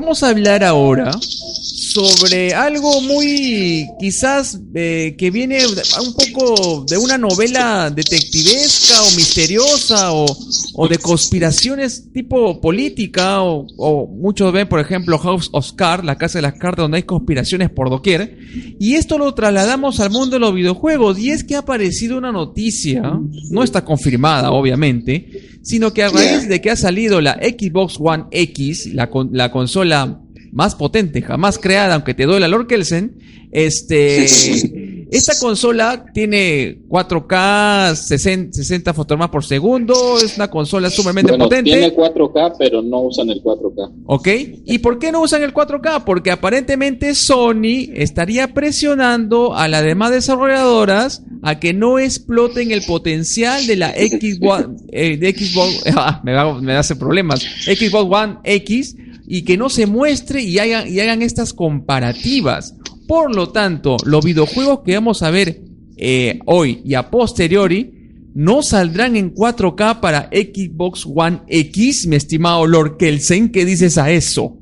vamos 0.00 0.22
a 0.22 0.28
hablar 0.28 0.62
ahora 0.62 1.10
sobre 1.92 2.54
algo 2.54 3.00
muy 3.00 3.88
quizás 3.98 4.60
eh, 4.74 5.14
que 5.18 5.30
viene 5.30 5.58
un 5.66 6.14
poco 6.14 6.84
de 6.88 6.98
una 6.98 7.16
novela 7.16 7.90
detectivesca 7.90 9.02
o 9.02 9.16
misteriosa 9.16 10.12
o, 10.12 10.88
de 10.88 10.98
conspiraciones 10.98 12.12
tipo 12.12 12.60
política 12.60 13.42
o, 13.42 14.06
muchos 14.06 14.52
ven 14.52 14.68
por 14.68 14.80
ejemplo 14.80 15.18
House 15.18 15.48
of 15.52 15.72
Cards, 15.72 16.04
la 16.04 16.16
casa 16.16 16.38
de 16.38 16.42
las 16.42 16.54
cartas 16.54 16.84
donde 16.84 16.98
hay 16.98 17.02
conspiraciones 17.04 17.70
por 17.70 17.90
doquier 17.90 18.38
y 18.78 18.94
esto 18.94 19.18
lo 19.18 19.32
trasladamos 19.34 20.00
al 20.00 20.10
mundo 20.10 20.36
de 20.36 20.40
los 20.40 20.54
videojuegos 20.54 21.18
y 21.18 21.30
es 21.30 21.44
que 21.44 21.56
ha 21.56 21.60
aparecido 21.60 22.18
una 22.18 22.32
noticia, 22.32 23.18
no 23.50 23.62
está 23.62 23.84
confirmada 23.84 24.50
obviamente, 24.52 25.58
sino 25.62 25.92
que 25.92 26.02
a 26.02 26.10
raíz 26.10 26.48
de 26.48 26.60
que 26.60 26.70
ha 26.70 26.76
salido 26.76 27.20
la 27.20 27.34
Xbox 27.34 27.96
One 27.98 28.24
X, 28.30 28.92
la, 28.94 29.10
la 29.32 29.50
consola 29.50 30.22
más 30.58 30.74
potente 30.74 31.22
jamás 31.22 31.56
creada, 31.56 31.94
aunque 31.94 32.14
te 32.14 32.24
duela 32.24 32.48
Lord 32.48 32.66
Kelsen, 32.66 33.16
este, 33.52 34.24
esta 35.08 35.38
consola 35.38 36.06
tiene 36.12 36.80
4K, 36.88 37.94
60, 37.94 38.92
fotogramas 38.92 39.30
por 39.30 39.44
segundo, 39.44 40.18
es 40.18 40.34
una 40.34 40.50
consola 40.50 40.90
sumamente 40.90 41.38
potente. 41.38 41.70
Tiene 41.70 41.94
4K, 41.94 42.56
pero 42.58 42.82
no 42.82 43.02
usan 43.02 43.30
el 43.30 43.40
4K. 43.40 44.02
Ok, 44.06 44.28
¿y 44.64 44.78
por 44.78 44.98
qué 44.98 45.12
no 45.12 45.22
usan 45.22 45.44
el 45.44 45.54
4K? 45.54 46.02
Porque 46.02 46.32
aparentemente 46.32 47.14
Sony 47.14 47.92
estaría 47.94 48.52
presionando 48.52 49.54
a 49.54 49.68
las 49.68 49.84
demás 49.84 50.10
desarrolladoras 50.10 51.22
a 51.42 51.60
que 51.60 51.72
no 51.72 52.00
exploten 52.00 52.72
el 52.72 52.82
potencial 52.82 53.64
de 53.68 53.76
la 53.76 53.92
Xbox, 53.92 54.82
eh, 54.90 55.16
de 55.18 55.32
Xbox, 55.32 55.84
ah, 55.96 56.20
me, 56.24 56.32
va, 56.32 56.60
me 56.60 56.72
hace 56.72 56.96
problemas, 56.96 57.46
Xbox 57.64 58.12
One 58.12 58.38
X, 58.42 58.96
y 59.30 59.42
que 59.42 59.58
no 59.58 59.68
se 59.68 59.86
muestre 59.86 60.42
y 60.42 60.58
hagan, 60.58 61.22
estas 61.22 61.52
comparativas. 61.52 62.74
Por 63.06 63.34
lo 63.34 63.50
tanto, 63.50 63.98
los 64.04 64.24
videojuegos 64.24 64.80
que 64.84 64.94
vamos 64.94 65.22
a 65.22 65.30
ver 65.30 65.60
eh, 65.98 66.38
hoy 66.46 66.80
y 66.84 66.94
a 66.94 67.10
posteriori 67.10 67.92
no 68.34 68.62
saldrán 68.62 69.16
en 69.16 69.34
4K 69.34 70.00
para 70.00 70.30
Xbox 70.32 71.04
One 71.06 71.40
X, 71.46 72.06
mi 72.06 72.16
estimado 72.16 72.66
Lord 72.66 72.96
Kelsen. 72.96 73.50
¿Qué 73.52 73.64
dices 73.66 73.98
a 73.98 74.10
eso? 74.10 74.56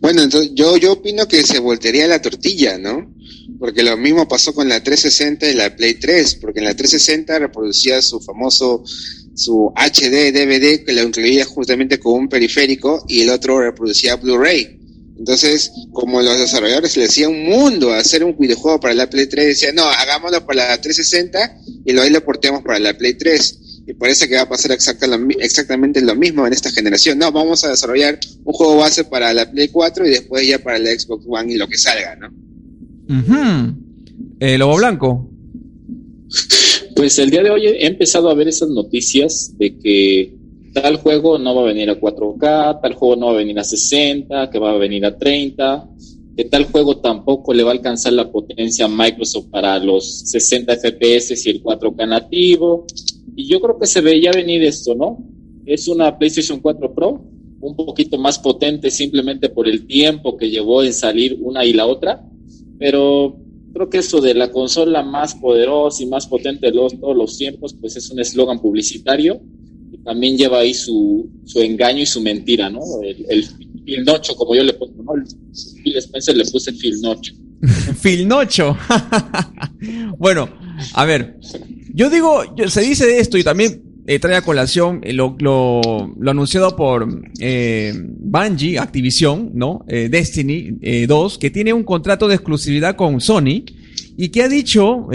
Bueno, 0.00 0.22
entonces 0.22 0.52
yo, 0.54 0.76
yo 0.76 0.92
opino 0.92 1.26
que 1.26 1.42
se 1.42 1.58
voltearía 1.58 2.06
la 2.06 2.22
tortilla, 2.22 2.78
¿no? 2.78 3.10
Porque 3.58 3.82
lo 3.82 3.96
mismo 3.96 4.28
pasó 4.28 4.54
con 4.54 4.68
la 4.68 4.82
360 4.82 5.48
y 5.48 5.54
la 5.54 5.74
Play 5.74 5.94
3, 5.94 6.36
porque 6.36 6.60
en 6.60 6.66
la 6.66 6.74
360 6.74 7.38
reproducía 7.38 8.00
su 8.02 8.20
famoso 8.20 8.84
su 9.38 9.72
HD 9.76 10.32
DVD 10.32 10.84
que 10.84 10.92
lo 10.92 11.02
incluía 11.02 11.44
justamente 11.44 12.00
con 12.00 12.14
un 12.14 12.28
periférico 12.28 13.04
y 13.06 13.20
el 13.20 13.30
otro 13.30 13.60
reproducía 13.60 14.16
Blu-ray. 14.16 14.78
Entonces, 15.16 15.70
como 15.92 16.20
los 16.22 16.38
desarrolladores 16.38 16.96
le 16.96 17.04
hacían 17.04 17.30
un 17.30 17.44
mundo 17.44 17.92
hacer 17.92 18.24
un 18.24 18.36
videojuego 18.36 18.80
para 18.80 18.94
la 18.94 19.08
Play 19.08 19.26
3, 19.26 19.46
decían, 19.46 19.76
no, 19.76 19.84
hagámoslo 19.84 20.44
para 20.44 20.68
la 20.68 20.80
360 20.80 21.56
y 21.84 21.92
luego 21.92 22.04
ahí 22.04 22.10
lo 22.10 22.24
portemos 22.24 22.62
para 22.62 22.78
la 22.78 22.96
Play 22.96 23.14
3. 23.14 23.58
Y 23.86 23.94
parece 23.94 24.28
que 24.28 24.36
va 24.36 24.42
a 24.42 24.48
pasar 24.48 24.72
exactamente 24.72 26.00
lo 26.02 26.14
mismo 26.14 26.46
en 26.46 26.52
esta 26.52 26.70
generación. 26.70 27.18
No, 27.18 27.32
vamos 27.32 27.64
a 27.64 27.70
desarrollar 27.70 28.18
un 28.44 28.52
juego 28.52 28.76
base 28.76 29.04
para 29.04 29.32
la 29.32 29.50
Play 29.50 29.68
4 29.68 30.06
y 30.06 30.10
después 30.10 30.46
ya 30.46 30.58
para 30.58 30.78
la 30.78 30.90
Xbox 30.90 31.24
One 31.26 31.52
y 31.52 31.56
lo 31.56 31.68
que 31.68 31.78
salga, 31.78 32.14
¿no? 32.16 32.28
Eh, 34.40 34.58
Lobo 34.58 34.76
Blanco. 34.76 35.30
Pues 36.94 37.18
el 37.18 37.30
día 37.30 37.42
de 37.42 37.50
hoy 37.50 37.66
he 37.66 37.86
empezado 37.86 38.28
a 38.28 38.34
ver 38.34 38.48
esas 38.48 38.68
noticias 38.68 39.54
de 39.56 39.78
que 39.78 40.34
tal 40.74 40.96
juego 40.96 41.38
no 41.38 41.54
va 41.54 41.62
a 41.62 41.66
venir 41.66 41.88
a 41.90 41.98
4K, 41.98 42.80
tal 42.82 42.94
juego 42.94 43.16
no 43.16 43.26
va 43.26 43.32
a 43.32 43.36
venir 43.36 43.58
a 43.58 43.64
60, 43.64 44.50
que 44.50 44.58
va 44.58 44.72
a 44.72 44.76
venir 44.78 45.06
a 45.06 45.16
30, 45.16 45.88
que 46.36 46.44
tal 46.44 46.64
juego 46.64 46.98
tampoco 46.98 47.54
le 47.54 47.62
va 47.62 47.70
a 47.70 47.74
alcanzar 47.74 48.12
la 48.12 48.30
potencia 48.30 48.84
a 48.84 48.88
Microsoft 48.88 49.46
para 49.46 49.78
los 49.78 50.28
60 50.28 50.76
FPS 50.76 51.46
y 51.46 51.50
el 51.50 51.62
4K 51.62 52.08
nativo. 52.08 52.84
Y 53.34 53.46
yo 53.46 53.60
creo 53.60 53.78
que 53.78 53.86
se 53.86 54.00
veía 54.00 54.32
venir 54.32 54.62
esto, 54.64 54.94
¿no? 54.94 55.18
Es 55.64 55.88
una 55.88 56.18
PlayStation 56.18 56.60
4 56.60 56.94
Pro, 56.94 57.24
un 57.60 57.74
poquito 57.74 58.18
más 58.18 58.38
potente 58.38 58.90
simplemente 58.90 59.48
por 59.48 59.66
el 59.66 59.86
tiempo 59.86 60.36
que 60.36 60.50
llevó 60.50 60.82
en 60.82 60.92
salir 60.92 61.38
una 61.40 61.64
y 61.64 61.72
la 61.72 61.86
otra, 61.86 62.24
pero 62.78 63.36
creo 63.72 63.90
que 63.90 63.98
eso 63.98 64.20
de 64.20 64.34
la 64.34 64.50
consola 64.50 65.02
más 65.02 65.34
poderosa 65.34 66.02
y 66.02 66.06
más 66.06 66.26
potente 66.26 66.66
de 66.66 66.72
todos 66.72 67.16
los 67.16 67.36
tiempos, 67.36 67.74
pues 67.80 67.96
es 67.96 68.10
un 68.10 68.20
eslogan 68.20 68.60
publicitario 68.60 69.40
y 69.92 69.98
también 69.98 70.36
lleva 70.36 70.60
ahí 70.60 70.74
su, 70.74 71.28
su 71.44 71.60
engaño 71.60 72.02
y 72.02 72.06
su 72.06 72.20
mentira, 72.20 72.70
¿no? 72.70 72.80
El, 73.02 73.46
el 73.86 74.04
nocho, 74.04 74.34
como 74.36 74.54
yo 74.54 74.62
le 74.62 74.74
pongo, 74.74 75.02
¿no? 75.02 75.12
Phil 75.82 75.96
Spencer 75.96 76.36
le 76.36 76.44
puse 76.44 76.72
filnocho. 76.72 77.32
filnocho. 78.00 78.76
bueno, 80.18 80.48
a 80.94 81.04
ver, 81.04 81.38
yo 81.94 82.10
digo, 82.10 82.42
se 82.68 82.80
dice 82.82 83.18
esto 83.18 83.38
y 83.38 83.44
también 83.44 83.87
eh, 84.08 84.18
trae 84.18 84.36
a 84.36 84.42
colación 84.42 85.00
eh, 85.02 85.12
lo, 85.12 85.36
lo, 85.38 86.30
anunciado 86.30 86.74
por 86.74 87.06
eh, 87.40 87.92
Bungie, 87.94 88.78
Activision, 88.78 89.50
¿no? 89.52 89.84
Eh, 89.86 90.08
Destiny 90.10 90.78
2, 91.06 91.36
que 91.36 91.50
tiene 91.50 91.74
un 91.74 91.84
contrato 91.84 92.26
de 92.26 92.36
exclusividad 92.36 92.96
con 92.96 93.20
Sony 93.20 93.64
y 94.16 94.30
que 94.30 94.42
ha 94.42 94.48
dicho 94.48 95.08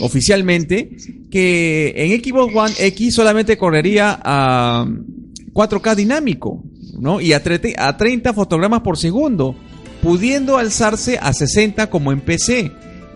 oficialmente 0.00 0.90
que 1.30 1.94
en 1.96 2.22
Xbox 2.22 2.54
One 2.54 2.74
X 2.78 3.14
solamente 3.14 3.56
correría 3.56 4.20
a 4.22 4.86
4K 5.54 5.94
dinámico, 5.94 6.62
¿no? 7.00 7.22
Y 7.22 7.32
a, 7.32 7.42
30 7.42 8.34
fotogramas 8.34 8.82
por 8.82 8.98
segundo, 8.98 9.56
pudiendo 10.02 10.58
alzarse 10.58 11.18
a 11.18 11.32
60 11.32 11.88
como 11.88 12.12
en 12.12 12.20
PC. 12.20 12.70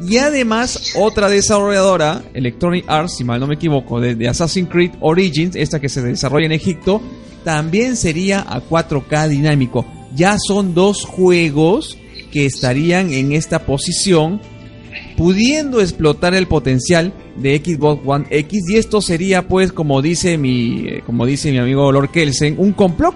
Y 0.09 0.18
además, 0.18 0.94
otra 0.96 1.28
desarrolladora, 1.28 2.22
Electronic 2.34 2.84
Arts, 2.88 3.16
si 3.16 3.24
mal 3.24 3.40
no 3.40 3.46
me 3.46 3.55
equivoco, 3.55 4.00
de, 4.00 4.28
Assassin's 4.28 4.68
Creed 4.68 4.92
Origins, 5.00 5.55
esta 5.57 5.80
que 5.80 5.88
se 5.88 6.03
desarrolla 6.03 6.46
en 6.46 6.53
Egipto, 6.53 7.00
también 7.44 7.96
sería 7.96 8.40
a 8.40 8.61
4K 8.61 9.28
dinámico. 9.28 9.86
Ya 10.14 10.36
son 10.38 10.74
dos 10.74 11.05
juegos 11.05 11.98
que 12.32 12.46
estarían 12.46 13.12
en 13.12 13.32
esta 13.32 13.61
posición, 13.61 14.40
pudiendo 15.16 15.80
explotar 15.80 16.34
el 16.34 16.46
potencial 16.48 17.12
de 17.36 17.61
Xbox 17.64 18.03
One 18.05 18.26
X. 18.30 18.68
Y 18.68 18.76
esto 18.76 19.00
sería, 19.00 19.46
pues, 19.46 19.72
como 19.72 20.03
dice 20.03 20.36
mi, 20.36 20.86
eh, 20.88 21.03
como 21.07 21.26
dice 21.26 21.50
mi 21.53 21.59
amigo 21.59 21.92
Lord 21.92 22.11
Kelsen, 22.11 22.57
un 22.59 22.72
complot 22.72 23.14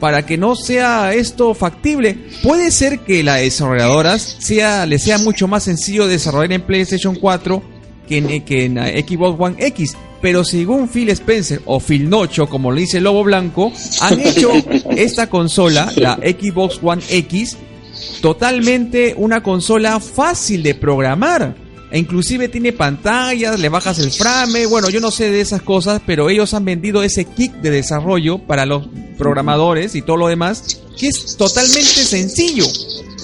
para 0.00 0.24
que 0.24 0.36
no 0.36 0.56
sea 0.56 1.12
esto 1.14 1.54
factible. 1.54 2.18
Puede 2.42 2.70
ser 2.70 3.00
que 3.00 3.22
las 3.22 3.40
desarrolladoras 3.40 4.36
sea, 4.38 4.86
les 4.86 5.02
sea 5.02 5.18
mucho 5.18 5.48
más 5.48 5.64
sencillo 5.64 6.06
desarrollar 6.06 6.52
en 6.52 6.62
PlayStation 6.62 7.14
4 7.14 7.62
que 8.08 8.18
en, 8.18 8.44
que 8.44 8.64
en 8.64 8.76
Xbox 8.76 9.40
One 9.40 9.56
X. 9.58 9.96
Pero 10.20 10.42
según 10.42 10.88
Phil 10.88 11.10
Spencer 11.10 11.62
o 11.64 11.78
Phil 11.78 12.08
Nocho, 12.08 12.48
como 12.48 12.72
le 12.72 12.80
dice 12.80 13.00
Lobo 13.00 13.22
Blanco, 13.24 13.72
han 14.00 14.20
hecho 14.26 14.50
esta 14.90 15.28
consola, 15.28 15.92
la 15.96 16.16
Xbox 16.16 16.80
One 16.82 17.02
X, 17.08 17.56
totalmente 18.20 19.14
una 19.16 19.42
consola 19.42 20.00
fácil 20.00 20.62
de 20.62 20.74
programar 20.74 21.67
e 21.90 21.98
inclusive 21.98 22.48
tiene 22.48 22.72
pantallas, 22.72 23.58
le 23.58 23.68
bajas 23.68 23.98
el 23.98 24.10
frame, 24.10 24.66
bueno, 24.66 24.90
yo 24.90 25.00
no 25.00 25.10
sé 25.10 25.30
de 25.30 25.40
esas 25.40 25.62
cosas, 25.62 26.02
pero 26.06 26.28
ellos 26.28 26.52
han 26.54 26.64
vendido 26.64 27.02
ese 27.02 27.24
kit 27.24 27.52
de 27.54 27.70
desarrollo 27.70 28.38
para 28.38 28.66
los 28.66 28.86
programadores 29.16 29.94
y 29.94 30.02
todo 30.02 30.16
lo 30.16 30.28
demás, 30.28 30.80
que 30.98 31.08
es 31.08 31.36
totalmente 31.36 32.04
sencillo. 32.04 32.66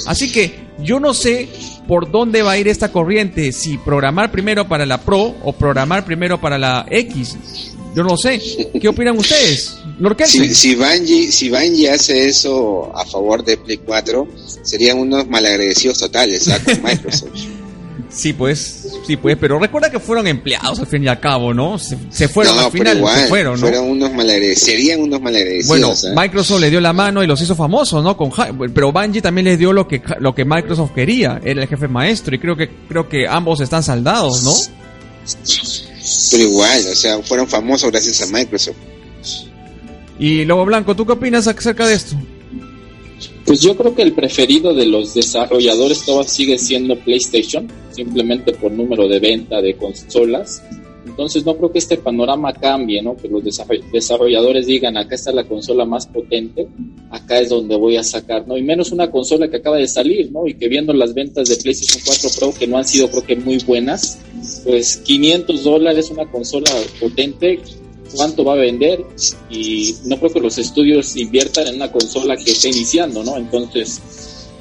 Así 0.07 0.33
que 0.33 0.65
yo 0.83 0.99
no 0.99 1.15
sé 1.15 1.49
por 1.87 2.11
dónde 2.11 2.43
va 2.43 2.53
a 2.53 2.59
ir 2.59 2.69
esta 2.69 2.91
corriente, 2.91 3.53
si 3.53 3.77
programar 3.79 4.31
primero 4.31 4.67
para 4.67 4.87
la 4.87 4.99
Pro 4.99 5.35
o 5.43 5.53
programar 5.53 6.05
primero 6.05 6.41
para 6.41 6.59
la 6.59 6.87
X. 6.91 7.37
Yo 7.95 8.03
no 8.03 8.17
sé. 8.17 8.41
¿Qué 8.81 8.89
opinan 8.89 9.17
ustedes? 9.17 9.79
Si, 10.27 10.55
si, 10.55 10.75
Bungie, 10.75 11.31
si 11.31 11.51
Bungie 11.51 11.91
hace 11.91 12.27
eso 12.27 12.91
a 12.97 13.05
favor 13.07 13.45
de 13.45 13.57
Play 13.57 13.79
4, 13.79 14.27
serían 14.63 14.99
unos 14.99 15.29
malagradecidos 15.29 15.99
totales 15.99 16.49
¿ah? 16.49 16.59
con 16.65 16.83
Microsoft. 16.83 17.54
Sí, 18.15 18.33
pues, 18.33 18.87
sí, 19.07 19.17
pues, 19.17 19.37
pero 19.41 19.59
recuerda 19.59 19.91
que 19.91 19.99
fueron 19.99 20.27
empleados 20.29 20.79
al 20.79 20.87
fin 20.87 21.03
y 21.03 21.09
al 21.09 21.19
cabo, 21.19 21.53
¿no? 21.53 21.79
Se, 21.79 22.29
fueron 22.29 22.59
al 22.59 22.71
final, 22.71 23.03
se 23.15 23.27
fueron, 23.27 23.61
¿no? 23.61 23.67
Fueron 23.67 23.91
unos 23.91 24.13
malagradecidos, 24.13 24.63
serían 24.63 25.01
unos 25.01 25.21
malagradecidos. 25.21 25.67
Bueno, 25.69 25.93
¿eh? 25.93 26.15
Microsoft 26.15 26.61
le 26.61 26.71
dio 26.71 26.81
la 26.81 26.93
mano 26.93 27.25
y 27.25 27.27
los 27.27 27.41
hizo 27.41 27.57
famosos, 27.57 28.05
¿no? 28.05 28.17
Con, 28.17 28.31
pero 28.73 28.93
Bungie 28.93 29.21
también 29.21 29.47
les 29.47 29.59
dio 29.59 29.73
lo 29.73 29.89
que, 29.89 30.01
lo 30.21 30.35
que 30.35 30.45
Microsoft 30.45 30.93
quería, 30.93 31.41
era 31.45 31.63
el 31.63 31.69
jefe 31.69 31.89
maestro, 31.89 32.37
y 32.37 32.39
creo 32.39 32.57
que, 32.57 32.71
creo 32.89 33.09
que 33.09 33.27
ambos 33.27 33.61
están 33.61 33.83
saldados, 33.83 34.45
¿no? 34.45 34.55
Pero 36.31 36.43
igual, 36.45 36.83
o 36.93 36.95
sea, 36.95 37.21
fueron 37.23 37.49
famosos 37.49 37.91
gracias 37.91 38.23
a 38.23 38.27
Microsoft. 38.27 38.77
Y 40.19 40.45
Lobo 40.45 40.65
Blanco, 40.65 40.95
¿tú 40.95 41.05
qué 41.05 41.13
opinas 41.13 41.49
acerca 41.49 41.87
de 41.87 41.95
esto? 41.95 42.17
Pues 43.45 43.61
yo 43.61 43.77
creo 43.77 43.95
que 43.95 44.03
el 44.03 44.15
preferido 44.15 44.73
de 44.73 44.87
los 44.87 45.15
desarrolladores 45.15 46.05
todavía 46.05 46.29
sigue 46.29 46.59
siendo 46.59 46.99
PlayStation, 46.99 47.69
simplemente 47.91 48.53
por 48.53 48.73
número 48.73 49.07
de 49.07 49.21
venta 49.21 49.61
de 49.61 49.77
consolas. 49.77 50.63
Entonces 51.07 51.45
no 51.45 51.55
creo 51.57 51.71
que 51.71 51.79
este 51.79 51.99
panorama 51.99 52.55
cambie, 52.55 53.03
¿no? 53.03 53.17
Que 53.17 53.29
los 53.29 53.45
desarrolladores 53.93 54.67
digan, 54.67 54.97
acá 54.97 55.15
está 55.15 55.31
la 55.31 55.45
consola 55.45 55.85
más 55.85 56.07
potente, 56.07 56.67
acá 57.11 57.39
es 57.39 57.51
donde 57.51 57.77
voy 57.77 57.97
a 57.97 58.03
sacar, 58.03 58.49
¿no? 58.49 58.57
Y 58.57 58.63
menos 58.63 58.91
una 58.91 59.11
consola 59.11 59.49
que 59.49 59.59
acaba 59.59 59.77
de 59.77 59.87
salir, 59.87 60.33
¿no? 60.33 60.49
Y 60.49 60.55
que 60.55 60.67
viendo 60.69 60.93
las 60.95 61.13
ventas 61.13 61.49
de 61.49 61.57
PlayStation 61.57 62.03
4 62.05 62.31
Pro, 62.39 62.59
que 62.59 62.67
no 62.67 62.79
han 62.79 62.87
sido 62.87 63.09
creo 63.11 63.25
que 63.25 63.37
muy 63.37 63.59
buenas, 63.59 64.19
pues 64.65 64.97
500 64.97 65.63
dólares 65.63 66.11
una 66.11 66.29
consola 66.31 66.71
potente, 66.99 67.61
cuánto 68.17 68.45
va 68.45 68.55
a 68.55 68.57
vender 68.57 69.05
y 69.51 69.95
no 70.05 70.19
creo 70.19 70.33
que 70.33 70.41
los 70.41 70.59
estudios 70.59 71.17
inviertan 71.17 71.69
en 71.69 71.77
una 71.77 71.91
consola 71.91 72.37
que 72.37 72.51
esté 72.51 72.69
iniciando, 72.69 73.23
¿no? 73.23 73.37
Entonces, 73.37 74.01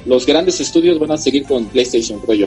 los 0.06 0.26
grandes 0.26 0.60
estudios 0.60 0.98
van 0.98 1.12
a 1.12 1.18
seguir 1.18 1.44
con 1.44 1.66
PlayStation, 1.66 2.20
creo 2.20 2.46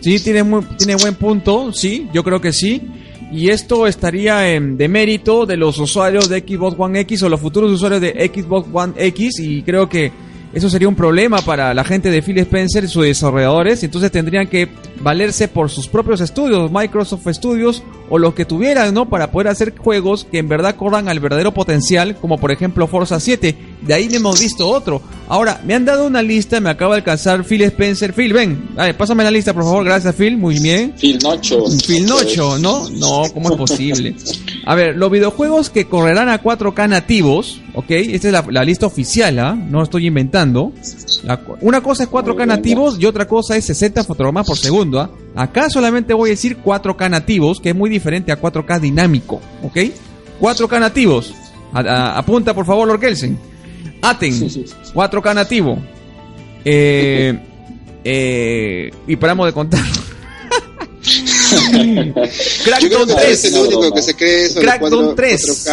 Sí, 0.00 0.18
tiene, 0.20 0.44
tiene 0.76 0.96
buen 0.96 1.14
punto, 1.14 1.72
sí, 1.72 2.08
yo 2.12 2.22
creo 2.22 2.40
que 2.40 2.52
sí. 2.52 2.82
Y 3.32 3.48
esto 3.48 3.86
estaría 3.86 4.54
en 4.54 4.76
demérito 4.76 5.46
de 5.46 5.56
los 5.56 5.78
usuarios 5.78 6.28
de 6.28 6.40
Xbox 6.40 6.76
One 6.78 7.00
X 7.00 7.22
o 7.22 7.28
los 7.28 7.40
futuros 7.40 7.72
usuarios 7.72 8.00
de 8.00 8.30
Xbox 8.32 8.68
One 8.72 8.92
X 8.96 9.40
y 9.40 9.62
creo 9.62 9.88
que 9.88 10.12
eso 10.54 10.70
sería 10.70 10.88
un 10.88 10.94
problema 10.94 11.38
para 11.38 11.74
la 11.74 11.82
gente 11.82 12.10
de 12.10 12.22
Phil 12.22 12.38
Spencer 12.38 12.84
y 12.84 12.88
sus 12.88 13.04
desarrolladores. 13.04 13.82
Entonces 13.82 14.12
tendrían 14.12 14.46
que 14.46 14.68
valerse 15.00 15.48
por 15.48 15.68
sus 15.68 15.88
propios 15.88 16.20
estudios, 16.20 16.70
Microsoft 16.70 17.26
Studios 17.32 17.82
o 18.08 18.18
los 18.18 18.34
que 18.34 18.44
tuvieran, 18.44 18.92
¿no? 18.94 19.08
Para 19.08 19.30
poder 19.30 19.48
hacer 19.48 19.74
juegos 19.76 20.26
que 20.30 20.38
en 20.38 20.48
verdad 20.48 20.76
corran 20.76 21.08
al 21.08 21.20
verdadero 21.20 21.52
potencial, 21.52 22.16
como 22.16 22.38
por 22.38 22.52
ejemplo 22.52 22.86
Forza 22.86 23.20
7. 23.20 23.56
De 23.82 23.94
ahí 23.94 24.08
hemos 24.12 24.40
visto 24.40 24.68
otro. 24.68 25.02
Ahora, 25.28 25.60
me 25.64 25.74
han 25.74 25.84
dado 25.84 26.06
una 26.06 26.22
lista, 26.22 26.60
me 26.60 26.70
acaba 26.70 26.94
de 26.94 27.00
alcanzar 27.00 27.44
Phil 27.44 27.62
Spencer. 27.62 28.12
Phil, 28.12 28.32
ven, 28.32 28.68
pásame 28.96 29.24
la 29.24 29.30
lista, 29.30 29.54
por 29.54 29.64
favor. 29.64 29.84
Gracias, 29.84 30.14
Phil. 30.14 30.36
Muy 30.36 30.58
bien. 30.58 30.94
Phil 30.98 31.18
Nocho. 31.22 31.64
Phil 31.86 32.04
Nocho, 32.04 32.58
¿no? 32.58 32.88
No, 32.90 33.22
¿cómo 33.32 33.50
es 33.50 33.56
posible? 33.56 34.14
A 34.66 34.74
ver, 34.74 34.96
los 34.96 35.10
videojuegos 35.10 35.70
que 35.70 35.86
correrán 35.86 36.28
a 36.28 36.42
4K 36.42 36.88
nativos, 36.88 37.60
¿ok? 37.74 37.90
Esta 37.90 38.28
es 38.28 38.34
la, 38.48 38.64
lista 38.64 38.86
oficial, 38.86 39.38
¿ah? 39.38 39.54
No 39.54 39.82
estoy 39.82 40.06
inventando. 40.06 40.72
una 41.60 41.82
cosa 41.82 42.04
es 42.04 42.10
4K 42.10 42.46
nativos 42.46 42.98
y 43.00 43.06
otra 43.06 43.26
cosa 43.26 43.56
es 43.56 43.64
60 43.64 44.04
fotogramas 44.04 44.46
por 44.46 44.58
segundo, 44.58 45.00
¿ah? 45.00 45.10
Acá 45.34 45.68
solamente 45.68 46.14
voy 46.14 46.30
a 46.30 46.32
decir 46.32 46.58
4K 46.62 47.10
nativos, 47.10 47.60
que 47.60 47.70
es 47.70 47.74
muy 47.74 47.90
diferente 47.90 48.30
a 48.30 48.40
4K 48.40 48.80
dinámico, 48.80 49.40
¿ok? 49.62 49.78
4K 50.40 50.80
nativos. 50.80 51.34
apunta, 51.72 52.54
por 52.54 52.66
favor, 52.66 52.86
Lord 52.86 53.00
Kelsen. 53.00 53.38
Aten, 54.00 54.32
4K 54.32 55.34
nativo. 55.34 55.78
Eh, 56.64 57.38
eh, 58.04 58.90
y 59.06 59.16
paramos 59.16 59.46
de 59.46 59.52
contar. 59.52 59.80
Crackdown 62.64 63.08
3. 63.08 63.30
Es 63.30 63.44
el 63.52 63.60
único 63.60 63.92
que 63.92 64.02
se 64.02 64.14
cree 64.14 64.44
eso 64.44 64.60
Crackdown 64.60 65.14
3. 65.14 65.68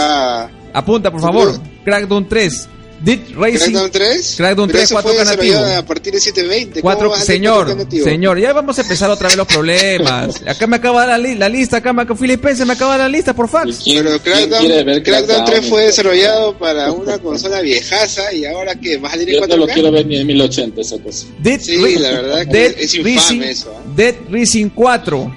Apunta, 0.73 1.11
por 1.11 1.21
favor. 1.21 1.59
Crackdown 1.83 2.27
3. 2.27 2.69
Dit 3.03 3.35
Racing. 3.35 3.71
¿Crackdown 3.71 3.91
3? 3.91 4.33
Crackdown 4.37 4.69
3, 4.69 4.91
4K 4.91 5.25
nativo. 5.25 5.59
A 5.59 5.85
partir 5.85 6.13
de 6.13 6.19
720. 6.19 6.81
4, 6.81 7.15
señor, 7.15 7.87
señor, 7.89 8.39
ya 8.39 8.53
vamos 8.53 8.77
a 8.77 8.81
empezar 8.83 9.09
otra 9.09 9.27
vez 9.27 9.37
los 9.37 9.47
problemas. 9.47 10.41
Acá 10.47 10.67
me 10.67 10.75
acaba 10.75 11.07
la, 11.07 11.17
li 11.17 11.35
la 11.35 11.49
lista, 11.49 11.77
acá 11.77 11.93
me, 11.93 12.05
Philip 12.05 12.43
me 12.43 12.73
acaba 12.73 12.97
la 12.97 13.09
lista 13.09 13.33
por 13.33 13.49
fax. 13.49 13.83
Pero 13.85 14.19
Crackdown, 14.21 15.01
Crackdown 15.01 15.45
3 15.45 15.65
fue 15.67 15.85
desarrollado 15.85 16.57
para 16.57 16.91
una 16.91 17.17
consola 17.17 17.61
viejaza 17.61 18.31
y 18.33 18.45
ahora 18.45 18.75
que 18.75 18.97
va 18.97 19.09
a 19.09 19.11
salir 19.11 19.29
en 19.29 19.43
4K. 19.43 19.47
Yo 19.49 19.57
no 19.57 19.65
lo 19.65 19.73
quiero 19.73 19.91
ver 19.91 20.05
ni 20.05 20.17
en 20.17 20.27
1080 20.27 20.81
esa 20.81 20.99
cosa. 20.99 21.25
Dead 21.39 21.59
sí, 21.59 21.97
la 21.97 22.11
verdad 22.11 22.45
que 22.45 22.51
Dead 22.51 22.75
es 22.77 22.93
infame 22.93 23.15
Racing, 23.15 23.41
eso. 23.41 23.71
¿eh? 23.71 23.89
Dead 23.95 24.15
Racing 24.29 24.69
4. 24.69 25.35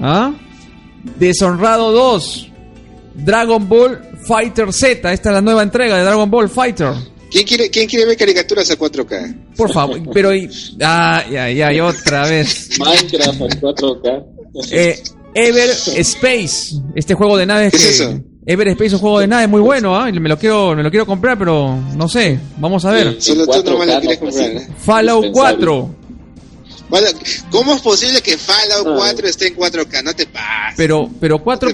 ¿Ah? 0.00 0.34
Deshonrado 1.18 1.90
2. 1.92 2.48
Dragon 3.14 3.68
Ball 3.68 4.07
Fighter 4.28 4.72
Z. 4.72 5.12
Esta 5.12 5.30
es 5.30 5.34
la 5.34 5.40
nueva 5.40 5.62
entrega 5.62 5.96
de 5.96 6.04
Dragon 6.04 6.30
Ball 6.30 6.50
Fighter. 6.50 6.92
¿Quién 7.30 7.46
quiere, 7.46 7.70
¿Quién 7.70 7.88
quiere 7.88 8.04
ver 8.04 8.16
caricaturas 8.16 8.70
a 8.70 8.78
4K? 8.78 9.54
Por 9.56 9.72
favor, 9.72 10.00
pero. 10.12 10.30
Ah, 10.82 11.24
ya, 11.30 11.50
ya, 11.50 11.72
y 11.72 11.80
otra 11.80 12.26
vez. 12.26 12.78
Minecraft 12.78 13.40
a 13.40 13.60
4K. 13.60 14.26
Eh, 14.70 15.02
Ever 15.34 15.70
Space, 15.70 16.76
este 16.94 17.14
juego 17.14 17.36
de 17.36 17.46
naves. 17.46 17.70
¿Qué 17.70 17.76
es 17.76 18.00
eso? 18.00 18.20
Ever 18.46 18.68
Space 18.68 18.86
es 18.86 18.92
un 18.94 18.98
juego 19.00 19.20
de 19.20 19.26
naves 19.26 19.48
muy 19.48 19.60
bueno, 19.60 19.96
¿ah? 19.96 20.10
Me 20.10 20.28
lo 20.28 20.38
quiero, 20.38 20.74
me 20.74 20.82
lo 20.82 20.90
quiero 20.90 21.06
comprar, 21.06 21.38
pero 21.38 21.78
no 21.94 22.08
sé. 22.08 22.38
Vamos 22.58 22.84
a 22.84 22.92
ver. 22.92 23.20
Solo 23.20 23.46
tú 23.46 23.62
no 23.64 23.84
lo 23.84 24.00
quieres 24.00 24.18
comprar. 24.18 24.50
¿eh? 24.50 24.68
Fallout 24.78 25.26
4. 25.32 25.94
¿Cómo 27.50 27.74
es 27.74 27.82
posible 27.82 28.22
que 28.22 28.38
Fallout 28.38 28.96
4 28.96 29.28
esté 29.28 29.48
en 29.48 29.56
4K? 29.56 30.02
No 30.02 30.14
te 30.14 30.26
pases. 30.26 30.74
Pero, 30.76 31.10
pero 31.20 31.42
4 31.42 31.70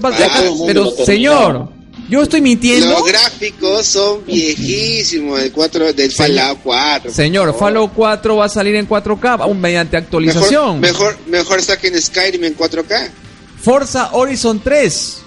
pero 0.67 0.91
señor, 0.91 1.69
yo 2.09 2.23
estoy 2.23 2.41
mintiendo. 2.41 2.89
Los 2.89 3.07
gráficos 3.07 3.87
son 3.87 4.25
viejísimos 4.25 5.41
del 5.41 5.53
4 5.53 5.93
del 5.93 6.13
Fallout 6.13 6.59
4. 6.63 7.13
Señor, 7.13 7.57
Fallout 7.59 7.93
4 7.95 8.37
va 8.37 8.45
a 8.45 8.49
salir 8.49 8.75
en 8.75 8.89
4K 8.89 9.41
aún 9.41 9.61
mediante 9.61 9.97
actualización. 9.97 10.81
Mejor, 10.81 11.17
mejor, 11.27 11.63
saquen 11.63 12.01
Skyrim 12.01 12.45
en 12.45 12.57
4K. 12.57 13.11
Forza 13.61 14.11
Horizon 14.13 14.61
3, 14.61 15.19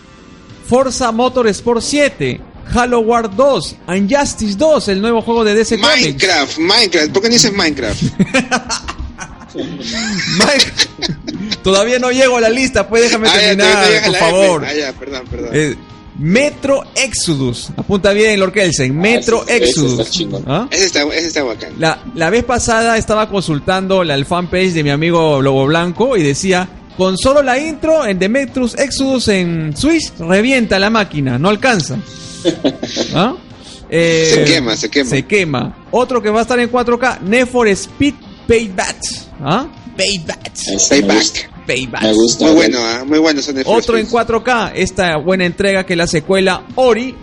Forza 0.69 1.11
Motorsport 1.11 1.81
7, 1.81 2.39
Halo 2.73 2.99
War 2.99 3.35
2, 3.35 3.75
Injustice 3.95 4.55
2, 4.55 4.87
el 4.89 5.01
nuevo 5.01 5.21
juego 5.21 5.43
de 5.43 5.55
DC 5.55 5.79
Comics. 5.79 6.01
Minecraft, 6.01 6.57
Minecraft, 6.59 7.11
¿por 7.11 7.21
qué 7.23 7.29
no 7.29 7.33
dices 7.33 7.53
Minecraft? 7.53 8.03
Todavía 11.63 11.99
no 11.99 12.11
llego 12.11 12.37
a 12.37 12.41
la 12.41 12.49
lista, 12.49 12.87
pues 12.87 13.03
déjame 13.03 13.29
ah, 13.29 13.33
terminar, 13.33 13.85
por 14.05 14.15
favor. 14.15 14.65
Ah, 14.65 14.93
perdón, 14.97 15.27
perdón. 15.29 15.49
Eh, 15.53 15.75
Metro 16.19 16.83
Exodus. 16.95 17.69
Apunta 17.77 18.11
bien, 18.13 18.39
Lord 18.39 18.53
Kelsen. 18.53 18.95
Metro 18.97 19.43
ese- 19.43 19.55
ese 19.57 19.65
Exodus. 19.65 20.19
está. 20.19 20.37
¿Ah? 20.47 20.67
Ese 20.71 20.85
está, 20.85 21.03
ese 21.03 21.27
está 21.27 21.43
bacán. 21.43 21.73
La, 21.77 21.99
la 22.15 22.29
vez 22.29 22.43
pasada 22.43 22.97
estaba 22.97 23.29
consultando 23.29 24.03
la, 24.03 24.15
el 24.15 24.25
fanpage 24.25 24.73
de 24.73 24.83
mi 24.83 24.89
amigo 24.89 25.41
Lobo 25.41 25.65
Blanco 25.67 26.17
y 26.17 26.23
decía, 26.23 26.67
con 26.97 27.17
solo 27.17 27.43
la 27.43 27.59
intro 27.59 28.05
en 28.05 28.17
The 28.17 28.29
Metrus 28.29 28.73
Exodus 28.79 29.27
en 29.27 29.77
Switch, 29.77 30.11
revienta 30.17 30.79
la 30.79 30.89
máquina, 30.89 31.37
no 31.37 31.49
alcanza. 31.49 31.97
¿Ah? 33.13 33.35
Eh, 33.89 34.31
Se 34.33 34.43
quema, 34.43 34.75
se 34.75 34.89
quema. 34.89 35.09
Se 35.09 35.23
quema. 35.25 35.77
Otro 35.91 36.21
que 36.21 36.29
va 36.29 36.39
a 36.39 36.41
estar 36.41 36.59
en 36.59 36.71
4K, 36.71 37.21
Need 37.21 37.45
for 37.47 37.67
Speed 37.67 38.15
Payback. 38.47 38.97
¿Ah? 39.39 39.67
Payback. 39.95 40.51
Payback. 40.89 41.49
Payback. 41.67 42.01
Me 42.01 42.13
gusta. 42.13 42.45
Muy 42.45 42.55
bueno, 42.55 42.79
¿ah? 42.81 43.03
muy 43.05 43.19
bueno 43.19 43.41
son 43.41 43.55
Otro 43.65 43.97
en 43.97 44.07
First 44.07 44.29
4K, 44.29 44.71
esta 44.75 45.17
buena 45.17 45.45
entrega 45.45 45.85
que 45.85 45.93
es 45.93 45.97
la 45.97 46.07
secuela 46.07 46.63
Ori 46.75 47.13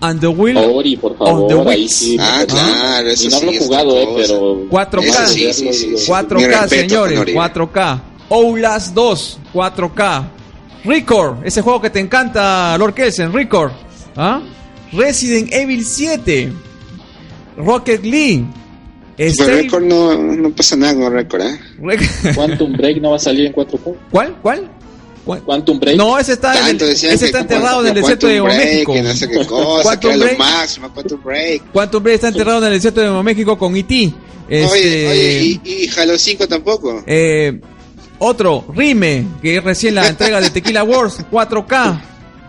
and 0.00 0.20
the 0.20 0.26
Will 0.26 0.56
Ori, 0.58 0.96
por 0.96 1.16
On 1.18 1.48
the 1.48 1.54
favor, 1.54 1.72
ahí 1.72 1.88
sí. 1.88 2.16
Ah, 2.20 2.44
claro, 2.46 3.08
eso 3.08 3.26
y 3.26 3.30
no 3.30 3.38
sí 3.38 3.46
lo 3.46 3.52
he 3.52 3.56
es 3.56 3.64
jugado, 3.64 3.98
eh, 3.98 4.08
pero... 4.16 4.56
4K. 4.68 5.02
Eso 5.02 5.26
sí, 5.26 5.52
sí, 5.52 5.72
sí, 5.72 5.86
digo, 5.86 5.98
sí. 5.98 6.10
4K, 6.10 6.34
Mi 6.36 6.46
respeto, 6.46 6.68
señores, 6.68 7.18
Honori. 7.18 7.34
4K. 7.34 8.00
Outlast 8.30 8.94
2, 8.94 9.38
4K. 9.54 10.24
Record, 10.84 11.46
ese 11.46 11.62
juego 11.62 11.80
que 11.80 11.90
te 11.90 12.00
encanta, 12.00 12.76
Lord 12.76 12.94
Kelsen, 12.94 13.32
Record. 13.32 13.72
¿Ah? 14.16 14.42
Resident 14.92 15.52
Evil 15.52 15.84
7. 15.84 16.52
Rocket 17.56 18.04
League. 18.04 18.44
Pero 19.16 19.30
Stay- 19.30 19.62
Record 19.62 19.84
no, 19.84 20.14
no 20.16 20.50
pasa 20.50 20.76
nada 20.76 20.94
con 20.94 21.12
Record, 21.12 21.42
¿eh? 21.42 21.60
Rec- 21.80 22.34
Quantum 22.34 22.72
Break 22.72 23.00
no 23.00 23.10
va 23.10 23.16
a 23.16 23.20
salir 23.20 23.46
en 23.46 23.52
4K. 23.52 23.94
¿Cuál? 24.10 24.36
¿Cuál? 24.42 24.70
¿Cuál? 25.24 25.42
Quantum 25.42 25.80
Break. 25.80 25.96
No, 25.96 26.18
ese 26.18 26.32
está, 26.34 26.68
en 26.68 26.76
el- 26.76 26.82
ese 26.82 27.12
está 27.14 27.40
enterrado 27.40 27.80
en 27.80 27.88
el 27.88 27.94
desierto 27.94 28.26
de 28.26 28.40
Quantum 28.40 28.56
Break, 28.58 28.70
México. 28.74 28.92
Que 28.92 29.02
no 29.02 29.14
sé 29.14 29.28
qué 29.28 29.46
cosa, 29.46 29.82
Quantum 30.00 30.18
Break. 30.20 30.38
máximo, 30.38 30.92
Quantum 30.92 31.22
Break. 31.24 31.62
Quantum 31.72 32.02
Break 32.02 32.14
está 32.16 32.28
enterrado 32.28 32.58
en 32.58 32.64
el 32.64 32.72
desierto 32.74 33.00
de 33.00 33.22
México 33.22 33.56
con 33.56 33.74
E.T. 33.76 34.12
Este, 34.48 34.66
Oye, 34.70 35.08
oye, 35.08 35.60
y, 35.64 35.84
y 35.84 35.90
Halo 35.98 36.18
5 36.18 36.46
tampoco. 36.46 37.02
Eh, 37.06 37.58
otro, 38.18 38.66
Rime, 38.74 39.26
que 39.40 39.56
es 39.56 39.64
recién 39.64 39.94
la 39.94 40.06
entrega 40.08 40.40
de 40.40 40.50
Tequila 40.50 40.84
Wars 40.84 41.18
4K. 41.32 42.00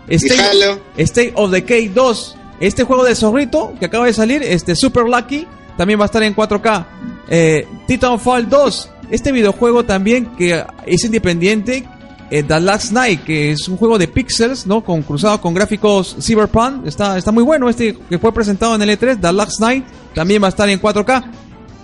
State, 0.08 0.40
Halo. 0.40 0.78
State 0.98 1.32
of 1.34 1.50
Decay 1.50 1.88
2. 1.88 2.36
Este 2.60 2.84
juego 2.84 3.04
de 3.04 3.14
zorrito 3.14 3.72
que 3.80 3.86
acaba 3.86 4.04
de 4.06 4.12
salir, 4.12 4.42
este 4.42 4.76
Super 4.76 5.04
Lucky, 5.04 5.46
también 5.76 5.98
va 5.98 6.04
a 6.04 6.06
estar 6.06 6.22
en 6.22 6.34
4K. 6.34 6.86
Eh, 7.28 7.66
Titanfall 7.86 8.48
2. 8.48 8.90
Este 9.10 9.32
videojuego 9.32 9.84
también 9.84 10.26
que 10.36 10.64
es 10.86 11.04
independiente. 11.04 11.86
eh, 12.30 12.42
The 12.42 12.58
Last 12.58 12.90
Night, 12.92 13.22
que 13.22 13.52
es 13.52 13.68
un 13.68 13.76
juego 13.76 13.98
de 13.98 14.08
pixels, 14.08 14.66
¿no? 14.66 14.82
Con 14.82 15.02
cruzado 15.02 15.40
con 15.40 15.54
gráficos 15.54 16.16
Cyberpunk. 16.20 16.86
Está, 16.86 17.16
está 17.16 17.30
muy 17.30 17.44
bueno 17.44 17.68
este 17.68 17.96
que 18.08 18.18
fue 18.18 18.32
presentado 18.32 18.74
en 18.74 18.82
el 18.82 18.98
E3. 18.98 19.20
The 19.20 19.32
Last 19.32 19.60
Night 19.60 19.84
también 20.14 20.42
va 20.42 20.46
a 20.46 20.50
estar 20.50 20.68
en 20.68 20.80
4K. 20.80 21.24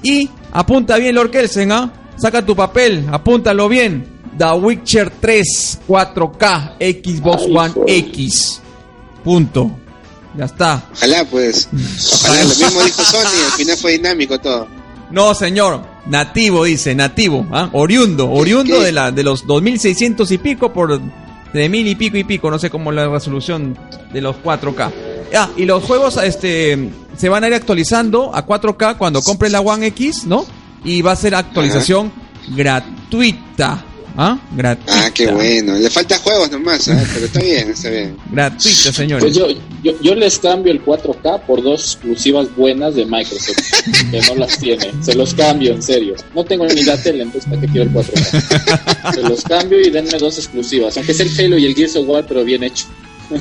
Y 0.02 0.28
apunta 0.52 0.96
bien, 0.96 1.14
Lord 1.14 1.30
Kelsen, 1.30 1.70
¿ah? 1.70 1.92
Saca 2.16 2.44
tu 2.44 2.56
papel, 2.56 3.06
apúntalo 3.12 3.68
bien. 3.68 4.04
The 4.36 4.50
Witcher 4.52 5.10
3 5.20 5.80
4K 5.86 6.76
Xbox 6.80 7.42
One. 7.48 7.72
X. 7.86 8.60
Punto. 9.22 9.70
Ya 10.36 10.46
está. 10.46 10.82
Ojalá, 10.92 11.24
pues. 11.24 11.68
Ojalá, 12.14 12.42
lo 12.44 12.48
mismo 12.48 12.82
dijo 12.82 13.02
Sony, 13.02 13.44
al 13.46 13.52
final 13.52 13.76
fue 13.76 13.92
dinámico 13.92 14.38
todo. 14.40 14.66
No, 15.10 15.34
señor. 15.34 15.82
Nativo, 16.06 16.64
dice, 16.64 16.94
nativo. 16.94 17.46
¿ah? 17.52 17.68
Oriundo, 17.72 18.30
oriundo 18.30 18.78
qué? 18.78 18.86
de, 18.86 18.92
la, 18.92 19.12
de 19.12 19.22
los 19.22 19.46
2600 19.46 20.30
y 20.32 20.38
pico 20.38 20.72
por 20.72 21.00
de 21.00 21.68
mil 21.68 21.86
y 21.86 21.94
pico 21.94 22.16
y 22.16 22.24
pico. 22.24 22.50
No 22.50 22.58
sé 22.58 22.70
cómo 22.70 22.90
la 22.90 23.08
resolución 23.08 23.78
de 24.12 24.20
los 24.20 24.36
4K. 24.36 24.90
Ah, 25.34 25.50
y 25.56 25.64
los 25.64 25.84
juegos 25.84 26.16
este, 26.16 26.90
se 27.16 27.28
van 27.28 27.44
a 27.44 27.48
ir 27.48 27.54
actualizando 27.54 28.34
a 28.34 28.46
4K 28.46 28.96
cuando 28.98 29.22
compres 29.22 29.52
la 29.52 29.60
One 29.60 29.86
X, 29.88 30.24
¿no? 30.26 30.44
Y 30.84 31.02
va 31.02 31.12
a 31.12 31.16
ser 31.16 31.34
actualización 31.34 32.12
gratuita. 32.48 33.84
¿Ah? 34.16 34.38
Gratuita. 34.54 35.06
Ah, 35.06 35.10
qué 35.12 35.26
bueno. 35.30 35.74
Le 35.74 35.88
falta 35.90 36.18
juegos 36.18 36.50
nomás, 36.50 36.86
¿eh? 36.88 36.96
pero 37.14 37.26
está 37.26 37.40
bien, 37.40 37.70
está 37.70 37.88
bien. 37.90 38.16
Gratuita, 38.30 38.92
señores. 38.92 39.24
Pues 39.24 39.34
yo, 39.36 39.46
yo, 39.82 39.92
yo 40.02 40.14
les 40.14 40.38
cambio 40.38 40.72
el 40.72 40.84
4K 40.84 41.40
por 41.46 41.62
dos 41.62 41.94
exclusivas 41.94 42.54
buenas 42.54 42.94
de 42.94 43.06
Microsoft, 43.06 43.56
que 44.10 44.20
no 44.28 44.34
las 44.36 44.58
tiene. 44.58 44.90
Se 45.02 45.14
los 45.14 45.32
cambio, 45.34 45.72
en 45.72 45.82
serio. 45.82 46.14
No 46.34 46.44
tengo 46.44 46.66
ni 46.66 46.82
la 46.82 46.96
tele, 47.02 47.22
entonces 47.22 47.48
¿para 47.48 47.60
qué 47.62 47.68
quiero 47.68 47.84
el 47.90 47.92
4K? 47.96 49.14
Se 49.14 49.22
los 49.22 49.42
cambio 49.44 49.80
y 49.80 49.90
denme 49.90 50.18
dos 50.18 50.38
exclusivas. 50.38 50.96
Aunque 50.96 51.14
sea 51.14 51.26
el 51.26 51.38
Halo 51.40 51.58
y 51.58 51.66
el 51.66 51.74
Gears 51.74 51.96
of 51.96 52.06
War, 52.08 52.24
pero 52.26 52.44
bien 52.44 52.62
hecho. 52.64 52.84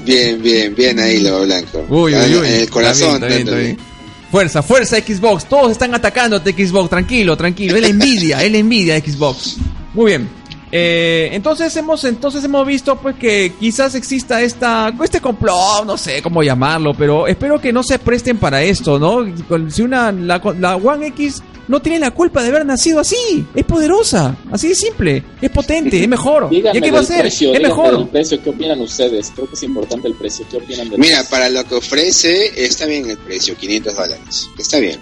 Bien, 0.05 0.41
bien, 0.41 0.73
bien 0.73 0.99
ahí 0.99 1.19
lo 1.19 1.41
blanco. 1.43 1.85
Uy, 1.89 2.15
uy, 2.15 2.21
en- 2.23 2.37
uy. 2.37 2.47
En 2.47 2.53
el 2.61 2.69
corazón. 2.69 3.15
Está 3.15 3.27
bien, 3.27 3.27
está 3.27 3.27
bien, 3.27 3.45
dándole. 3.45 3.61
está 3.71 3.83
bien. 3.83 3.91
Fuerza, 4.31 4.63
fuerza 4.63 4.97
Xbox. 4.97 5.45
Todos 5.49 5.71
están 5.73 5.93
atacándote 5.93 6.53
Xbox. 6.53 6.89
Tranquilo, 6.89 7.35
tranquilo. 7.35 7.75
Es 7.75 7.81
la 7.81 7.87
envidia, 7.89 8.41
es 8.41 8.49
la 8.51 8.57
envidia 8.59 8.93
de 8.93 9.01
Xbox. 9.11 9.57
Muy 9.93 10.11
bien. 10.11 10.29
Eh, 10.71 11.29
entonces 11.33 11.75
hemos 11.75 12.03
entonces 12.05 12.43
hemos 12.43 12.65
visto 12.65 12.95
pues 12.95 13.15
que 13.17 13.53
quizás 13.59 13.93
exista 13.95 14.41
esta 14.41 14.93
este 15.03 15.19
complot, 15.19 15.85
no 15.85 15.97
sé 15.97 16.21
cómo 16.21 16.41
llamarlo, 16.43 16.93
pero 16.93 17.27
espero 17.27 17.59
que 17.59 17.73
no 17.73 17.83
se 17.83 17.99
presten 17.99 18.37
para 18.37 18.61
esto, 18.63 18.97
¿no? 18.97 19.25
Si 19.69 19.81
una 19.81 20.11
la, 20.11 20.41
la 20.59 20.75
One 20.77 21.07
X 21.07 21.43
no 21.67 21.81
tiene 21.81 21.99
la 21.99 22.11
culpa 22.11 22.41
de 22.41 22.49
haber 22.49 22.65
nacido 22.65 22.99
así, 22.99 23.45
es 23.53 23.63
poderosa, 23.63 24.35
así 24.51 24.69
de 24.69 24.75
simple, 24.75 25.23
es 25.41 25.49
potente, 25.51 26.01
es 26.01 26.07
mejor. 26.09 26.47
¿Y 26.51 26.55
Díganme 26.55 26.81
qué 26.81 26.91
va 26.91 26.97
a 26.97 27.01
hacer? 27.01 27.21
precio, 27.21 27.53
es 27.53 27.61
mejor. 27.61 27.97
del 27.97 28.07
precio. 28.07 28.43
¿Qué 28.43 28.49
opinan 28.49 28.81
ustedes? 28.81 29.31
Creo 29.33 29.47
que 29.47 29.53
es 29.55 29.63
importante 29.63 30.07
el 30.07 30.15
precio. 30.15 30.45
¿Qué 30.49 30.57
opinan 30.57 30.89
del 30.89 30.99
Mira, 30.99 31.17
precio? 31.19 31.29
para 31.31 31.49
lo 31.49 31.63
que 31.63 31.75
ofrece, 31.75 32.65
está 32.65 32.85
bien 32.87 33.09
el 33.09 33.17
precio, 33.17 33.55
500 33.55 33.95
dólares. 33.95 34.49
Está 34.57 34.79
bien. 34.79 34.99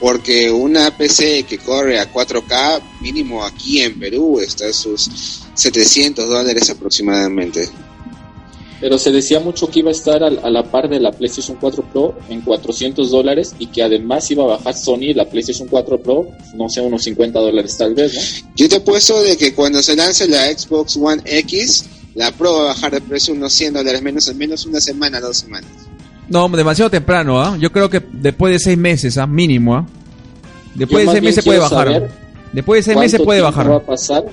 Porque 0.00 0.50
una 0.50 0.94
PC 0.96 1.44
que 1.44 1.58
corre 1.58 1.98
a 1.98 2.12
4K, 2.12 2.82
mínimo 3.00 3.42
aquí 3.44 3.80
en 3.80 3.98
Perú, 3.98 4.40
está 4.40 4.68
a 4.68 4.72
sus 4.72 5.08
700 5.54 6.28
dólares 6.28 6.68
aproximadamente. 6.68 7.68
Pero 8.78 8.98
se 8.98 9.10
decía 9.10 9.40
mucho 9.40 9.70
que 9.70 9.78
iba 9.78 9.88
a 9.88 9.92
estar 9.92 10.22
al- 10.22 10.38
a, 10.44 10.50
la 10.50 10.62
par 10.70 10.86
de 10.90 11.00
la 11.00 11.10
PlayStation 11.10 11.56
4 11.58 11.82
Pro 11.90 12.14
en 12.28 12.42
400 12.42 13.10
dólares 13.10 13.54
y 13.58 13.68
que 13.68 13.82
además 13.82 14.30
iba 14.30 14.44
a 14.44 14.48
bajar 14.58 14.76
Sony 14.76 15.14
la 15.14 15.24
PlayStation 15.30 15.66
4 15.66 16.02
Pro, 16.02 16.28
no 16.54 16.68
sé, 16.68 16.82
unos 16.82 17.02
50 17.04 17.38
dólares 17.40 17.74
tal 17.78 17.94
vez, 17.94 18.12
¿no? 18.44 18.50
Yo 18.54 18.68
te 18.68 18.76
apuesto 18.76 19.22
de 19.22 19.38
que 19.38 19.54
cuando 19.54 19.82
se 19.82 19.96
lance 19.96 20.28
la 20.28 20.44
Xbox 20.52 20.98
One 20.98 21.22
X, 21.24 21.84
la 22.16 22.30
Pro 22.32 22.52
va 22.52 22.60
a 22.60 22.64
bajar 22.74 22.92
de 22.92 23.00
precio 23.00 23.32
unos 23.32 23.54
100 23.54 23.72
dólares 23.72 24.02
menos 24.02 24.28
en 24.28 24.36
menos 24.36 24.66
una 24.66 24.80
semana, 24.82 25.20
dos 25.20 25.38
semanas. 25.38 25.70
No, 26.28 26.48
demasiado 26.48 26.90
temprano, 26.90 27.40
¿ah? 27.40 27.56
Yo 27.60 27.70
creo 27.70 27.88
que 27.88 28.02
después 28.12 28.52
de 28.52 28.58
seis 28.58 28.78
meses, 28.78 29.16
¿ah? 29.18 29.26
Mínimo, 29.26 29.76
¿ah? 29.76 29.86
Después 30.74 31.04
Yo 31.04 31.10
de 31.12 31.16
seis 31.18 31.24
meses 31.24 31.44
puede 31.44 31.58
bajar. 31.60 32.10
Después 32.52 32.78
de 32.78 32.82
seis 32.92 32.96
meses 32.98 33.20
¿Cuánto 33.20 33.24
puede 33.24 33.40
tiempo 33.40 33.56
bajar. 33.56 33.70
va 33.72 33.76
a 33.76 33.86
pasar? 33.86 34.24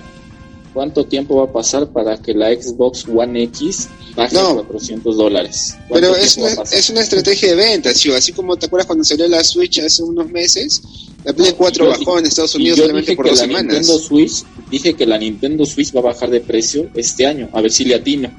¿Cuánto 0.73 1.05
tiempo 1.05 1.35
va 1.37 1.43
a 1.43 1.53
pasar 1.53 1.87
para 1.89 2.17
que 2.17 2.33
la 2.33 2.47
Xbox 2.49 3.05
One 3.07 3.43
X 3.43 3.89
baje 4.15 4.35
No. 4.35 4.49
a 4.49 4.53
400 4.65 5.15
dólares? 5.17 5.77
¿Cuánto 5.87 6.11
Pero 6.11 6.15
es 6.15 6.35
una, 6.37 6.49
es 6.63 6.89
una 6.89 7.01
estrategia 7.01 7.49
de 7.49 7.55
venta, 7.55 7.93
¿sí? 7.93 8.11
así 8.11 8.31
como 8.33 8.55
te 8.57 8.65
acuerdas 8.65 8.87
cuando 8.87 9.03
salió 9.03 9.27
la 9.27 9.43
Switch 9.43 9.79
hace 9.79 10.01
unos 10.01 10.27
meses, 10.31 10.81
la 11.23 11.31
Play 11.31 11.53
4 11.55 11.85
Yo- 11.85 11.91
bajó 11.91 12.17
en 12.17 12.25
Estados 12.25 12.55
Unidos 12.55 12.79
solamente 12.79 13.15
por 13.15 13.27
dos 13.27 13.37
la 13.39 13.45
semanas. 13.45 13.65
Nintendo 13.71 13.99
Switch, 13.99 14.43
dije 14.71 14.95
que 14.95 15.05
la 15.05 15.19
Nintendo 15.19 15.63
Switch 15.63 15.95
va 15.95 15.99
a 15.99 16.03
bajar 16.03 16.31
de 16.31 16.41
precio 16.41 16.89
este 16.95 17.27
año, 17.27 17.49
a 17.53 17.61
ver 17.61 17.71
si 17.71 17.85
le 17.85 17.93
atino. 17.93 18.31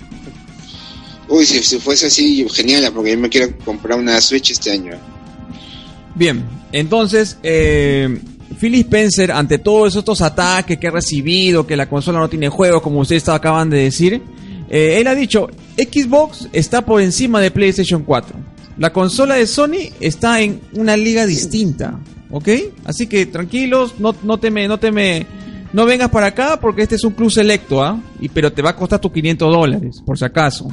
Uy, 1.35 1.45
si, 1.45 1.65
si 1.65 1.79
fuese 1.81 2.07
así, 2.07 2.47
genial, 2.49 2.93
porque 2.95 3.11
yo 3.11 3.19
me 3.19 3.29
quiero 3.29 3.59
comprar 3.65 3.99
una 3.99 4.21
Switch 4.21 4.53
este 4.53 4.71
año. 4.71 4.93
Bien, 6.15 6.45
entonces, 6.71 7.39
eh, 7.43 8.21
Spencer, 8.61 9.33
ante 9.33 9.59
todos 9.59 9.97
estos 9.97 10.23
ataques 10.23 10.79
que 10.79 10.87
ha 10.87 10.93
recibido, 10.93 11.67
que 11.67 11.77
la 11.77 11.89
consola 11.89 12.21
no 12.21 12.31
tiene 12.31 12.49
juegos, 12.49 12.83
como 12.83 13.01
ustedes 13.01 13.29
acaban 13.29 13.69
de 13.69 13.79
decir, 13.79 14.23
eh, 14.71 14.99
él 15.01 15.09
ha 15.09 15.15
dicho, 15.17 15.49
Xbox 15.77 16.49
está 16.53 16.85
por 16.85 17.01
encima 17.01 17.41
de 17.41 17.51
PlayStation 17.51 18.05
4. 18.05 18.37
La 18.79 18.93
consola 18.93 19.35
de 19.35 19.49
Sony 19.49 19.91
está 19.99 20.41
en 20.41 20.61
una 20.75 20.97
liga 20.97 21.27
distinta, 21.27 21.99
¿ok? 22.31 22.49
Así 22.85 23.09
que 23.09 23.27
tranquilos, 23.27 23.97
no, 23.99 24.15
no 24.23 24.39
teme, 24.39 24.69
no 24.69 24.79
teme, 24.79 25.27
no 25.75 25.85
vengas 25.87 26.09
para 26.09 26.29
acá 26.29 26.59
porque 26.61 26.83
este 26.83 26.95
es 26.95 27.03
un 27.03 27.15
club 27.15 27.33
selecto, 27.33 27.83
¿ah? 27.83 28.01
Y 28.21 28.29
pero 28.29 28.53
te 28.53 28.63
va 28.63 28.71
a 28.71 28.77
costar 28.77 29.01
tus 29.01 29.13
500 29.13 29.53
dólares, 29.53 30.03
por 30.07 30.17
si 30.17 30.25
acaso. 30.25 30.67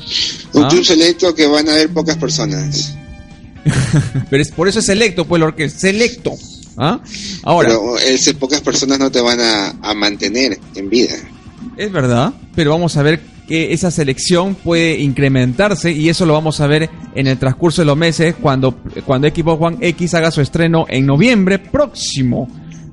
Un 0.53 0.63
¿Ah? 0.63 0.67
club 0.67 0.85
selecto 0.85 1.33
que 1.33 1.47
van 1.47 1.67
a 1.67 1.73
haber 1.73 1.89
pocas 1.89 2.17
personas. 2.17 2.95
Pero 4.29 4.41
es 4.41 4.51
por 4.51 4.67
eso 4.67 4.79
es 4.79 4.85
selecto, 4.85 5.25
pues, 5.25 5.41
es 5.57 5.73
selecto. 5.73 6.33
¿Ah? 6.77 6.99
Ahora, 7.43 7.69
Pero 7.69 7.97
ese 7.97 8.35
pocas 8.35 8.61
personas 8.61 8.99
no 8.99 9.11
te 9.11 9.21
van 9.21 9.39
a, 9.39 9.69
a 9.81 9.93
mantener 9.93 10.59
en 10.75 10.89
vida. 10.89 11.15
Es 11.77 11.91
verdad, 11.91 12.33
pero 12.55 12.71
vamos 12.71 12.97
a 12.97 13.03
ver 13.03 13.19
que 13.47 13.73
esa 13.73 13.91
selección 13.91 14.55
puede 14.55 14.99
incrementarse 14.99 15.91
y 15.91 16.09
eso 16.09 16.25
lo 16.25 16.33
vamos 16.33 16.59
a 16.61 16.67
ver 16.67 16.89
en 17.15 17.27
el 17.27 17.37
transcurso 17.37 17.81
de 17.81 17.85
los 17.85 17.97
meses 17.97 18.35
cuando, 18.39 18.77
cuando 19.05 19.27
Xbox 19.27 19.61
One 19.61 19.77
X 19.81 20.13
haga 20.13 20.31
su 20.31 20.41
estreno 20.41 20.85
en 20.89 21.05
noviembre 21.05 21.59
próximo. 21.59 22.47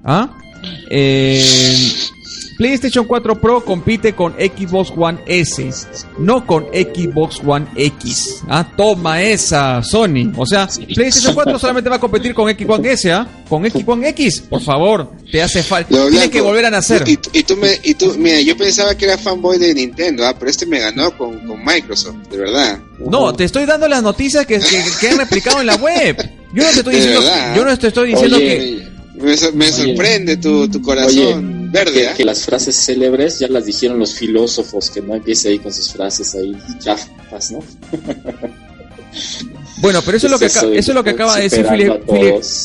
¿Ah? 0.05 0.31
Eh, 0.91 1.45
PlayStation 2.59 3.07
4 3.07 3.41
Pro 3.41 3.65
compite 3.65 4.15
con 4.15 4.33
Xbox 4.33 4.93
One 4.97 5.21
S, 5.27 5.71
no 6.19 6.45
con 6.45 6.67
Xbox 6.73 7.41
One 7.47 7.67
X. 7.77 8.43
Ah, 8.49 8.69
toma 8.77 9.23
esa, 9.23 9.81
Sony. 9.85 10.33
O 10.37 10.45
sea, 10.45 10.67
PlayStation 10.67 11.35
4 11.35 11.57
solamente 11.57 11.89
va 11.89 11.97
a 11.97 12.01
competir 12.01 12.35
con 12.35 12.51
Xbox 12.51 12.81
One 12.81 12.91
S, 12.91 13.13
¿ah? 13.13 13.29
Con 13.49 13.65
Xbox 13.65 13.87
One 13.87 14.09
X, 14.09 14.41
por 14.41 14.61
favor, 14.61 15.13
te 15.31 15.41
hace 15.41 15.63
falta. 15.63 15.95
Tienes 16.11 16.31
que 16.31 16.41
volver 16.41 16.67
a 16.67 16.71
nacer. 16.71 17.09
Y, 17.09 17.17
y 17.33 17.45
tú 17.45 17.57
me, 17.57 17.79
y 17.85 17.95
tú, 17.95 18.13
mira, 18.19 18.41
yo 18.41 18.57
pensaba 18.57 18.93
que 18.97 19.05
era 19.05 19.17
fanboy 19.17 19.57
de 19.59 19.73
Nintendo, 19.73 20.27
ah, 20.27 20.35
pero 20.37 20.51
este 20.51 20.67
me 20.67 20.81
ganó 20.81 21.17
con, 21.17 21.39
con 21.47 21.65
Microsoft, 21.65 22.27
de 22.29 22.39
verdad. 22.39 22.81
No, 22.99 23.33
te 23.35 23.45
estoy 23.45 23.67
dando 23.67 23.87
las 23.87 24.03
noticias 24.03 24.45
que, 24.47 24.59
que, 24.59 24.83
que 25.01 25.09
han 25.09 25.19
replicado 25.19 25.61
en 25.61 25.69
la 25.69 25.77
web. 25.77 26.17
Yo 26.53 26.65
no 26.65 26.71
te 26.71 26.79
estoy 26.79 26.95
diciendo, 26.97 27.23
yo 27.55 27.65
no 27.65 27.79
te 27.79 27.87
estoy 27.87 28.09
diciendo 28.11 28.37
Oye, 28.37 28.47
que 28.49 28.88
Me, 29.21 29.37
sor- 29.37 29.55
me 29.55 29.71
sorprende 29.73 30.37
tu, 30.37 30.69
tu 30.69 30.81
corazón 30.83 31.71
verde, 31.73 31.93
que, 31.93 32.09
¿ah? 32.09 32.15
que 32.15 32.25
las 32.25 32.45
frases 32.45 32.75
célebres 32.77 33.39
ya 33.39 33.49
las 33.49 33.65
dijeron 33.67 33.99
los 33.99 34.15
filósofos, 34.15 34.91
que 34.91 35.01
no 35.03 35.15
empiece 35.15 35.49
ahí 35.49 35.59
con 35.59 35.73
sus 35.73 35.93
frases 35.93 36.35
ahí 36.35 36.57
chafas, 36.79 37.51
¿no? 37.53 37.59
Bueno, 39.81 40.01
pero 40.05 40.17
eso 40.17 40.27
es 40.27 40.31
lo 40.33 40.39
que, 40.39 40.47
Eso 40.47 40.91
es 40.91 40.95
lo 40.95 41.05
que 41.05 41.11
acaba 41.11 41.37
de 41.37 41.43
decir 41.43 41.65
Philip. 41.67 41.89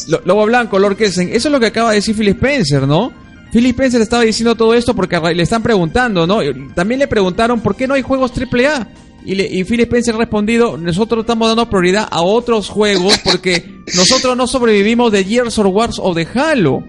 Lo- 0.08 0.22
Lobo 0.26 0.46
Blanco, 0.46 0.80
Lord 0.80 0.98
Kelsen. 0.98 1.30
Eso 1.30 1.48
es 1.48 1.52
lo 1.52 1.60
que 1.60 1.68
acaba 1.68 1.90
de 1.92 1.98
decir 1.98 2.16
Philip 2.16 2.36
Spencer, 2.44 2.88
¿no? 2.88 3.14
Philip 3.52 3.72
Spencer 3.72 4.02
estaba 4.02 4.24
diciendo 4.24 4.56
todo 4.56 4.74
esto 4.74 4.96
porque 4.96 5.20
le 5.36 5.44
están 5.44 5.62
preguntando, 5.62 6.26
¿no? 6.26 6.40
También 6.74 7.00
le 7.00 7.08
preguntaron 7.08 7.62
por 7.62 7.76
qué 7.76 7.88
no 7.88 7.94
hay 7.94 8.02
juegos 8.02 8.32
AAA. 8.32 8.88
Y, 9.26 9.36
le, 9.36 9.46
y 9.46 9.64
Philip 9.64 9.88
Spencer 9.88 10.16
ha 10.16 10.18
respondido, 10.18 10.78
nosotros 10.78 11.22
estamos 11.22 11.48
dando 11.48 11.70
prioridad 11.70 12.08
a 12.12 12.22
otros 12.22 12.68
juegos 12.70 13.18
porque 13.24 13.64
nosotros 13.96 14.36
no 14.36 14.48
sobrevivimos 14.48 15.12
de 15.14 15.24
Gears 15.24 15.58
of 15.60 15.68
Wars 15.74 15.96
o 16.00 16.14
de 16.14 16.28
Halo. 16.34 16.84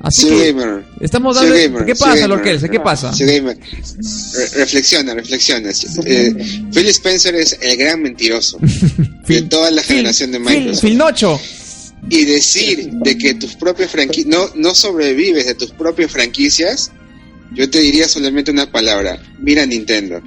Así 0.00 0.22
Sí, 0.22 0.28
que 0.30 0.52
gamer. 0.52 0.84
estamos 1.00 1.36
Sí, 1.38 1.44
dando... 1.44 1.58
gamer, 1.60 1.84
¿Qué 1.86 1.94
sí, 1.94 2.02
pasa, 2.04 2.42
Kelsen? 2.42 2.70
¿Qué 2.70 2.80
pasa? 2.80 3.12
Sí, 3.12 3.24
gamer. 3.24 3.56
Re- 3.56 4.48
reflexiona, 4.58 5.14
reflexiona. 5.14 5.70
Eh, 6.04 6.34
Phil 6.72 6.86
Spencer 6.88 7.34
es 7.36 7.56
el 7.60 7.76
gran 7.76 8.02
mentiroso 8.02 8.58
de 8.60 8.68
Phil- 9.24 9.48
toda 9.48 9.70
la 9.70 9.80
Phil- 9.82 9.96
generación 9.98 10.32
de 10.32 10.38
Phil- 10.40 10.58
Microsoft. 10.58 10.82
Phil 10.84 10.98
Nocho. 10.98 11.40
y 12.10 12.24
decir 12.24 12.90
de 12.92 13.16
que 13.16 13.34
tus 13.34 13.54
propias 13.54 13.90
franquicias 13.92 14.26
no, 14.26 14.48
no 14.56 14.74
sobrevives 14.74 15.46
de 15.46 15.54
tus 15.54 15.70
propias 15.70 16.10
franquicias, 16.10 16.90
yo 17.54 17.70
te 17.70 17.78
diría 17.80 18.08
solamente 18.08 18.50
una 18.50 18.70
palabra. 18.70 19.22
Mira 19.40 19.64
Nintendo, 19.66 20.20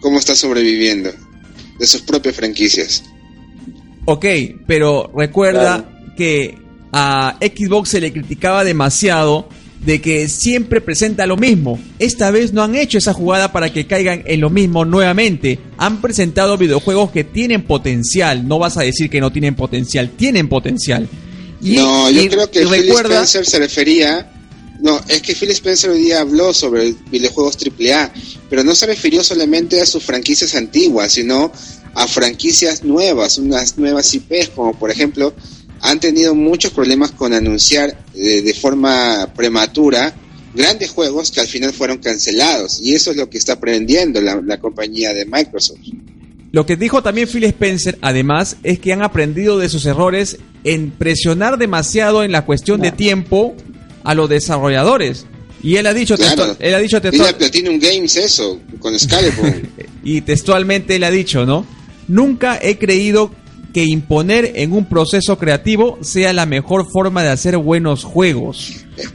cómo 0.00 0.18
está 0.18 0.34
sobreviviendo 0.34 1.10
de 1.78 1.86
sus 1.86 2.02
propias 2.02 2.34
franquicias. 2.36 3.02
Ok, 4.06 4.24
pero 4.66 5.10
recuerda 5.16 5.88
que 6.16 6.58
a 6.92 7.36
Xbox 7.40 7.90
se 7.90 8.00
le 8.00 8.12
criticaba 8.12 8.64
demasiado 8.64 9.48
de 9.84 10.00
que 10.00 10.28
siempre 10.28 10.80
presenta 10.80 11.26
lo 11.26 11.36
mismo. 11.36 11.78
Esta 11.98 12.30
vez 12.30 12.52
no 12.52 12.62
han 12.62 12.74
hecho 12.74 12.98
esa 12.98 13.14
jugada 13.14 13.52
para 13.52 13.72
que 13.72 13.86
caigan 13.86 14.22
en 14.26 14.40
lo 14.40 14.50
mismo 14.50 14.84
nuevamente. 14.84 15.58
Han 15.78 16.00
presentado 16.02 16.58
videojuegos 16.58 17.10
que 17.12 17.24
tienen 17.24 17.62
potencial. 17.62 18.46
No 18.46 18.58
vas 18.58 18.76
a 18.76 18.82
decir 18.82 19.08
que 19.08 19.20
no 19.20 19.32
tienen 19.32 19.54
potencial, 19.54 20.10
tienen 20.10 20.48
potencial. 20.48 21.08
Y, 21.62 21.76
no, 21.76 22.10
yo 22.10 22.22
y- 22.22 22.28
creo 22.28 22.50
que 22.50 22.60
Phil 22.60 22.70
recuerda, 22.70 23.22
Spencer 23.22 23.46
se 23.46 23.58
refería. 23.58 24.32
No, 24.82 25.00
es 25.08 25.20
que 25.20 25.34
Phil 25.34 25.50
Spencer 25.50 25.90
hoy 25.90 26.02
día 26.02 26.20
habló 26.20 26.54
sobre 26.54 26.94
videojuegos 27.10 27.56
AAA, 27.56 28.12
pero 28.48 28.64
no 28.64 28.74
se 28.74 28.86
refirió 28.86 29.22
solamente 29.22 29.80
a 29.80 29.86
sus 29.86 30.02
franquicias 30.02 30.54
antiguas, 30.54 31.12
sino 31.12 31.52
a 31.94 32.06
franquicias 32.06 32.82
nuevas, 32.82 33.38
unas 33.38 33.76
nuevas 33.76 34.12
IPs, 34.14 34.50
como 34.50 34.78
por 34.78 34.90
ejemplo, 34.90 35.34
han 35.82 36.00
tenido 36.00 36.34
muchos 36.34 36.72
problemas 36.72 37.10
con 37.10 37.32
anunciar 37.32 38.04
eh, 38.14 38.42
de 38.42 38.54
forma 38.54 39.32
prematura 39.34 40.14
grandes 40.54 40.90
juegos 40.90 41.30
que 41.30 41.40
al 41.40 41.46
final 41.46 41.72
fueron 41.72 41.98
cancelados, 41.98 42.80
y 42.82 42.94
eso 42.94 43.10
es 43.10 43.16
lo 43.16 43.28
que 43.28 43.38
está 43.38 43.54
aprendiendo 43.54 44.20
la, 44.20 44.40
la 44.40 44.58
compañía 44.58 45.12
de 45.12 45.26
Microsoft. 45.26 45.80
Lo 46.52 46.66
que 46.66 46.76
dijo 46.76 47.02
también 47.02 47.28
Phil 47.28 47.44
Spencer, 47.44 47.98
además, 48.00 48.56
es 48.64 48.80
que 48.80 48.92
han 48.92 49.02
aprendido 49.02 49.58
de 49.58 49.68
sus 49.68 49.86
errores 49.86 50.38
en 50.64 50.90
presionar 50.90 51.58
demasiado 51.58 52.24
en 52.24 52.32
la 52.32 52.44
cuestión 52.44 52.80
de 52.80 52.90
tiempo 52.90 53.54
a 54.04 54.14
los 54.14 54.28
desarrolladores. 54.28 55.26
Y 55.62 55.76
él 55.76 55.86
ha 55.86 55.94
dicho, 55.94 56.16
Claro. 56.16 56.56
él 56.58 56.74
ha 56.74 56.78
dicho 56.78 57.00
textual- 57.00 57.36
Platinum 57.36 57.78
Games 57.78 58.16
eso, 58.16 58.58
con 58.78 58.94
y 60.04 60.20
textualmente 60.22 60.96
él 60.96 61.04
ha 61.04 61.10
dicho, 61.10 61.44
¿no? 61.44 61.66
Nunca 62.08 62.58
he 62.60 62.78
creído 62.78 63.30
que 63.74 63.84
imponer 63.84 64.52
en 64.56 64.72
un 64.72 64.86
proceso 64.86 65.38
creativo 65.38 65.98
sea 66.00 66.32
la 66.32 66.44
mejor 66.44 66.86
forma 66.92 67.22
de 67.22 67.28
hacer 67.28 67.56
buenos 67.56 68.02
juegos. 68.02 68.72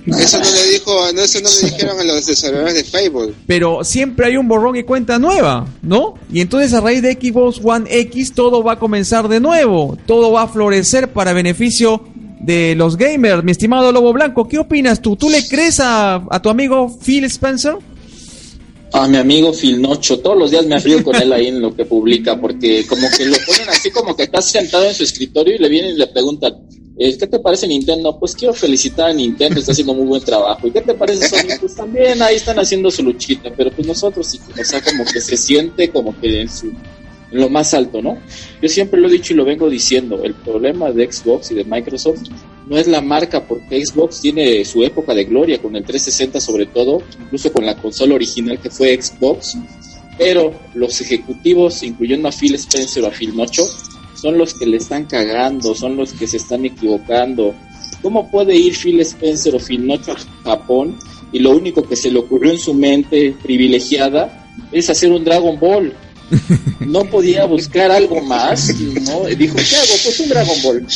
Eso 0.07 0.39
no 0.39 0.45
le 0.49 0.71
dijo, 0.71 1.11
no, 1.13 1.21
eso 1.23 1.41
no 1.41 1.49
le 1.49 1.69
dijeron 1.71 1.99
a 1.99 2.03
los 2.05 2.25
desarrolladores 2.25 2.75
de 2.75 2.83
Fable. 2.85 3.33
Pero 3.47 3.83
siempre 3.83 4.27
hay 4.27 4.37
un 4.37 4.47
borrón 4.47 4.77
y 4.77 4.83
cuenta 4.83 5.19
nueva, 5.19 5.67
¿no? 5.81 6.13
Y 6.31 6.39
entonces 6.39 6.71
a 6.73 6.79
raíz 6.79 7.01
de 7.01 7.13
Xbox 7.13 7.59
One 7.61 7.85
X 7.99 8.31
todo 8.33 8.63
va 8.63 8.73
a 8.73 8.79
comenzar 8.79 9.27
de 9.27 9.41
nuevo, 9.41 9.97
todo 10.05 10.31
va 10.31 10.43
a 10.43 10.47
florecer 10.47 11.11
para 11.11 11.33
beneficio 11.33 12.07
de 12.39 12.75
los 12.75 12.97
gamers. 12.97 13.43
Mi 13.43 13.51
estimado 13.51 13.91
Lobo 13.91 14.13
Blanco, 14.13 14.47
¿qué 14.47 14.59
opinas 14.59 15.01
tú? 15.01 15.15
¿Tú 15.15 15.29
le 15.29 15.47
crees 15.47 15.79
a, 15.79 16.15
a 16.29 16.41
tu 16.41 16.49
amigo 16.49 16.89
Phil 17.03 17.23
Spencer? 17.25 17.75
A 18.93 19.07
mi 19.07 19.17
amigo 19.17 19.51
Phil 19.51 19.81
Nocho, 19.81 20.19
todos 20.19 20.37
los 20.37 20.51
días 20.51 20.65
me 20.65 20.77
río 20.79 21.03
con 21.03 21.15
él 21.15 21.33
ahí 21.33 21.47
en 21.47 21.59
lo 21.59 21.75
que 21.75 21.83
publica, 21.85 22.39
porque 22.39 22.85
como 22.87 23.07
que 23.17 23.25
lo 23.25 23.35
ponen 23.45 23.67
así 23.69 23.91
como 23.91 24.15
que 24.15 24.23
está 24.23 24.41
sentado 24.41 24.85
en 24.85 24.93
su 24.93 25.03
escritorio 25.03 25.55
y 25.55 25.57
le 25.57 25.67
vienen 25.67 25.95
y 25.95 25.97
le 25.97 26.07
preguntan, 26.07 26.55
eh, 26.97 27.17
¿qué 27.17 27.27
te 27.27 27.39
parece 27.39 27.67
Nintendo? 27.67 28.17
Pues 28.17 28.33
quiero 28.33 28.53
felicitar 28.53 29.09
a 29.09 29.13
Nintendo, 29.13 29.59
está 29.59 29.73
haciendo 29.73 29.93
muy 29.93 30.05
buen 30.05 30.23
trabajo. 30.23 30.65
¿Y 30.65 30.71
qué 30.71 30.81
te 30.81 30.93
parece 30.93 31.27
Sony? 31.27 31.57
Pues 31.59 31.75
también 31.75 32.21
ahí 32.21 32.37
están 32.37 32.57
haciendo 32.57 32.89
su 32.89 33.03
luchita, 33.03 33.51
pero 33.55 33.69
pues 33.71 33.85
nosotros 33.85 34.27
sí, 34.27 34.39
o 34.57 34.63
sea, 34.63 34.81
como 34.81 35.03
que 35.03 35.19
se 35.19 35.35
siente 35.35 35.89
como 35.89 36.17
que 36.19 36.41
en 36.41 36.49
su 36.49 36.71
lo 37.31 37.49
más 37.49 37.73
alto, 37.73 38.01
¿no? 38.01 38.17
Yo 38.61 38.69
siempre 38.69 38.99
lo 38.99 39.07
he 39.07 39.11
dicho 39.11 39.33
y 39.33 39.35
lo 39.35 39.45
vengo 39.45 39.69
diciendo, 39.69 40.23
el 40.23 40.33
problema 40.33 40.91
de 40.91 41.11
Xbox 41.11 41.51
y 41.51 41.55
de 41.55 41.63
Microsoft 41.63 42.21
no 42.67 42.77
es 42.77 42.87
la 42.87 43.01
marca, 43.01 43.45
porque 43.47 43.83
Xbox 43.85 44.21
tiene 44.21 44.63
su 44.65 44.83
época 44.83 45.13
de 45.13 45.25
gloria 45.25 45.61
con 45.61 45.75
el 45.75 45.83
360 45.83 46.39
sobre 46.39 46.65
todo, 46.65 47.01
incluso 47.21 47.51
con 47.51 47.65
la 47.65 47.75
consola 47.75 48.15
original 48.15 48.59
que 48.59 48.69
fue 48.69 48.99
Xbox, 48.99 49.57
pero 50.17 50.53
los 50.73 51.01
ejecutivos, 51.01 51.83
incluyendo 51.83 52.27
a 52.27 52.31
Phil 52.31 52.55
Spencer 52.55 53.03
o 53.03 53.07
a 53.07 53.11
Phil 53.11 53.35
Nocho, 53.35 53.63
son 54.15 54.37
los 54.37 54.53
que 54.53 54.65
le 54.65 54.77
están 54.77 55.05
cagando, 55.05 55.75
son 55.75 55.97
los 55.97 56.13
que 56.13 56.25
se 56.25 56.37
están 56.37 56.65
equivocando. 56.65 57.53
¿Cómo 58.01 58.31
puede 58.31 58.55
ir 58.55 58.75
Phil 58.75 58.99
Spencer 59.01 59.55
o 59.55 59.59
Phil 59.59 59.85
Nocho 59.85 60.13
a 60.13 60.17
Japón 60.43 60.97
y 61.31 61.39
lo 61.39 61.51
único 61.51 61.83
que 61.83 61.95
se 61.95 62.09
le 62.09 62.19
ocurrió 62.19 62.51
en 62.51 62.59
su 62.59 62.73
mente 62.73 63.35
privilegiada 63.43 64.47
es 64.71 64.89
hacer 64.89 65.11
un 65.11 65.23
Dragon 65.23 65.59
Ball? 65.59 65.93
No 66.79 67.05
podía 67.05 67.45
buscar 67.45 67.91
algo 67.91 68.21
más, 68.21 68.69
¿no? 68.79 69.25
Dijo, 69.25 69.55
¿qué 69.55 69.75
hago? 69.75 69.93
Pues 70.03 70.19
un 70.19 70.29
Dragon 70.29 70.61
Ball. 70.63 70.87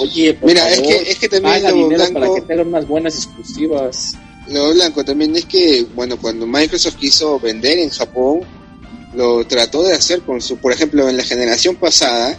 Oye, 0.00 0.34
por 0.34 0.48
Mira, 0.48 0.70
es 0.70 0.80
que, 0.80 1.10
es 1.10 1.18
que 1.18 1.28
también 1.28 1.62
Lobo 1.62 1.76
dinero 1.76 2.04
para 2.12 2.26
Blanco, 2.26 2.34
que 2.34 2.40
te 2.42 2.52
hagan 2.52 2.68
unas 2.68 2.86
buenas 2.86 3.14
exclusivas. 3.16 4.14
Lobo 4.48 4.74
Blanco 4.74 5.04
también 5.04 5.36
es 5.36 5.44
que, 5.44 5.86
bueno, 5.94 6.16
cuando 6.20 6.46
Microsoft 6.46 6.96
quiso 6.96 7.38
vender 7.40 7.78
en 7.78 7.90
Japón, 7.90 8.40
lo 9.14 9.46
trató 9.46 9.82
de 9.82 9.94
hacer 9.94 10.20
con 10.22 10.40
su, 10.40 10.58
por 10.58 10.72
ejemplo, 10.72 11.08
en 11.08 11.16
la 11.16 11.24
generación 11.24 11.76
pasada, 11.76 12.38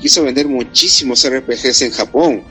quiso 0.00 0.22
vender 0.22 0.48
muchísimos 0.48 1.26
RPGs 1.28 1.82
en 1.82 1.90
Japón. 1.92 2.42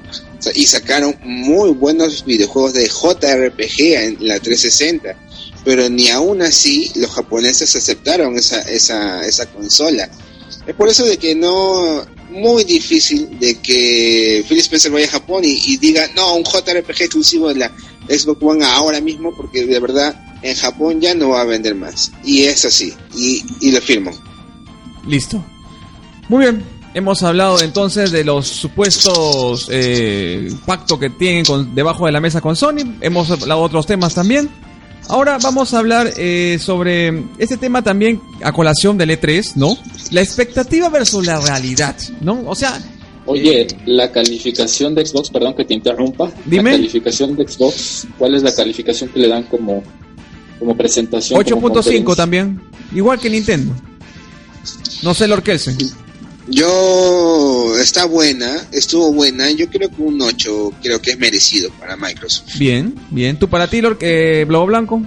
Y 0.53 0.65
sacaron 0.67 1.15
muy 1.23 1.71
buenos 1.71 2.23
videojuegos 2.23 2.73
de 2.73 2.87
JRPG 2.87 3.79
en 3.79 4.17
la 4.27 4.39
360. 4.39 5.15
Pero 5.65 5.89
ni 5.89 6.09
aún 6.09 6.41
así 6.41 6.91
los 6.95 7.11
japoneses 7.11 7.75
aceptaron 7.75 8.37
esa, 8.37 8.61
esa, 8.61 9.25
esa 9.25 9.47
consola. 9.47 10.09
Es 10.65 10.75
por 10.75 10.87
eso 10.87 11.03
de 11.03 11.17
que 11.17 11.35
no, 11.35 12.05
muy 12.29 12.63
difícil 12.63 13.37
de 13.39 13.59
que 13.59 14.45
Phil 14.47 14.59
Spencer 14.59 14.91
vaya 14.91 15.07
a 15.07 15.11
Japón 15.11 15.43
y, 15.43 15.59
y 15.65 15.77
diga, 15.77 16.07
no, 16.15 16.35
un 16.35 16.43
JRPG 16.43 17.01
exclusivo 17.01 17.49
de 17.49 17.55
la 17.55 17.71
Xbox 18.07 18.41
One 18.41 18.65
ahora 18.65 19.01
mismo, 19.01 19.35
porque 19.35 19.65
de 19.65 19.79
verdad 19.79 20.37
en 20.41 20.55
Japón 20.55 21.01
ya 21.01 21.15
no 21.15 21.29
va 21.29 21.41
a 21.41 21.45
vender 21.45 21.75
más. 21.75 22.11
Y 22.23 22.43
es 22.43 22.63
así, 22.65 22.93
y, 23.15 23.43
y 23.59 23.71
lo 23.71 23.81
firmo. 23.81 24.11
Listo. 25.07 25.43
Muy 26.29 26.45
bien. 26.45 26.75
Hemos 26.93 27.23
hablado 27.23 27.59
entonces 27.59 28.11
de 28.11 28.23
los 28.23 28.47
supuestos 28.47 29.67
eh, 29.69 30.49
pactos 30.65 30.97
que 30.97 31.09
tienen 31.09 31.43
con, 31.43 31.75
debajo 31.75 32.05
de 32.05 32.13
la 32.13 32.21
mesa 32.21 32.39
con 32.39 32.55
Sony. 32.55 32.97
Hemos 33.01 33.29
hablado 33.29 33.59
de 33.61 33.65
otros 33.65 33.85
temas 33.85 34.15
también. 34.15 34.49
Ahora 35.07 35.37
vamos 35.41 35.73
a 35.73 35.79
hablar 35.79 36.11
eh, 36.17 36.57
sobre 36.59 37.23
este 37.37 37.57
tema 37.57 37.83
también 37.83 38.21
a 38.43 38.51
colación 38.51 38.97
del 38.97 39.11
E3, 39.11 39.53
¿no? 39.55 39.77
La 40.11 40.21
expectativa 40.21 40.89
versus 40.89 41.25
la 41.25 41.39
realidad, 41.39 41.95
¿no? 42.21 42.43
O 42.47 42.55
sea, 42.55 42.79
Oye, 43.27 43.67
la 43.85 44.11
calificación 44.11 44.93
de 44.93 45.05
Xbox, 45.05 45.29
perdón 45.31 45.55
que 45.55 45.65
te 45.65 45.73
interrumpa. 45.73 46.31
Dime. 46.45 46.71
La 46.71 46.77
calificación 46.77 47.35
de 47.35 47.47
Xbox, 47.47 48.07
¿cuál 48.19 48.35
es 48.35 48.43
la 48.43 48.53
calificación 48.53 49.09
que 49.09 49.19
le 49.19 49.27
dan 49.27 49.43
como, 49.43 49.83
como 50.59 50.77
presentación? 50.77 51.43
como 51.43 51.69
8.5 51.69 51.73
conferencia? 51.73 52.15
también. 52.15 52.61
Igual 52.93 53.19
que 53.19 53.29
Nintendo. 53.29 53.73
No 55.01 55.13
sé, 55.13 55.27
Lord 55.27 55.43
Kelsen. 55.43 55.77
Yo, 56.47 57.75
está 57.79 58.05
buena, 58.05 58.67
estuvo 58.71 59.11
buena, 59.11 59.49
yo 59.51 59.67
creo 59.69 59.89
que 59.89 60.01
un 60.01 60.21
8 60.21 60.73
creo 60.81 61.01
que 61.01 61.11
es 61.11 61.17
merecido 61.17 61.71
para 61.79 61.97
Microsoft. 61.97 62.57
Bien, 62.57 62.93
bien. 63.09 63.37
¿Tú 63.39 63.49
para 63.49 63.67
ti, 63.67 63.81
Lord, 63.81 63.97
eh, 64.01 64.45
Globo 64.47 64.67
Blanco? 64.67 65.01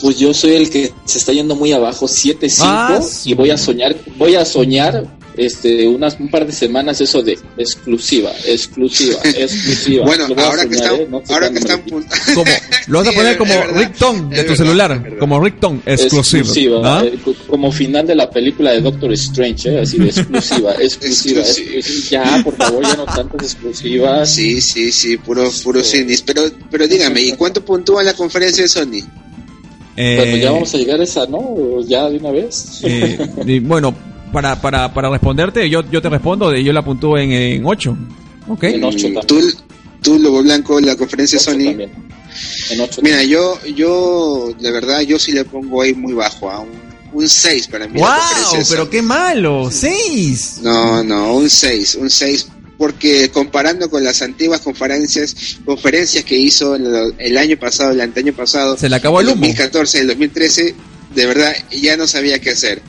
Pues 0.00 0.18
yo 0.18 0.32
soy 0.32 0.52
el 0.52 0.70
que 0.70 0.92
se 1.04 1.18
está 1.18 1.32
yendo 1.32 1.56
muy 1.56 1.72
abajo, 1.72 2.06
7-5, 2.06 2.60
Ah, 2.62 3.00
y 3.24 3.34
voy 3.34 3.50
a 3.50 3.58
soñar, 3.58 3.96
voy 4.16 4.36
a 4.36 4.44
soñar 4.44 5.17
este 5.38 5.86
unas 5.88 6.18
un 6.20 6.28
par 6.30 6.46
de 6.46 6.52
semanas 6.52 7.00
eso 7.00 7.22
de 7.22 7.38
exclusiva, 7.56 8.32
exclusiva, 8.46 9.18
exclusiva. 9.24 10.04
Bueno, 10.04 10.26
ahora 10.36 10.66
que 10.66 10.74
están, 10.74 10.94
¿eh? 10.96 11.06
No 11.10 11.22
sé 11.24 11.32
ahora 11.34 11.50
que 11.50 11.58
están 11.58 11.82
Como, 11.82 12.00
lo 12.88 12.98
vas 12.98 13.08
a 13.08 13.12
poner 13.12 13.38
como 13.38 13.54
verdad. 13.54 13.76
ringtone 13.78 14.20
de 14.20 14.26
tu 14.28 14.34
verdad, 14.50 14.56
celular. 14.56 15.18
Como 15.18 15.40
ringtone 15.40 15.80
exclusivo. 15.86 16.40
exclusiva, 16.42 16.80
¿ah? 17.00 17.04
eh, 17.04 17.18
co- 17.24 17.34
como 17.46 17.70
final 17.72 18.06
de 18.06 18.14
la 18.14 18.28
película 18.30 18.72
de 18.72 18.80
Doctor 18.80 19.12
Strange, 19.12 19.70
¿eh? 19.70 19.80
así 19.80 19.98
de 19.98 20.06
exclusiva, 20.08 20.74
exclusiva, 20.80 21.40
Exclusiva. 21.42 22.24
Ya, 22.24 22.42
por 22.44 22.54
favor, 22.56 22.82
ya 22.82 22.96
no 22.96 23.04
tantas 23.04 23.42
exclusivas. 23.52 24.28
Sí, 24.34 24.60
sí, 24.60 24.90
sí, 24.92 25.16
puro, 25.16 25.50
puro 25.62 25.82
cines. 25.82 26.22
Pero, 26.22 26.42
pero 26.70 26.86
dígame, 26.88 27.20
¿y 27.22 27.32
cuánto 27.32 27.64
puntúa 27.64 28.02
la 28.02 28.14
conferencia 28.14 28.62
de 28.62 28.68
Sony? 28.68 29.02
Bueno, 29.96 30.22
Eh, 30.36 30.40
ya 30.40 30.52
vamos 30.52 30.72
a 30.74 30.78
llegar 30.78 31.00
a 31.00 31.02
esa, 31.04 31.26
¿no? 31.26 31.80
Ya 31.84 32.08
de 32.08 32.18
una 32.18 32.30
vez. 32.30 32.80
eh, 32.84 33.18
y 33.46 33.58
bueno, 33.58 33.92
para, 34.32 34.60
para, 34.60 34.92
para 34.92 35.10
responderte, 35.10 35.68
yo, 35.70 35.82
yo 35.90 36.00
te 36.02 36.08
respondo, 36.08 36.50
de- 36.50 36.62
yo 36.64 36.72
la 36.72 36.82
puntúo 36.84 37.18
en, 37.18 37.32
en 37.32 37.64
8. 37.64 37.96
¿Ok? 38.48 38.64
En 38.64 38.84
ocho 38.84 39.02
también. 39.12 39.26
¿Tú, 39.26 39.40
tú, 40.02 40.18
Lobo 40.18 40.42
Blanco, 40.42 40.80
la 40.80 40.96
conferencia 40.96 41.38
Sony? 41.38 41.64
también. 41.64 41.90
En 42.70 42.80
ocho 42.80 43.00
Mira, 43.02 43.22
yo, 43.24 43.58
yo, 43.74 44.54
de 44.58 44.70
verdad, 44.70 45.00
yo 45.00 45.18
sí 45.18 45.32
le 45.32 45.44
pongo 45.44 45.82
ahí 45.82 45.92
muy 45.94 46.12
bajo, 46.14 46.50
a 46.50 46.60
un, 46.60 46.68
un 47.12 47.28
6 47.28 47.68
para 47.68 47.88
mí. 47.88 47.98
¡Wow! 48.00 48.08
Pero 48.70 48.88
qué 48.88 49.02
malo. 49.02 49.68
¡Seis! 49.70 50.58
No, 50.62 51.02
no, 51.04 51.34
un 51.34 51.50
6, 51.50 51.96
un 51.96 52.08
6, 52.10 52.48
porque 52.78 53.30
comparando 53.30 53.90
con 53.90 54.04
las 54.04 54.22
antiguas 54.22 54.60
conferencias, 54.60 55.58
conferencias 55.64 56.24
que 56.24 56.38
hizo 56.38 56.74
el, 56.76 57.14
el 57.18 57.36
año 57.38 57.56
pasado, 57.58 57.90
el 57.92 58.00
anteaño 58.00 58.32
pasado, 58.32 58.76
Se 58.78 58.88
le 58.88 58.96
acabó 58.96 59.20
el 59.20 59.26
humo. 59.26 59.36
2014, 59.36 60.00
el 60.00 60.06
2013, 60.08 60.74
de 61.14 61.26
verdad 61.26 61.52
ya 61.72 61.96
no 61.96 62.06
sabía 62.06 62.38
qué 62.38 62.50
hacer. 62.50 62.80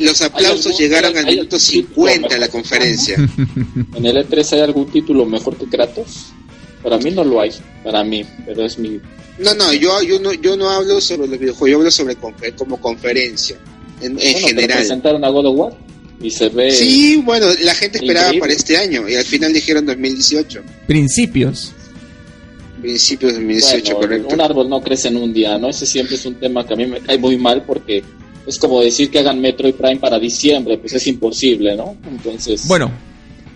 Los 0.00 0.20
aplausos 0.22 0.66
algún- 0.66 0.78
llegaron 0.80 1.16
al 1.16 1.26
minuto 1.26 1.56
algún 1.56 1.60
50 1.60 2.28
de 2.34 2.38
la 2.40 2.48
conferencia. 2.48 3.16
¿En 3.94 4.06
el 4.06 4.16
E3 4.16 4.52
hay 4.54 4.60
algún 4.60 4.90
título 4.90 5.24
mejor 5.26 5.56
que 5.56 5.66
Kratos? 5.66 6.26
Para 6.82 6.98
mí 6.98 7.10
no 7.10 7.22
lo 7.24 7.40
hay, 7.40 7.50
para 7.84 8.02
mí, 8.02 8.24
pero 8.46 8.64
es 8.64 8.78
mi... 8.78 9.00
No, 9.38 9.54
no, 9.54 9.72
yo, 9.72 10.02
yo 10.02 10.18
no, 10.20 10.32
yo 10.32 10.56
no 10.56 10.68
hablo 10.70 11.00
sobre 11.00 11.28
los 11.28 11.38
videojuegos, 11.38 11.70
yo 11.70 11.76
hablo 11.78 11.90
sobre 11.90 12.16
confer- 12.18 12.54
como 12.54 12.80
conferencia, 12.80 13.56
en, 14.00 14.12
en 14.18 14.32
Bueno, 14.32 14.46
general. 14.48 14.78
presentaron 14.78 15.24
a 15.24 15.28
God 15.28 15.46
of 15.46 15.56
War 15.58 15.72
y 16.22 16.30
se 16.30 16.48
ve... 16.48 16.70
Sí, 16.70 17.16
bueno, 17.24 17.46
la 17.62 17.74
gente 17.74 17.98
esperaba 17.98 18.26
Increíble. 18.28 18.40
para 18.40 18.52
este 18.54 18.76
año 18.78 19.08
y 19.08 19.14
al 19.14 19.24
final 19.24 19.52
dijeron 19.52 19.84
2018, 19.86 20.62
Principios. 20.86 21.72
principios 22.80 23.32
de 23.32 23.38
2018, 23.40 23.82
bueno, 23.96 24.00
correcto. 24.08 24.34
un 24.34 24.40
árbol 24.40 24.68
no 24.70 24.80
crece 24.82 25.08
en 25.08 25.16
un 25.16 25.32
día, 25.34 25.58
¿no? 25.58 25.68
Ese 25.68 25.84
siempre 25.86 26.16
es 26.16 26.24
un 26.24 26.34
tema 26.36 26.66
que 26.66 26.72
a 26.74 26.76
mí 26.76 26.86
me 26.86 27.00
cae 27.00 27.18
muy 27.18 27.36
mal 27.36 27.62
porque 27.66 28.02
es 28.46 28.58
como 28.58 28.80
decir 28.80 29.10
que 29.10 29.18
hagan 29.18 29.40
Metroid 29.40 29.74
Prime 29.74 29.96
para 29.96 30.18
diciembre, 30.18 30.78
pues 30.78 30.92
es 30.94 31.06
imposible, 31.06 31.76
¿no? 31.76 31.96
Entonces... 32.08 32.66
Bueno, 32.66 32.90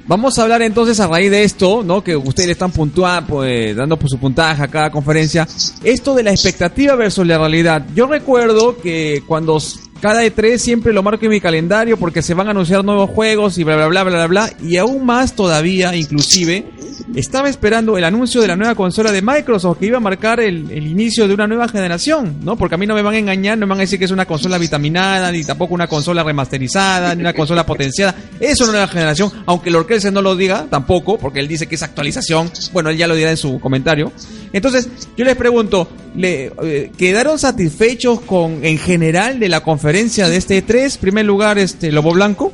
vamos 0.07 0.39
a 0.39 0.43
hablar 0.43 0.63
entonces 0.63 1.01
a 1.01 1.07
raíz 1.07 1.31
de 1.31 1.45
esto, 1.45 1.83
¿no? 1.83 2.03
Que 2.03 2.17
ustedes 2.17 2.51
están 2.51 2.71
puntuando, 2.73 3.35
pues, 3.35 3.75
dando 3.75 3.99
por 3.99 4.09
su 4.09 4.19
puntaje 4.19 4.63
a 4.63 4.69
cada 4.69 4.91
conferencia. 4.91 5.47
Esto 5.83 6.15
de 6.15 6.23
la 6.23 6.31
expectativa 6.31 6.95
versus 6.95 7.27
la 7.27 7.39
realidad. 7.39 7.87
Yo 7.95 8.07
recuerdo 8.07 8.77
que 8.77 9.23
cuando 9.27 9.59
cada 10.05 10.23
E3 10.23 10.59
siempre 10.59 10.93
lo 10.93 11.03
marco 11.03 11.25
en 11.25 11.31
mi 11.31 11.41
calendario 11.41 11.97
porque 11.97 12.21
se 12.21 12.35
van 12.35 12.49
a 12.49 12.51
anunciar 12.51 12.85
nuevos 12.85 13.09
juegos 13.09 13.57
y 13.57 13.65
bla, 13.65 13.75
bla, 13.75 13.87
bla, 13.87 14.05
bla, 14.05 14.17
bla, 14.19 14.27
bla. 14.27 14.53
Y 14.63 14.77
aún 14.77 15.07
más 15.07 15.35
todavía, 15.35 15.97
inclusive, 15.97 16.67
estaba 17.15 17.49
esperando 17.49 17.97
el 17.97 18.05
anuncio 18.05 18.43
de 18.43 18.49
la 18.49 18.55
nueva 18.55 18.75
consola 18.75 19.11
de 19.13 19.23
Microsoft 19.23 19.79
que 19.79 19.87
iba 19.87 19.97
a 19.97 20.01
marcar 20.01 20.41
el, 20.41 20.71
el 20.71 20.87
inicio 20.87 21.27
de 21.27 21.33
una 21.33 21.47
nueva 21.47 21.69
generación, 21.69 22.37
¿no? 22.43 22.55
Porque 22.55 22.75
a 22.75 22.79
mí 22.79 22.87
no 22.87 22.95
me 22.95 23.01
van 23.01 23.15
a 23.15 23.19
engañar, 23.19 23.57
no 23.57 23.65
me 23.65 23.71
van 23.71 23.79
a 23.79 23.81
decir 23.81 23.99
que 23.99 24.05
es 24.05 24.11
una 24.11 24.27
consola 24.27 24.59
vitaminada, 24.59 25.33
ni 25.33 25.43
tampoco 25.43 25.73
una 25.73 25.87
consola 25.87 26.23
remasterizada, 26.23 27.15
ni 27.15 27.23
una 27.23 27.33
consola 27.33 27.65
potenciada. 27.67 28.15
Es 28.39 28.61
una 28.61 28.73
nueva 28.73 28.89
generación, 28.89 29.33
aunque 29.47 29.71
el 29.71 29.77
Orkelsen 29.77 30.13
no 30.13 30.21
lo 30.21 30.37
diga 30.37 30.67
tampoco, 30.69 31.17
porque 31.17 31.41
él 31.41 31.49
dice 31.49 31.67
que 31.67 31.77
es 31.77 31.83
actualización. 31.83 32.51
Bueno, 32.75 32.91
él 32.91 32.99
ya 32.99 33.07
lo 33.07 33.15
dirá 33.15 33.31
en 33.31 33.39
su 33.39 33.59
comentario. 33.59 34.13
Entonces, 34.53 34.87
yo 35.17 35.25
les 35.25 35.35
pregunto, 35.35 35.89
¿le, 36.15 36.53
eh, 36.63 36.93
¿quedaron 36.99 37.39
satisfechos 37.39 38.21
con 38.21 38.65
en 38.65 38.77
general 38.77 39.41
de 39.41 39.49
la 39.49 39.63
conferencia 39.63 39.94
de 39.95 40.37
este 40.37 40.67
E3? 40.67 40.99
Primer 40.99 41.25
lugar, 41.25 41.57
este 41.57 41.93
Lobo 41.93 42.11
Blanco. 42.13 42.53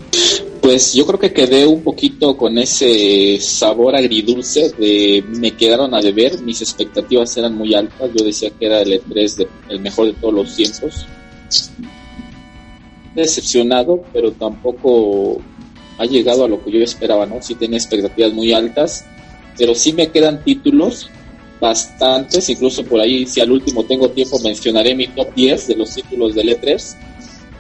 Pues 0.61 0.93
yo 0.93 1.07
creo 1.07 1.19
que 1.19 1.33
quedé 1.33 1.67
un 1.67 1.83
poquito 1.83 2.37
con 2.37 2.59
ese 2.59 3.39
sabor 3.41 3.97
agridulce 3.97 4.71
de 4.79 5.25
me 5.27 5.53
quedaron 5.57 5.95
a 5.95 6.03
deber, 6.03 6.39
mis 6.43 6.61
expectativas 6.61 7.35
eran 7.39 7.57
muy 7.57 7.75
altas, 7.75 8.11
yo 8.15 8.23
decía 8.23 8.51
que 8.51 8.67
era 8.67 8.83
el 8.83 8.93
E3 8.93 9.37
de- 9.37 9.49
el 9.71 9.81
mejor 9.81 10.09
de 10.09 10.13
todos 10.21 10.35
los 10.35 10.55
tiempos. 10.55 11.07
Decepcionado, 13.15 14.05
pero 14.13 14.33
tampoco 14.33 15.41
ha 15.97 16.05
llegado 16.05 16.45
a 16.45 16.49
lo 16.49 16.63
que 16.63 16.71
yo 16.73 16.79
esperaba, 16.81 17.25
¿no? 17.25 17.41
Sí 17.41 17.55
tenía 17.55 17.79
expectativas 17.79 18.35
muy 18.35 18.53
altas, 18.53 19.07
pero 19.57 19.75
sí 19.75 19.95
me 19.95 20.09
quedan 20.09 20.45
títulos 20.45 21.09
bastantes, 21.59 22.49
incluso 22.51 22.85
por 22.85 23.01
ahí, 23.01 23.27
si 23.27 23.41
al 23.41 23.51
último 23.51 23.85
tengo 23.85 24.11
tiempo, 24.11 24.39
mencionaré 24.41 24.95
mi 24.95 25.07
top 25.09 25.35
10 25.35 25.67
de 25.69 25.77
los 25.77 25.95
títulos 25.95 26.35
del 26.35 26.51
E3. 26.51 26.97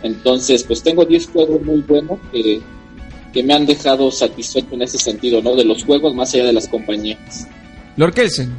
Entonces, 0.03 0.65
pues 0.65 0.83
tengo 0.83 1.05
10 1.05 1.27
juegos 1.29 1.63
muy 1.63 1.81
buenos 1.83 2.19
que, 2.33 2.61
que 3.33 3.43
me 3.43 3.55
han 3.55 3.67
dejado 3.67 4.11
satisfecho 4.11 4.69
en 4.73 4.83
ese 4.83 4.99
sentido, 4.99 5.43
¿no? 5.43 5.55
De 5.57 5.65
los 5.65 5.85
juegos 5.85 6.15
más 6.15 6.33
allá 6.35 6.45
de 6.47 6.53
las 6.53 6.69
compañías. 6.69 7.47
Lord 7.97 8.15
Kelsen. 8.15 8.51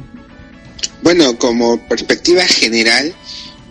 Bueno, 1.02 1.36
como 1.38 1.78
perspectiva 1.88 2.42
general, 2.44 3.12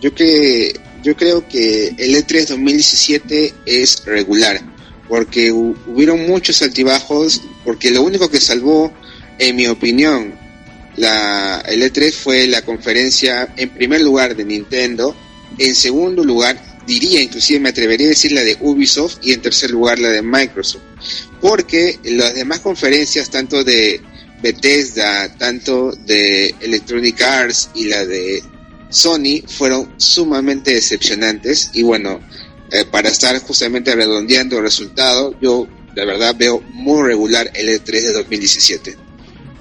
yo 0.02 0.14
que 0.14 0.74
yo 1.04 1.16
creo 1.16 1.48
que 1.48 1.88
el 1.98 2.14
E 2.16 2.26
E3 2.26 2.48
2017 2.50 3.54
es 3.66 4.04
regular, 4.06 4.60
porque 5.08 5.52
hu- 5.52 5.76
hubieron 5.88 6.28
muchos 6.28 6.62
altibajos, 6.62 7.42
porque 7.64 7.90
lo 7.92 8.04
único 8.04 8.30
que 8.30 8.40
salvó, 8.42 8.92
en 9.40 9.56
mi 9.56 9.68
opinión, 9.68 10.34
la 10.98 11.64
el 11.68 11.82
E3 11.84 12.12
fue 12.14 12.48
la 12.48 12.62
conferencia 12.64 13.54
en 13.56 13.70
primer 13.70 14.02
lugar 14.02 14.36
de 14.36 14.44
Nintendo, 14.44 15.16
en 15.58 15.74
segundo 15.74 16.24
lugar 16.24 16.62
diría, 16.92 17.22
inclusive 17.22 17.60
me 17.60 17.70
atrevería 17.70 18.08
a 18.08 18.10
decir 18.10 18.34
la 18.34 18.44
de 18.44 18.58
Ubisoft 18.60 19.20
y 19.22 19.32
en 19.32 19.42
tercer 19.42 19.72
lugar 19.72 19.98
la 19.98 20.10
de 20.10 20.22
Microsoft, 20.22 20.82
porque 21.39 21.98
las 22.04 22.36
demás 22.36 22.60
conferencias 22.60 23.30
tanto 23.30 23.64
de 23.64 24.02
Bethesda, 24.42 25.34
tanto 25.38 25.92
de 25.92 26.54
Electronic 26.60 27.22
Arts 27.22 27.70
y 27.76 27.86
la 27.86 28.06
de 28.06 28.44
Sony 28.89 29.42
fueron 29.48 29.94
sumamente 29.98 30.74
decepcionantes 30.74 31.70
y 31.74 31.84
bueno, 31.84 32.20
eh, 32.72 32.84
para 32.84 33.08
estar 33.08 33.39
justamente 33.39 33.96
redondeando 33.96 34.58
el 34.58 34.64
resultado, 34.64 35.34
yo 35.42 35.68
de 35.96 36.06
verdad 36.06 36.36
veo 36.38 36.62
muy 36.74 37.08
regular 37.08 37.50
el 37.54 37.70
E3 37.70 37.86
de 37.86 38.14
2017. 38.14 38.98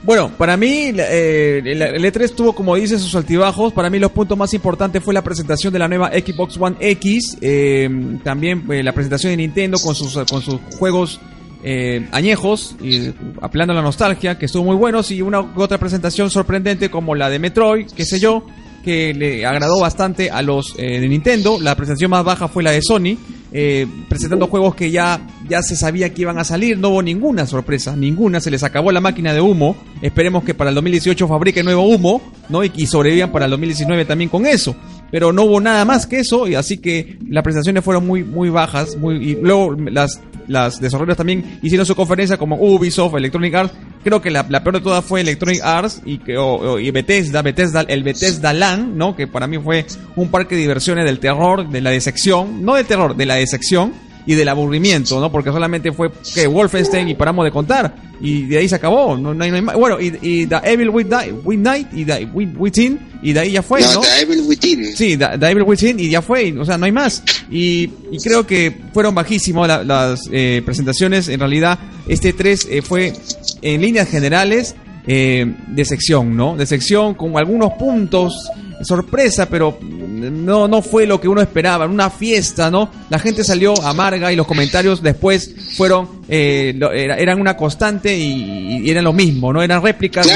Bueno, 0.03 0.31
para 0.39 0.57
mí 0.57 0.93
eh, 0.97 1.61
el, 1.65 1.83
el 1.83 2.05
E3 2.05 2.35
tuvo, 2.35 2.55
como 2.55 2.75
dice, 2.75 2.99
sus 2.99 3.15
altibajos. 3.15 3.73
Para 3.73 3.91
mí 3.91 3.99
los 3.99 4.11
puntos 4.13 4.37
más 4.37 4.55
importantes 4.55 5.03
fue 5.03 5.13
la 5.13 5.23
presentación 5.23 5.73
de 5.73 5.79
la 5.79 5.89
nueva 5.89 6.11
Xbox 6.11 6.57
One 6.59 6.77
X, 6.81 7.37
eh, 7.41 7.89
también 8.25 8.65
eh, 8.71 8.83
la 8.83 8.93
presentación 8.93 9.33
de 9.33 9.37
Nintendo 9.37 9.79
con 9.79 9.95
sus, 9.95 10.15
con 10.31 10.41
sus 10.41 10.59
juegos 10.79 11.21
eh, 11.63 12.09
añejos, 12.13 12.75
y 12.83 13.13
apelando 13.43 13.73
a 13.73 13.77
la 13.77 13.83
nostalgia, 13.83 14.39
que 14.39 14.47
estuvo 14.47 14.65
muy 14.65 14.77
buenos, 14.77 15.11
y 15.11 15.21
una 15.21 15.41
otra 15.41 15.77
presentación 15.77 16.31
sorprendente 16.31 16.91
como 16.91 17.15
la 17.15 17.29
de 17.29 17.39
Metroid, 17.39 17.87
qué 17.95 18.07
sé 18.07 18.19
yo, 18.19 18.47
que 18.83 19.13
le 19.13 19.45
agradó 19.45 19.79
bastante 19.79 20.31
a 20.31 20.41
los 20.41 20.75
eh, 20.79 21.01
de 21.01 21.09
Nintendo. 21.09 21.59
La 21.61 21.75
presentación 21.75 22.11
más 22.11 22.25
baja 22.25 22.49
fue 22.49 22.63
la 22.63 22.71
de 22.71 22.81
Sony, 22.81 23.19
eh, 23.53 23.87
presentando 24.09 24.47
juegos 24.47 24.75
que 24.75 24.91
ya, 24.91 25.21
ya 25.49 25.63
se 25.63 25.77
sabía 25.77 26.13
que 26.15 26.23
iban 26.23 26.39
a 26.39 26.45
salir. 26.45 26.79
No 26.79 26.91
hubo 26.91 27.03
ninguna 27.03 27.47
sorpresa, 27.47 27.97
ninguna. 27.97 28.41
Se 28.41 28.51
les 28.51 28.63
acabó 28.63 28.93
la 28.93 29.01
máquina 29.01 29.33
de 29.33 29.41
humo. 29.41 29.77
Esperemos 30.03 30.45
que 30.45 30.55
para 30.55 30.71
el 30.71 30.75
2018 30.77 31.27
fabriquen 31.29 31.65
nuevo 31.65 31.83
humo, 31.83 32.21
¿no? 32.49 32.63
Y 32.65 32.87
sobrevivan 32.87 33.33
para 33.33 33.47
el 33.47 33.51
2019 33.53 34.05
también 34.05 34.31
con 34.31 34.47
eso. 34.47 34.75
Pero 35.11 35.33
no 35.33 35.43
hubo 35.43 35.61
nada 35.61 35.85
más 35.85 36.07
que 36.07 36.21
eso, 36.21 36.47
y 36.47 36.55
así 36.55 36.79
que 36.79 37.19
las 37.29 37.43
presentaciones 37.43 37.83
fueron 37.85 38.07
muy, 38.07 38.23
muy 38.23 38.49
bajas. 38.49 38.97
Muy, 38.97 39.17
y 39.33 39.35
luego 39.43 39.75
las, 39.91 40.21
las 40.47 40.81
desarrolladores 40.81 41.17
también 41.17 41.59
hicieron 41.63 41.85
su 41.85 41.97
conferencia 41.97 42.37
como 42.37 42.57
Ubisoft, 42.57 43.17
Electronic 43.17 43.55
Arts. 43.55 43.75
Creo 44.05 44.23
que 44.23 44.31
la, 44.31 44.47
la 44.49 44.63
peor 44.63 44.77
de 44.77 44.81
todas 44.83 45.05
fue 45.05 45.21
Electronic 45.21 45.61
Arts 45.63 46.01
y, 46.07 46.19
que, 46.19 46.39
o- 46.39 46.55
o- 46.75 46.79
y 46.79 46.91
Bethesda, 46.93 47.43
Bethesda, 47.43 47.83
el 47.83 48.03
Bethesda 48.05 48.53
Land, 48.53 48.97
¿no? 48.97 49.15
Que 49.17 49.27
para 49.27 49.47
mí 49.49 49.59
fue 49.59 49.85
un 50.17 50.29
parque 50.29 50.55
de 50.55 50.61
diversiones 50.63 51.05
del 51.05 51.19
terror, 51.19 51.69
de 51.69 51.81
la 51.83 51.91
decepción, 51.91 52.65
no 52.65 52.77
del 52.77 52.87
terror, 52.87 53.15
de 53.17 53.27
la 53.27 53.35
decepción 53.41 53.93
y 54.27 54.35
del 54.35 54.49
aburrimiento, 54.49 55.19
¿no? 55.19 55.33
Porque 55.33 55.51
solamente 55.51 55.93
fue 55.93 56.11
que 56.35 56.47
Wolfenstein 56.47 57.09
y 57.09 57.15
paramos 57.15 57.45
de 57.45 57.51
contar 57.51 57.95
y 58.21 58.43
de 58.45 58.59
ahí 58.59 58.69
se 58.69 58.75
acabó, 58.75 59.17
no, 59.17 59.33
no 59.33 59.43
hay, 59.45 59.51
no 59.51 59.57
hay 59.57 59.63
más. 59.63 59.75
Bueno, 59.77 59.99
y, 59.99 60.13
y 60.21 60.47
The 60.47 60.57
Evil 60.65 60.91
Within 60.91 61.87
y 61.93 62.05
The 62.05 62.27
Wi- 62.33 62.55
Within 62.57 62.99
y 63.23 63.33
de 63.33 63.41
ahí 63.41 63.53
ya 63.53 63.63
fue, 63.63 63.81
no, 63.81 63.95
¿no? 63.95 64.01
The 64.03 64.21
Evil 64.23 64.43
Within. 64.47 64.85
Sí, 64.97 65.17
The, 65.17 65.39
The 65.39 65.47
Evil 65.51 65.63
Within 65.65 65.99
y 65.99 66.11
ya 66.11 66.21
fue, 66.21 66.53
o 66.59 66.65
sea, 66.67 66.77
no 66.77 66.85
hay 66.85 66.93
más. 66.93 67.23
Y, 67.51 67.91
y 68.13 68.19
creo 68.23 68.47
que 68.47 68.77
fueron 68.93 69.15
bajísimos 69.15 69.67
la- 69.67 69.83
las 69.85 70.21
eh, 70.31 70.61
presentaciones. 70.67 71.29
En 71.29 71.41
realidad, 71.41 71.79
este 72.07 72.33
3 72.35 72.69
eh, 72.71 72.83
fue 72.83 73.15
en 73.63 73.81
líneas 73.81 74.09
generales 74.09 74.75
eh, 75.07 75.55
de 75.69 75.85
sección, 75.87 76.37
¿no? 76.37 76.57
De 76.57 76.67
sección 76.67 77.15
con 77.15 77.37
algunos 77.39 77.73
puntos 77.79 78.49
sorpresa, 78.83 79.49
pero 79.49 79.79
no, 79.83 80.69
no 80.69 80.83
fue 80.83 81.07
lo 81.07 81.21
que 81.21 81.29
uno 81.29 81.41
esperaba, 81.41 81.87
una 81.87 82.11
fiesta, 82.11 82.71
¿no? 82.71 82.91
La 83.09 83.19
gente 83.19 83.45
salió 83.45 83.75
amarga 83.83 84.33
y 84.33 84.37
los 84.37 84.47
comentarios 84.47 85.03
después 85.03 85.51
fueron, 85.77 86.23
eh, 86.29 86.79
eran 86.95 87.41
una 87.41 87.57
constante 87.57 88.17
y, 88.17 88.89
eran 88.91 89.05
lo 89.05 89.13
mismo, 89.13 89.53
¿no? 89.53 89.63
Eran 89.63 89.83
réplicas, 89.83 90.27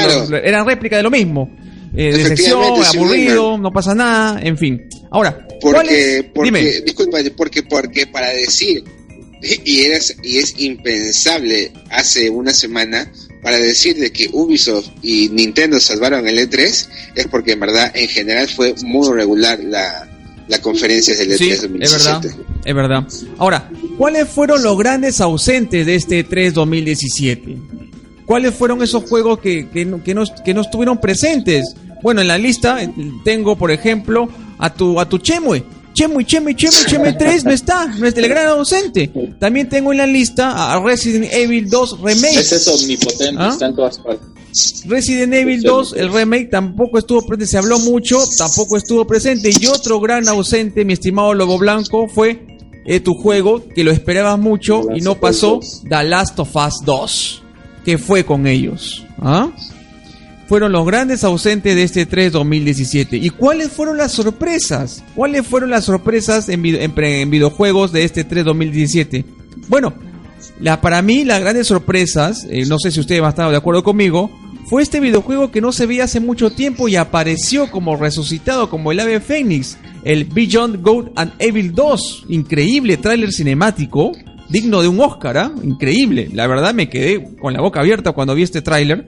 eran 0.43 0.65
réplicas 0.65 0.99
de 0.99 1.03
lo 1.03 1.11
mismo. 1.11 1.49
Eh, 1.97 2.11
decepción, 2.11 2.83
aburrido, 2.83 3.57
no 3.57 3.71
pasa 3.71 3.95
nada, 3.95 4.39
en 4.41 4.57
fin. 4.57 4.89
Ahora, 5.11 5.47
porque, 5.61 6.29
porque, 6.33 6.81
disculpa, 6.85 7.19
porque, 7.37 7.63
porque 7.63 8.05
para 8.07 8.29
decir, 8.29 8.83
y, 9.41 9.81
eres, 9.81 10.17
y 10.23 10.37
es 10.37 10.55
impensable 10.57 11.71
hace 11.89 12.29
una 12.29 12.51
semana, 12.51 13.09
para 13.45 13.59
decir 13.59 13.95
de 13.97 14.11
que 14.11 14.27
Ubisoft 14.33 14.87
y 15.03 15.29
Nintendo 15.29 15.79
salvaron 15.79 16.27
el 16.27 16.39
E3 16.39 16.87
es 17.13 17.27
porque 17.27 17.51
en 17.51 17.59
verdad 17.59 17.91
en 17.93 18.07
general 18.07 18.49
fue 18.49 18.73
muy 18.83 19.07
regular 19.13 19.59
la, 19.63 20.09
la 20.47 20.59
conferencia 20.61 21.15
del 21.15 21.29
E3 21.33 21.61
2017. 21.61 21.77
Es 21.83 22.05
verdad, 22.05 22.45
es 22.65 22.75
verdad. 22.75 23.07
Ahora, 23.37 23.69
¿cuáles 23.99 24.27
fueron 24.27 24.63
los 24.63 24.75
grandes 24.75 25.21
ausentes 25.21 25.85
de 25.85 25.93
este 25.93 26.27
E3 26.27 26.53
2017? 26.53 27.57
¿Cuáles 28.25 28.55
fueron 28.55 28.81
esos 28.81 29.07
juegos 29.07 29.37
que, 29.37 29.69
que, 29.69 29.85
no, 29.85 30.03
que, 30.03 30.15
no, 30.15 30.23
que 30.43 30.55
no 30.55 30.61
estuvieron 30.61 30.99
presentes? 30.99 31.75
Bueno, 32.01 32.21
en 32.21 32.29
la 32.29 32.39
lista 32.39 32.79
tengo, 33.23 33.55
por 33.55 33.69
ejemplo, 33.69 34.27
a 34.57 34.73
tu, 34.73 34.99
a 34.99 35.07
tu 35.07 35.19
Chemue. 35.19 35.63
Chemui, 35.95 36.25
Chemui, 36.25 36.55
Chemui, 36.55 36.85
Chemui 36.87 37.17
3 37.17 37.45
no 37.45 37.51
está, 37.51 37.85
no 37.87 38.05
es 38.05 38.15
el 38.17 38.27
gran 38.27 38.47
ausente. 38.47 39.09
También 39.39 39.69
tengo 39.69 39.91
en 39.93 39.99
la 39.99 40.05
lista 40.05 40.73
a 40.73 40.79
Resident 40.79 41.31
Evil 41.31 41.69
2 41.69 42.01
Remake. 42.01 42.37
Es 42.37 42.51
eso 42.51 42.75
omnipotente, 42.75 43.41
¿Ah? 43.41 43.49
está 43.53 43.67
en 43.67 43.75
todas 43.75 43.97
partes. 43.99 44.27
Resident 44.85 45.33
Evil 45.33 45.61
2, 45.61 45.95
el 45.97 46.13
remake, 46.13 46.49
tampoco 46.49 46.97
estuvo 46.97 47.21
presente, 47.21 47.47
se 47.47 47.57
habló 47.57 47.79
mucho, 47.79 48.19
tampoco 48.37 48.77
estuvo 48.77 49.05
presente. 49.05 49.49
Y 49.59 49.65
otro 49.67 49.99
gran 49.99 50.27
ausente, 50.27 50.85
mi 50.85 50.93
estimado 50.93 51.33
Lobo 51.33 51.57
Blanco, 51.57 52.07
fue 52.07 52.45
eh, 52.85 52.99
tu 52.99 53.13
juego, 53.15 53.63
que 53.75 53.83
lo 53.83 53.91
esperabas 53.91 54.39
mucho 54.39 54.83
y 54.95 55.01
no 55.01 55.15
pasó, 55.15 55.59
The 55.89 56.03
Last 56.03 56.39
of 56.39 56.55
Us 56.55 56.75
2. 56.85 57.43
que 57.83 57.97
fue 57.97 58.23
con 58.23 58.47
ellos? 58.47 59.05
¿Ah? 59.19 59.49
Fueron 60.47 60.71
los 60.71 60.85
grandes 60.85 61.23
ausentes 61.23 61.75
de 61.75 61.83
este 61.83 62.05
3 62.05 62.31
2017. 62.31 63.17
¿Y 63.17 63.29
cuáles 63.29 63.71
fueron 63.71 63.97
las 63.97 64.11
sorpresas? 64.11 65.03
¿Cuáles 65.15 65.45
fueron 65.47 65.69
las 65.69 65.85
sorpresas 65.85 66.49
en, 66.49 66.61
videojuegos 66.61 67.91
de 67.91 68.03
este 68.03 68.23
3 68.23 68.45
2017? 68.45 69.25
Bueno, 69.67 69.93
la, 70.59 70.81
para 70.81 71.01
mí 71.01 71.23
las 71.23 71.41
grandes 71.41 71.67
sorpresas, 71.67 72.45
eh, 72.49 72.65
no 72.67 72.77
sé 72.79 72.91
si 72.91 72.99
ustedes 72.99 73.21
van 73.21 73.27
a 73.27 73.31
estar 73.31 73.49
de 73.49 73.57
acuerdo 73.57 73.83
conmigo, 73.83 74.31
fue 74.67 74.81
este 74.81 74.99
videojuego 74.99 75.51
que 75.51 75.61
no 75.61 75.71
se 75.71 75.85
veía 75.85 76.05
hace 76.05 76.19
mucho 76.19 76.51
tiempo 76.51 76.87
y 76.87 76.95
apareció 76.95 77.69
como 77.69 77.97
resucitado 77.97 78.69
como 78.69 78.91
el 78.91 78.99
ave 78.99 79.19
Phoenix, 79.19 79.77
el 80.03 80.25
Beyond 80.25 80.81
Good 80.81 81.09
and 81.15 81.33
Evil 81.37 81.73
2. 81.73 82.25
Increíble 82.29 82.97
tráiler 82.97 83.31
cinemático, 83.31 84.13
digno 84.49 84.81
de 84.81 84.87
un 84.87 84.99
Oscar, 84.99 85.37
¿ah? 85.37 85.51
increíble. 85.63 86.29
La 86.33 86.47
verdad 86.47 86.73
me 86.73 86.89
quedé 86.89 87.35
con 87.35 87.53
la 87.53 87.61
boca 87.61 87.79
abierta 87.79 88.13
cuando 88.13 88.33
vi 88.33 88.41
este 88.41 88.63
tráiler. 88.63 89.07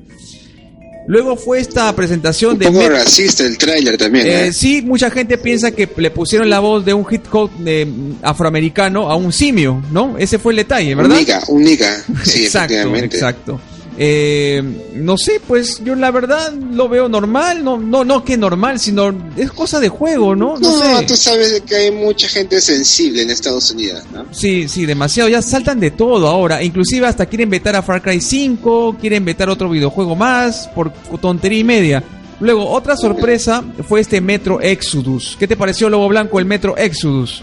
Luego 1.07 1.37
fue 1.37 1.59
esta 1.59 1.93
presentación 1.95 2.53
un 2.53 2.59
de... 2.59 2.65
Poco 2.67 2.89
racista 2.89 3.45
el 3.45 3.57
tráiler 3.57 3.97
también. 3.97 4.27
Eh, 4.27 4.47
¿eh? 4.47 4.53
Sí, 4.53 4.81
mucha 4.81 5.09
gente 5.09 5.37
piensa 5.37 5.71
que 5.71 5.89
le 5.95 6.11
pusieron 6.11 6.49
la 6.49 6.59
voz 6.59 6.83
de 6.83 6.93
un 6.93 7.05
hit 7.05 7.27
code 7.27 7.51
de, 7.59 7.87
afroamericano 8.21 9.09
a 9.09 9.15
un 9.15 9.31
simio, 9.31 9.81
¿no? 9.91 10.17
Ese 10.17 10.37
fue 10.37 10.51
el 10.51 10.57
detalle, 10.57 10.93
¿verdad? 10.95 11.11
Un 11.11 11.17
niga, 11.17 11.43
un 11.47 11.63
niga. 11.63 12.03
Sí, 12.23 12.43
exacto, 12.45 12.95
exacto. 12.97 13.61
Eh, 13.99 14.61
no 14.93 15.17
sé, 15.17 15.41
pues 15.45 15.83
yo 15.83 15.95
la 15.95 16.11
verdad 16.11 16.53
lo 16.53 16.87
veo 16.87 17.09
normal, 17.09 17.63
no, 17.63 17.77
no, 17.77 18.03
no 18.03 18.23
que 18.23 18.37
normal, 18.37 18.79
sino 18.79 19.11
es 19.35 19.51
cosa 19.51 19.79
de 19.79 19.89
juego, 19.89 20.35
¿no? 20.35 20.57
No, 20.59 21.01
tú 21.07 21.17
sabes 21.17 21.61
que 21.61 21.75
hay 21.75 21.91
mucha 21.91 22.27
gente 22.27 22.61
sensible 22.61 23.23
en 23.23 23.31
Estados 23.31 23.71
Unidos, 23.71 24.03
¿no? 24.13 24.25
Sí, 24.31 24.67
sí, 24.67 24.85
demasiado, 24.85 25.29
ya 25.29 25.41
saltan 25.41 25.79
de 25.79 25.89
todo 25.89 26.27
ahora, 26.27 26.61
inclusive 26.61 27.07
hasta 27.07 27.25
quieren 27.25 27.49
vetar 27.49 27.75
a 27.75 27.81
Far 27.81 28.03
Cry 28.03 28.21
5, 28.21 28.97
quieren 29.01 29.25
vetar 29.25 29.49
otro 29.49 29.67
videojuego 29.69 30.15
más 30.15 30.67
por 30.75 30.91
tontería 31.19 31.59
y 31.59 31.63
media. 31.63 32.03
Luego, 32.39 32.69
otra 32.69 32.95
sorpresa 32.95 33.63
fue 33.87 33.99
este 33.99 34.21
Metro 34.21 34.61
Exodus. 34.61 35.35
¿Qué 35.39 35.47
te 35.47 35.57
pareció, 35.57 35.89
Lobo 35.89 36.07
Blanco, 36.07 36.37
el 36.37 36.45
Metro 36.45 36.77
Exodus? 36.77 37.41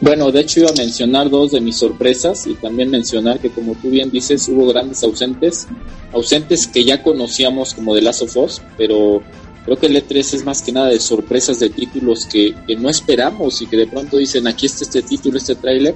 Bueno, 0.00 0.32
de 0.32 0.40
hecho 0.40 0.60
iba 0.60 0.70
a 0.70 0.74
mencionar 0.74 1.30
dos 1.30 1.52
de 1.52 1.60
mis 1.60 1.76
sorpresas 1.76 2.46
y 2.46 2.54
también 2.54 2.90
mencionar 2.90 3.38
que 3.38 3.50
como 3.50 3.74
tú 3.74 3.90
bien 3.90 4.10
dices 4.10 4.48
hubo 4.48 4.66
grandes 4.66 5.02
ausentes, 5.02 5.68
ausentes 6.12 6.66
que 6.66 6.84
ya 6.84 7.02
conocíamos 7.02 7.74
como 7.74 7.94
de 7.94 8.02
Last 8.02 8.22
of 8.22 8.36
Us, 8.36 8.62
pero 8.76 9.22
creo 9.64 9.78
que 9.78 9.86
el 9.86 9.96
E3 9.96 10.18
es 10.18 10.44
más 10.44 10.62
que 10.62 10.72
nada 10.72 10.88
de 10.88 11.00
sorpresas 11.00 11.58
de 11.58 11.70
títulos 11.70 12.26
que, 12.26 12.54
no 12.78 12.88
esperamos 12.88 13.62
y 13.62 13.66
que 13.66 13.76
de 13.76 13.86
pronto 13.86 14.16
dicen 14.16 14.46
aquí 14.46 14.66
está 14.66 14.84
este 14.84 15.02
título, 15.02 15.38
este 15.38 15.54
tráiler. 15.54 15.94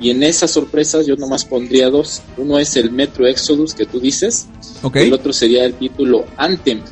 Y 0.00 0.10
en 0.10 0.22
esas 0.22 0.52
sorpresas 0.52 1.06
yo 1.06 1.16
nomás 1.16 1.44
pondría 1.44 1.90
dos. 1.90 2.22
Uno 2.36 2.58
es 2.58 2.76
el 2.76 2.92
Metro 2.92 3.26
Exodus 3.26 3.74
que 3.74 3.84
tú 3.84 3.98
dices. 3.98 4.46
El 4.94 5.12
otro 5.12 5.32
sería 5.32 5.64
el 5.64 5.74
título 5.74 6.24
Anthem. 6.36 6.82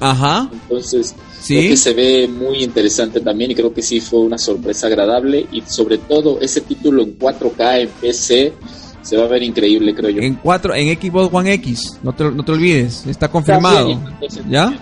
Ajá. 0.00 0.48
Entonces, 0.52 1.14
Creo 1.46 1.70
que 1.70 1.76
se 1.76 1.94
ve 1.94 2.28
muy 2.28 2.62
interesante 2.62 3.20
también 3.20 3.50
y 3.50 3.54
creo 3.54 3.72
que 3.72 3.82
sí 3.82 4.00
fue 4.00 4.20
una 4.20 4.38
sorpresa 4.38 4.86
agradable 4.86 5.46
y 5.50 5.62
sobre 5.62 5.98
todo 5.98 6.40
ese 6.40 6.60
título 6.60 7.02
en 7.02 7.18
4K 7.18 7.80
en 7.80 7.88
PC 7.88 8.52
se 9.02 9.16
va 9.16 9.24
a 9.24 9.28
ver 9.28 9.42
increíble, 9.42 9.94
creo 9.94 10.10
yo. 10.10 10.20
En 10.20 10.34
4 10.34 10.74
en 10.74 11.00
Xbox 11.00 11.34
One 11.34 11.52
X, 11.54 11.98
no 12.02 12.12
te, 12.12 12.30
no 12.30 12.44
te 12.44 12.52
olvides, 12.52 13.06
está 13.06 13.28
confirmado. 13.28 13.98
¿Ya? 14.48 14.78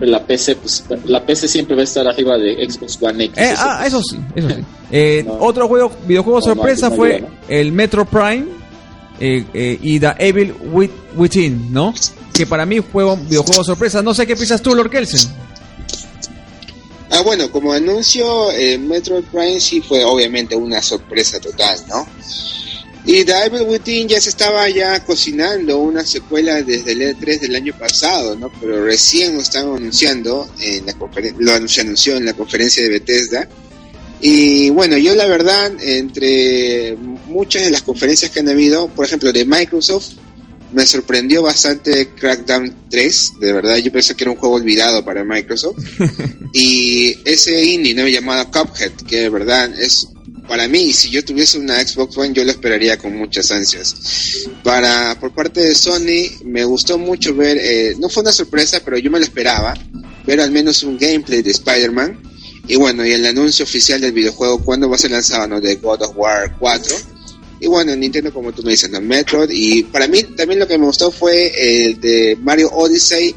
la 0.00 0.24
PC, 0.24 0.56
pues, 0.56 0.84
la 1.06 1.24
PC 1.24 1.48
siempre 1.48 1.74
va 1.74 1.80
a 1.80 1.84
estar 1.84 2.06
arriba 2.06 2.38
de 2.38 2.70
Xbox 2.70 3.02
One 3.02 3.24
X. 3.24 3.38
Eh, 3.38 3.54
ah, 3.56 3.82
eso 3.86 4.00
sí, 4.02 4.18
eso 4.34 4.48
sí. 4.50 4.56
Eh, 4.90 5.26
otro 5.40 5.68
juego, 5.68 5.92
videojuego 6.06 6.40
sorpresa 6.40 6.90
fue 6.90 7.22
el 7.46 7.72
Metro 7.72 8.06
Prime 8.06 8.46
eh, 9.20 9.78
y 9.82 10.00
The 10.00 10.14
Evil 10.18 10.54
Within, 11.14 11.72
¿no? 11.72 11.94
Que 12.32 12.46
para 12.46 12.64
mí 12.64 12.80
fue 12.80 13.04
un 13.04 13.28
videojuego 13.28 13.64
sorpresa. 13.64 14.02
No 14.02 14.14
sé 14.14 14.26
qué 14.26 14.36
piensas 14.36 14.62
tú, 14.62 14.74
Lord 14.74 14.90
Kelsen. 14.90 15.28
Ah, 17.10 17.22
bueno, 17.22 17.50
como 17.50 17.72
anuncio, 17.72 18.52
eh, 18.52 18.78
Metroid 18.78 19.24
Prime 19.24 19.58
sí 19.60 19.80
fue 19.80 20.04
obviamente 20.04 20.54
una 20.54 20.82
sorpresa 20.82 21.40
total, 21.40 21.78
¿no? 21.88 22.06
Y 23.06 23.24
David 23.24 23.62
Within 23.62 24.06
ya 24.06 24.20
se 24.20 24.28
estaba 24.28 24.68
ya 24.68 25.02
cocinando 25.02 25.78
una 25.78 26.04
secuela 26.04 26.62
desde 26.62 26.92
el 26.92 27.00
E3 27.00 27.40
del 27.40 27.56
año 27.56 27.72
pasado, 27.78 28.36
¿no? 28.36 28.52
Pero 28.60 28.84
recién 28.84 29.34
lo 29.34 29.40
están 29.40 29.64
anunciando, 29.64 30.46
en 30.60 30.84
la 30.84 30.94
lo 31.38 31.68
se 31.68 31.80
anunció 31.80 32.16
en 32.16 32.26
la 32.26 32.34
conferencia 32.34 32.82
de 32.82 32.90
Bethesda. 32.90 33.48
Y 34.20 34.70
bueno, 34.70 34.96
yo 34.96 35.14
la 35.14 35.26
verdad, 35.26 35.72
entre 35.80 36.96
muchas 37.26 37.64
de 37.64 37.70
las 37.70 37.82
conferencias 37.82 38.30
que 38.30 38.40
han 38.40 38.48
habido, 38.48 38.88
por 38.88 39.04
ejemplo, 39.06 39.32
de 39.32 39.44
Microsoft, 39.44 40.14
me 40.72 40.84
sorprendió 40.86 41.42
bastante 41.42 42.08
Crackdown 42.08 42.74
3, 42.90 43.32
de 43.40 43.52
verdad, 43.52 43.76
yo 43.78 43.90
pensé 43.90 44.14
que 44.14 44.24
era 44.24 44.32
un 44.32 44.36
juego 44.36 44.56
olvidado 44.56 45.04
para 45.04 45.24
Microsoft. 45.24 45.78
y 46.52 47.16
ese 47.24 47.64
indie, 47.64 47.94
¿no? 47.94 48.06
Llamado 48.06 48.50
Cuphead, 48.50 48.92
que 49.06 49.20
de 49.20 49.28
verdad 49.30 49.70
es, 49.80 50.08
para 50.46 50.68
mí, 50.68 50.92
si 50.92 51.10
yo 51.10 51.24
tuviese 51.24 51.58
una 51.58 51.80
Xbox 51.86 52.16
One, 52.16 52.34
yo 52.34 52.44
lo 52.44 52.50
esperaría 52.50 52.98
con 52.98 53.16
muchas 53.16 53.50
ansias. 53.50 53.94
Para, 54.62 55.18
por 55.18 55.34
parte 55.34 55.60
de 55.60 55.74
Sony, 55.74 56.44
me 56.44 56.64
gustó 56.64 56.98
mucho 56.98 57.34
ver, 57.34 57.58
eh, 57.58 57.94
no 57.98 58.08
fue 58.08 58.22
una 58.22 58.32
sorpresa, 58.32 58.80
pero 58.84 58.98
yo 58.98 59.10
me 59.10 59.18
lo 59.18 59.24
esperaba, 59.24 59.74
ver 60.26 60.40
al 60.40 60.50
menos 60.50 60.82
un 60.82 60.98
gameplay 60.98 61.42
de 61.42 61.50
Spider-Man. 61.50 62.22
Y 62.68 62.76
bueno, 62.76 63.04
y 63.04 63.12
el 63.12 63.24
anuncio 63.26 63.64
oficial 63.64 64.00
del 64.00 64.12
videojuego, 64.12 64.62
cuando 64.62 64.88
va 64.88 64.96
a 64.96 64.98
ser 64.98 65.10
lanzado, 65.10 65.48
¿no? 65.48 65.60
De 65.60 65.76
God 65.76 66.02
of 66.02 66.12
War 66.16 66.54
4 66.58 66.96
y 67.60 67.66
bueno, 67.66 67.94
Nintendo, 67.96 68.32
como 68.32 68.52
tú 68.52 68.62
me 68.62 68.72
dices, 68.72 68.90
¿no? 68.90 69.00
Metroid. 69.00 69.50
Y 69.50 69.82
para 69.84 70.06
mí 70.06 70.22
también 70.22 70.60
lo 70.60 70.66
que 70.66 70.78
me 70.78 70.86
gustó 70.86 71.10
fue 71.10 71.86
el 71.86 72.00
de 72.00 72.38
Mario 72.40 72.70
Odyssey. 72.70 73.34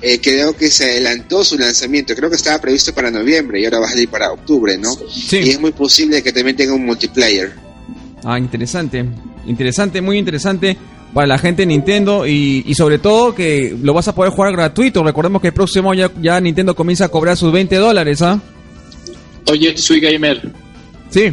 Eh, 0.00 0.20
creo 0.20 0.54
que 0.54 0.68
se 0.68 0.84
adelantó 0.84 1.42
su 1.42 1.58
lanzamiento. 1.58 2.14
Creo 2.14 2.28
que 2.28 2.36
estaba 2.36 2.60
previsto 2.60 2.94
para 2.94 3.10
noviembre 3.10 3.60
y 3.60 3.64
ahora 3.64 3.80
va 3.80 3.86
a 3.86 3.90
salir 3.90 4.08
para 4.08 4.30
octubre, 4.30 4.76
¿no? 4.78 4.90
Sí. 5.10 5.38
Y 5.38 5.50
es 5.50 5.60
muy 5.60 5.72
posible 5.72 6.22
que 6.22 6.32
también 6.32 6.56
tenga 6.56 6.74
un 6.74 6.84
multiplayer. 6.84 7.52
Ah, 8.22 8.38
interesante. 8.38 9.04
Interesante, 9.46 10.00
muy 10.00 10.18
interesante 10.18 10.76
para 11.12 11.26
la 11.26 11.38
gente 11.38 11.62
de 11.62 11.66
Nintendo 11.66 12.26
y, 12.26 12.64
y, 12.66 12.74
sobre 12.74 12.98
todo 12.98 13.34
que 13.34 13.76
lo 13.80 13.94
vas 13.94 14.08
a 14.08 14.14
poder 14.14 14.32
jugar 14.32 14.52
gratuito. 14.52 15.02
Recordemos 15.02 15.40
que 15.40 15.48
el 15.48 15.54
próximo 15.54 15.94
ya, 15.94 16.10
ya 16.20 16.40
Nintendo 16.40 16.74
comienza 16.74 17.06
a 17.06 17.08
cobrar 17.08 17.36
sus 17.36 17.52
20 17.52 17.76
dólares, 17.76 18.20
¿ah? 18.22 18.40
Oye, 19.50 19.76
soy 19.76 20.00
gamer. 20.00 20.52
Sí. 21.10 21.32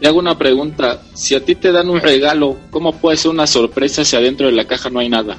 Te 0.00 0.08
hago 0.08 0.18
una 0.18 0.36
pregunta. 0.36 1.00
Si 1.14 1.34
a 1.34 1.44
ti 1.44 1.54
te 1.54 1.70
dan 1.70 1.88
un 1.88 2.00
regalo, 2.00 2.58
¿cómo 2.70 2.92
puede 2.98 3.16
ser 3.16 3.30
una 3.30 3.46
sorpresa 3.46 4.04
si 4.04 4.16
adentro 4.16 4.46
de 4.46 4.52
la 4.52 4.66
caja 4.66 4.90
no 4.90 4.98
hay 4.98 5.08
nada? 5.08 5.38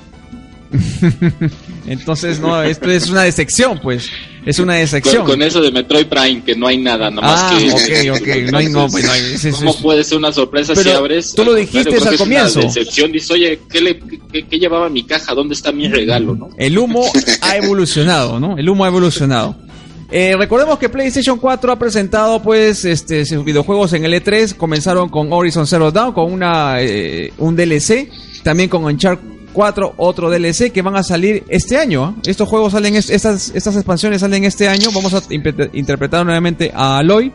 Entonces, 1.85 2.39
no, 2.39 2.61
esto 2.63 2.89
es 2.89 3.09
una 3.09 3.23
decepción, 3.23 3.79
pues. 3.81 4.09
Es 4.45 4.59
una 4.59 4.75
decepción. 4.75 5.25
Con, 5.25 5.41
eso 5.41 5.61
de 5.61 5.71
Metroid 5.71 6.07
Prime, 6.07 6.43
que 6.43 6.55
no 6.55 6.67
hay 6.67 6.77
nada, 6.77 7.09
nomás 7.09 7.39
ah, 7.43 7.57
que. 7.57 8.11
ok, 8.11 8.21
ok. 8.21 8.51
No 8.51 8.57
hay, 8.57 8.67
no, 8.67 8.87
pues, 8.87 9.05
no 9.05 9.11
hay, 9.11 9.51
¿Cómo 9.51 9.75
puede 9.81 10.03
ser 10.03 10.17
una 10.17 10.31
sorpresa 10.33 10.75
si 10.75 10.89
abres? 10.89 11.33
Tú 11.33 11.45
lo 11.45 11.53
dijiste 11.53 11.95
al 11.95 12.17
comienzo. 12.17 12.59
Una 12.59 12.67
decepción. 12.67 13.11
Dices, 13.11 13.31
oye, 13.31 13.59
¿qué, 13.69 13.81
le, 13.81 13.99
qué, 13.99 14.59
llevaba 14.59 14.89
mi 14.89 15.03
caja? 15.03 15.33
¿Dónde 15.33 15.53
está 15.53 15.71
mi 15.71 15.87
regalo? 15.87 16.35
¿no? 16.35 16.49
El 16.57 16.77
humo 16.77 17.05
ha 17.41 17.57
evolucionado, 17.57 18.39
¿no? 18.39 18.57
El 18.57 18.69
humo 18.69 18.83
ha 18.83 18.87
evolucionado. 18.87 19.55
Eh, 20.11 20.35
recordemos 20.37 20.77
que 20.77 20.89
PlayStation 20.89 21.39
4 21.39 21.71
ha 21.71 21.79
presentado 21.79 22.41
pues 22.41 22.85
este 22.85 23.25
sus 23.25 23.43
videojuegos 23.43 23.93
en 23.93 24.05
el 24.05 24.13
E3. 24.13 24.55
Comenzaron 24.55 25.09
con 25.09 25.31
Horizon 25.31 25.65
Zero 25.65 25.91
Dawn 25.91 26.13
con 26.13 26.31
una 26.31 26.81
eh, 26.81 27.33
un 27.37 27.55
DLC, 27.55 28.09
también 28.43 28.69
con 28.69 28.83
Uncharted 28.83 29.33
4 29.53 29.93
otro 29.97 30.29
DLC 30.29 30.71
que 30.71 30.81
van 30.81 30.95
a 30.95 31.03
salir 31.03 31.43
este 31.47 31.77
año. 31.77 32.03
¿ah? 32.03 32.15
Estos 32.25 32.49
juegos 32.49 32.73
salen 32.73 32.95
estas 32.95 33.51
estas 33.53 33.75
expansiones 33.75 34.21
salen 34.21 34.43
este 34.43 34.67
año. 34.67 34.89
Vamos 34.93 35.13
a 35.13 35.21
interpretar 35.73 36.25
nuevamente 36.25 36.71
a 36.73 36.97
Aloy. 36.97 37.31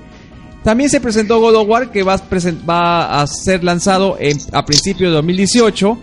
También 0.62 0.90
se 0.90 1.00
presentó 1.00 1.40
God 1.40 1.54
of 1.54 1.68
War 1.68 1.90
que 1.90 2.02
va 2.02 2.14
a, 2.14 2.22
va 2.68 3.22
a 3.22 3.26
ser 3.26 3.64
lanzado 3.64 4.18
a 4.52 4.64
principios 4.66 5.10
de 5.10 5.16
2018 5.16 5.98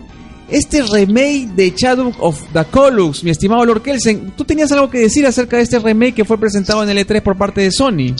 este 0.48 0.82
remake 0.82 1.48
de 1.54 1.72
Shadow 1.76 2.12
of 2.20 2.40
the 2.52 2.64
Colossus, 2.70 3.24
mi 3.24 3.30
estimado 3.30 3.64
Lord 3.64 3.82
Kelsen, 3.82 4.32
¿tú 4.36 4.44
tenías 4.44 4.70
algo 4.72 4.90
que 4.90 4.98
decir 4.98 5.26
acerca 5.26 5.56
de 5.56 5.64
este 5.64 5.78
remake 5.78 6.14
que 6.14 6.24
fue 6.24 6.38
presentado 6.38 6.82
en 6.82 6.90
el 6.90 6.98
E3 6.98 7.22
por 7.22 7.36
parte 7.36 7.60
de 7.62 7.70
Sony? 7.72 8.14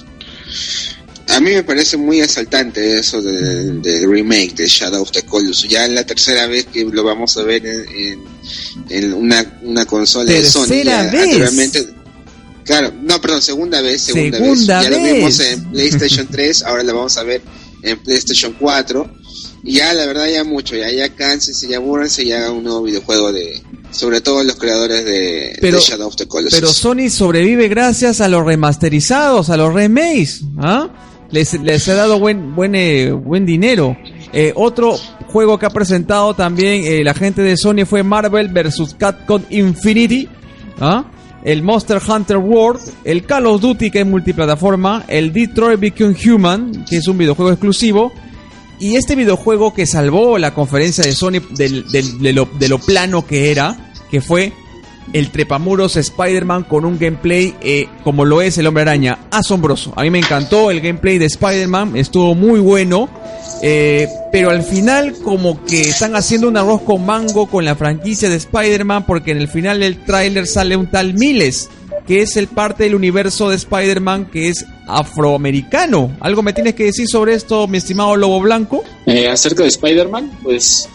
A 1.28 1.40
mí 1.40 1.50
me 1.50 1.62
parece 1.62 1.96
muy 1.96 2.20
asaltante 2.20 2.98
eso 2.98 3.20
del 3.20 3.82
remake 4.08 4.54
de 4.54 4.66
Shadow 4.66 5.02
of 5.02 5.10
the 5.10 5.22
Colossus. 5.22 5.68
Ya 5.68 5.84
es 5.84 5.92
la 5.92 6.04
tercera 6.04 6.46
vez 6.46 6.66
que 6.66 6.84
lo 6.84 7.02
vamos 7.02 7.36
a 7.36 7.42
ver 7.42 7.62
en, 7.66 9.12
una, 9.12 9.84
consola 9.86 10.30
de 10.30 10.44
Sony. 10.44 10.66
¿Tercera 10.68 11.10
vez? 11.10 11.88
Claro, 12.64 12.92
no, 13.00 13.20
perdón, 13.20 13.42
segunda 13.42 13.80
vez, 13.80 14.02
segunda, 14.02 14.40
vez. 14.40 14.66
Ya 14.66 14.90
lo 14.90 15.00
vimos 15.00 15.38
en 15.38 15.64
PlayStation 15.72 16.26
3, 16.26 16.64
ahora 16.64 16.82
lo 16.82 16.96
vamos 16.96 17.16
a 17.16 17.22
ver 17.22 17.40
en 17.82 17.98
PlayStation 17.98 18.56
4 18.58 19.08
ya, 19.62 19.92
la 19.92 20.06
verdad, 20.06 20.28
ya 20.28 20.44
mucho, 20.44 20.76
ya, 20.76 20.90
ya 20.90 21.08
cánsense, 21.08 21.68
ya 21.68 21.78
aburranse 21.78 22.24
y 22.24 22.32
hagan 22.32 22.52
un 22.52 22.64
nuevo 22.64 22.82
videojuego 22.82 23.32
de, 23.32 23.62
sobre 23.90 24.20
todo 24.20 24.42
los 24.44 24.56
creadores 24.56 25.04
de, 25.04 25.58
Shadow 25.80 26.08
of 26.08 26.16
the 26.16 26.26
Colossus. 26.26 26.58
Pero 26.58 26.72
Sony 26.72 27.10
sobrevive 27.10 27.68
gracias 27.68 28.20
a 28.20 28.28
los 28.28 28.44
remasterizados, 28.44 29.50
a 29.50 29.56
los 29.56 29.72
remakes, 29.72 30.42
¿ah? 30.58 30.88
Les, 31.30 31.54
les 31.54 31.88
ha 31.88 31.94
dado 31.94 32.20
buen, 32.20 32.54
buen, 32.54 32.74
eh, 32.74 33.10
buen 33.10 33.44
dinero. 33.44 33.96
Eh, 34.32 34.52
otro 34.54 34.96
juego 35.26 35.58
que 35.58 35.66
ha 35.66 35.70
presentado 35.70 36.34
también 36.34 36.84
eh, 36.84 37.02
la 37.02 37.14
gente 37.14 37.42
de 37.42 37.56
Sony 37.56 37.84
fue 37.84 38.02
Marvel 38.02 38.48
vs. 38.48 38.94
Capcom 38.96 39.42
Infinity, 39.50 40.28
¿ah? 40.80 41.04
el 41.46 41.62
Monster 41.62 42.00
Hunter 42.06 42.38
World, 42.38 42.80
el 43.04 43.24
Call 43.24 43.46
of 43.46 43.60
Duty 43.60 43.90
que 43.90 44.00
es 44.00 44.06
multiplataforma, 44.06 45.04
el 45.08 45.32
Detroit 45.32 45.78
Become 45.78 46.16
Human, 46.26 46.84
que 46.84 46.96
es 46.96 47.06
un 47.08 47.18
videojuego 47.18 47.52
exclusivo, 47.52 48.12
y 48.78 48.96
este 48.96 49.14
videojuego 49.14 49.72
que 49.72 49.86
salvó 49.86 50.38
la 50.38 50.54
conferencia 50.54 51.04
de 51.04 51.12
Sony 51.12 51.40
de, 51.50 52.32
lo, 52.32 52.78
plano 52.78 53.26
que 53.26 53.50
era, 53.50 53.92
que 54.10 54.20
fue 54.20 54.52
el 55.12 55.30
Trepamuros 55.30 55.96
Spider-Man 55.96 56.64
con 56.64 56.84
un 56.84 56.98
gameplay 56.98 57.54
eh, 57.60 57.88
como 58.04 58.24
lo 58.24 58.42
es 58.42 58.58
el 58.58 58.66
Hombre 58.66 58.82
Araña. 58.82 59.18
Asombroso. 59.30 59.92
A 59.96 60.02
mí 60.02 60.10
me 60.10 60.18
encantó 60.18 60.70
el 60.70 60.80
gameplay 60.80 61.18
de 61.18 61.26
Spider-Man, 61.26 61.96
estuvo 61.96 62.34
muy 62.34 62.60
bueno. 62.60 63.08
Eh, 63.62 64.08
pero 64.30 64.50
al 64.50 64.62
final 64.62 65.14
como 65.24 65.64
que 65.64 65.80
están 65.80 66.14
haciendo 66.14 66.46
un 66.48 66.58
arroz 66.58 66.82
con 66.82 67.06
mango 67.06 67.46
con 67.46 67.64
la 67.64 67.74
franquicia 67.74 68.28
de 68.28 68.36
Spider-Man 68.36 69.06
porque 69.06 69.30
en 69.30 69.38
el 69.38 69.48
final 69.48 69.80
del 69.80 70.04
tráiler 70.04 70.46
sale 70.46 70.76
un 70.76 70.90
tal 70.90 71.14
Miles 71.14 71.70
que 72.06 72.20
es 72.20 72.36
el 72.36 72.48
parte 72.48 72.84
del 72.84 72.94
universo 72.94 73.48
de 73.48 73.56
Spider-Man 73.56 74.26
que 74.26 74.50
es 74.50 74.66
afroamericano. 74.86 76.16
¿Algo 76.20 76.42
me 76.42 76.52
tienes 76.52 76.74
que 76.74 76.84
decir 76.84 77.08
sobre 77.08 77.34
esto, 77.34 77.66
mi 77.66 77.78
estimado 77.78 78.16
Lobo 78.16 78.40
Blanco? 78.40 78.84
Eh, 79.06 79.28
acerca 79.28 79.62
de 79.62 79.68
Spider-Man, 79.68 80.38
pues 80.42 80.88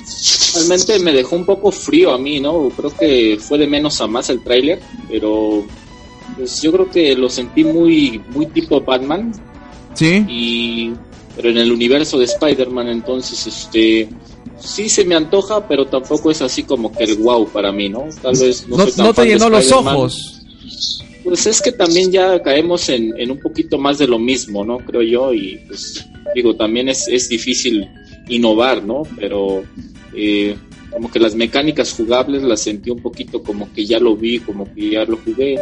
realmente 0.55 0.99
me 0.99 1.13
dejó 1.13 1.35
un 1.35 1.45
poco 1.45 1.71
frío 1.71 2.11
a 2.13 2.17
mí, 2.17 2.39
¿no? 2.39 2.69
Creo 2.69 2.95
que 2.95 3.37
fue 3.39 3.57
de 3.57 3.67
menos 3.67 3.99
a 4.01 4.07
más 4.07 4.29
el 4.29 4.43
tráiler, 4.43 4.79
pero 5.09 5.65
pues 6.37 6.61
yo 6.61 6.71
creo 6.71 6.89
que 6.89 7.15
lo 7.15 7.29
sentí 7.29 7.63
muy, 7.63 8.21
muy 8.29 8.45
tipo 8.47 8.81
Batman. 8.81 9.33
Sí. 9.93 10.25
Y 10.27 10.93
pero 11.35 11.49
en 11.49 11.57
el 11.57 11.71
universo 11.71 12.17
de 12.17 12.25
Spider-Man 12.25 12.89
entonces 12.89 13.47
este 13.47 14.09
sí 14.59 14.89
se 14.89 15.05
me 15.05 15.15
antoja, 15.15 15.67
pero 15.67 15.85
tampoco 15.87 16.31
es 16.31 16.41
así 16.41 16.63
como 16.63 16.91
que 16.91 17.03
el 17.03 17.17
wow 17.17 17.47
para 17.47 17.71
mí, 17.71 17.89
¿no? 17.89 18.05
Tal 18.21 18.37
vez 18.37 18.67
no, 18.67 18.77
no 18.77 19.13
te 19.13 19.25
llenó 19.25 19.49
los 19.49 19.71
ojos. 19.71 20.41
Pues 21.23 21.45
es 21.45 21.61
que 21.61 21.71
también 21.71 22.11
ya 22.11 22.41
caemos 22.41 22.89
en, 22.89 23.13
un 23.29 23.39
poquito 23.39 23.77
más 23.77 23.97
de 23.97 24.07
lo 24.07 24.17
mismo, 24.17 24.65
¿no? 24.65 24.79
Creo 24.79 25.01
yo, 25.01 25.33
y 25.33 25.59
pues 25.67 26.07
digo, 26.33 26.55
también 26.55 26.89
es, 26.89 27.07
es 27.07 27.29
difícil 27.29 27.87
innovar, 28.27 28.83
¿no? 28.83 29.03
Pero 29.19 29.63
eh, 30.15 30.55
como 30.91 31.09
que 31.09 31.19
las 31.19 31.35
mecánicas 31.35 31.93
jugables 31.93 32.43
las 32.43 32.61
sentí 32.61 32.89
un 32.89 33.01
poquito 33.01 33.41
como 33.41 33.71
que 33.73 33.85
ya 33.85 33.99
lo 33.99 34.15
vi, 34.15 34.39
como 34.39 34.71
que 34.73 34.91
ya 34.91 35.05
lo 35.05 35.17
jugué. 35.17 35.57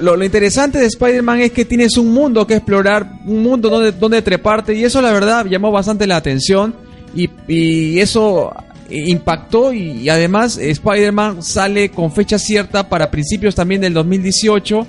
lo, 0.00 0.16
lo, 0.16 0.24
interesante 0.24 0.78
de 0.78 0.86
Spider-Man 0.86 1.40
es 1.40 1.52
que 1.52 1.64
tienes 1.64 1.96
un 1.96 2.12
mundo 2.12 2.46
que 2.46 2.54
explorar, 2.54 3.20
un 3.26 3.42
mundo 3.42 3.68
donde, 3.68 3.92
donde 3.92 4.22
treparte, 4.22 4.74
y 4.74 4.84
eso 4.84 5.02
la 5.02 5.12
verdad 5.12 5.46
llamó 5.46 5.72
bastante 5.72 6.06
la 6.06 6.16
atención. 6.16 6.74
Y, 7.14 7.30
y 7.48 7.98
eso 8.00 8.52
impactó 8.90 9.72
y, 9.72 10.08
además 10.08 10.56
Spider-Man 10.58 11.42
sale 11.42 11.90
con 11.90 12.12
fecha 12.12 12.38
cierta 12.38 12.88
para 12.88 13.10
principios 13.10 13.54
también 13.54 13.80
del 13.80 13.94
2018. 13.94 14.86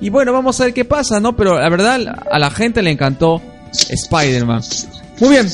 Y 0.00 0.10
bueno, 0.10 0.32
vamos 0.32 0.60
a 0.60 0.64
ver 0.64 0.74
qué 0.74 0.84
pasa, 0.84 1.18
¿no? 1.20 1.36
Pero 1.36 1.58
la 1.58 1.68
verdad 1.68 2.00
a 2.30 2.38
la 2.38 2.50
gente 2.50 2.82
le 2.82 2.90
encantó 2.90 3.42
Spider-Man. 3.72 4.62
Muy 5.20 5.30
bien, 5.30 5.48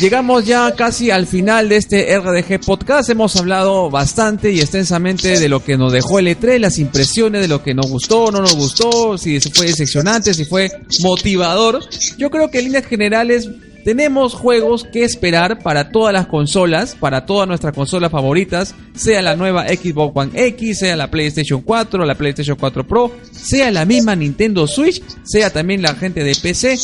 llegamos 0.00 0.44
ya 0.44 0.74
casi 0.74 1.12
al 1.12 1.28
final 1.28 1.68
de 1.68 1.76
este 1.76 2.18
RDG 2.18 2.58
podcast. 2.58 3.08
Hemos 3.08 3.36
hablado 3.36 3.88
bastante 3.88 4.50
y 4.50 4.60
extensamente 4.60 5.38
de 5.38 5.48
lo 5.48 5.62
que 5.62 5.76
nos 5.76 5.92
dejó 5.92 6.18
el 6.18 6.26
E3, 6.26 6.58
las 6.58 6.80
impresiones 6.80 7.40
de 7.42 7.46
lo 7.46 7.62
que 7.62 7.72
nos 7.72 7.88
gustó, 7.88 8.32
no 8.32 8.40
nos 8.40 8.56
gustó, 8.56 9.16
si 9.16 9.38
fue 9.38 9.66
decepcionante, 9.66 10.34
si 10.34 10.44
fue 10.44 10.72
motivador. 11.02 11.78
Yo 12.18 12.30
creo 12.30 12.50
que 12.50 12.58
en 12.58 12.64
líneas 12.64 12.86
generales 12.86 13.48
tenemos 13.84 14.34
juegos 14.34 14.84
que 14.84 15.04
esperar 15.04 15.62
para 15.62 15.90
todas 15.90 16.12
las 16.12 16.26
consolas, 16.26 16.94
para 16.98 17.26
todas 17.26 17.48
nuestras 17.48 17.74
consolas 17.74 18.10
favoritas, 18.10 18.74
sea 18.94 19.22
la 19.22 19.36
nueva 19.36 19.66
Xbox 19.68 20.12
One 20.14 20.46
X, 20.46 20.78
sea 20.80 20.96
la 20.96 21.10
PlayStation 21.10 21.62
4, 21.62 22.04
la 22.04 22.14
PlayStation 22.14 22.56
4 22.58 22.86
Pro, 22.86 23.12
sea 23.32 23.70
la 23.70 23.84
misma 23.84 24.14
Nintendo 24.16 24.66
Switch, 24.66 25.02
sea 25.24 25.50
también 25.50 25.82
la 25.82 25.94
gente 25.94 26.22
de 26.22 26.34
PC. 26.34 26.78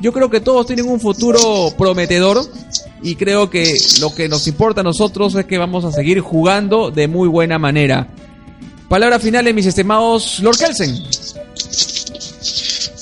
Yo 0.00 0.12
creo 0.12 0.30
que 0.30 0.40
todos 0.40 0.66
tienen 0.66 0.88
un 0.88 1.00
futuro 1.00 1.72
prometedor 1.76 2.38
y 3.02 3.16
creo 3.16 3.50
que 3.50 3.76
lo 4.00 4.14
que 4.14 4.28
nos 4.28 4.46
importa 4.46 4.80
a 4.80 4.84
nosotros 4.84 5.34
es 5.34 5.44
que 5.44 5.58
vamos 5.58 5.84
a 5.84 5.92
seguir 5.92 6.20
jugando 6.20 6.90
de 6.90 7.08
muy 7.08 7.28
buena 7.28 7.58
manera. 7.58 8.08
Palabras 8.88 9.20
finales, 9.20 9.54
mis 9.54 9.66
estimados 9.66 10.40
Lord 10.40 10.56
Kelsen. 10.56 10.96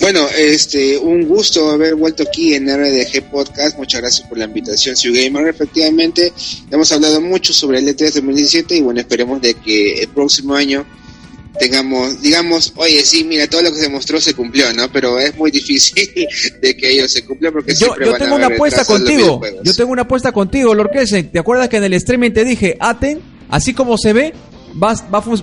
Bueno, 0.07 0.29
este, 0.39 0.97
un 0.99 1.27
gusto 1.27 1.69
haber 1.69 1.97
vuelto 1.97 2.23
aquí 2.23 2.55
en 2.55 2.69
RDG 2.69 3.29
Podcast. 3.29 3.77
Muchas 3.77 4.01
gracias 4.01 4.29
por 4.29 4.39
la 4.39 4.45
invitación, 4.45 4.95
Gamer. 5.03 5.49
Efectivamente, 5.49 6.33
hemos 6.71 6.93
hablado 6.93 7.21
mucho 7.21 7.53
sobre 7.53 7.81
el 7.81 7.89
E3 7.89 8.13
2017 8.13 8.77
y 8.77 8.83
bueno, 8.83 9.01
esperemos 9.01 9.43
de 9.43 9.55
que 9.55 9.99
el 10.03 10.09
próximo 10.11 10.55
año 10.55 10.87
tengamos, 11.59 12.23
digamos, 12.23 12.73
oye, 12.77 13.05
sí, 13.05 13.25
mira, 13.25 13.49
todo 13.49 13.63
lo 13.63 13.73
que 13.73 13.81
se 13.81 13.89
mostró 13.89 14.21
se 14.21 14.33
cumplió, 14.33 14.73
¿no? 14.75 14.89
Pero 14.93 15.19
es 15.19 15.37
muy 15.37 15.51
difícil 15.51 16.09
de 16.63 16.77
que 16.77 16.89
ello 16.89 17.09
se 17.09 17.25
cumpla 17.25 17.51
porque 17.51 17.73
yo, 17.73 17.87
siempre 17.87 18.07
yo 18.07 18.15
tengo 18.17 18.37
una 18.37 18.47
apuesta 18.47 18.85
contigo. 18.85 19.41
Yo 19.65 19.75
tengo 19.75 19.91
una 19.91 20.03
apuesta 20.03 20.31
contigo, 20.31 20.73
Lord 20.73 20.93
Kelsen. 20.93 21.33
¿Te 21.33 21.41
acuerdas 21.41 21.69
que 21.69 21.79
en 21.79 21.85
el 21.85 21.95
streaming 21.95 22.31
te 22.31 22.45
dije, 22.45 22.77
Aten, 22.79 23.21
así 23.49 23.75
como 23.75 23.99
se 23.99 24.13
ve, 24.13 24.35
va, 24.83 24.95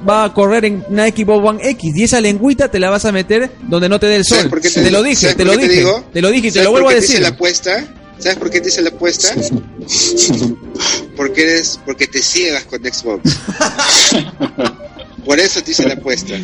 va, 0.08 0.24
a 0.24 0.34
correr 0.34 0.66
en 0.66 0.86
una 0.90 1.08
Xbox 1.08 1.48
One 1.48 1.70
X 1.70 1.92
y 1.96 2.04
esa 2.04 2.22
lengüita 2.22 2.70
te 2.70 2.80
la 2.80 2.90
vas 2.90 3.06
a 3.06 3.12
meter 3.12 3.52
donde 3.62 3.90
no 3.90 4.00
te 4.00 4.08
dé 4.08 4.18
el 4.18 4.26
sol. 4.26 4.50
te, 4.62 4.92
lo 4.92 5.04
dije, 5.04 5.34
te 5.36 5.46
lo 5.46 5.58
dije, 5.58 5.86
te, 6.14 6.22
lo 6.22 6.32
dije 6.32 6.48
y 6.48 6.52
te 6.52 6.64
lo 6.64 6.72
vuelvo 6.72 6.90
a 6.90 6.94
decir. 6.94 7.22
la 7.22 7.30
apuesta? 7.30 7.86
¿Sabes 8.20 8.38
por 8.38 8.50
qué 8.50 8.62
te 8.62 8.70
hice 8.70 8.82
la 8.82 8.90
apuesta? 8.90 9.34
porque 11.18 11.42
eres, 11.42 11.80
porque 11.86 12.08
te 12.08 12.22
ciegas 12.22 12.64
con 12.66 12.82
Xbox. 12.82 13.38
Por 15.26 15.40
eso 15.40 15.64
te 15.64 15.72
hice 15.72 15.88
la 15.88 15.94
apuesta. 15.94 16.36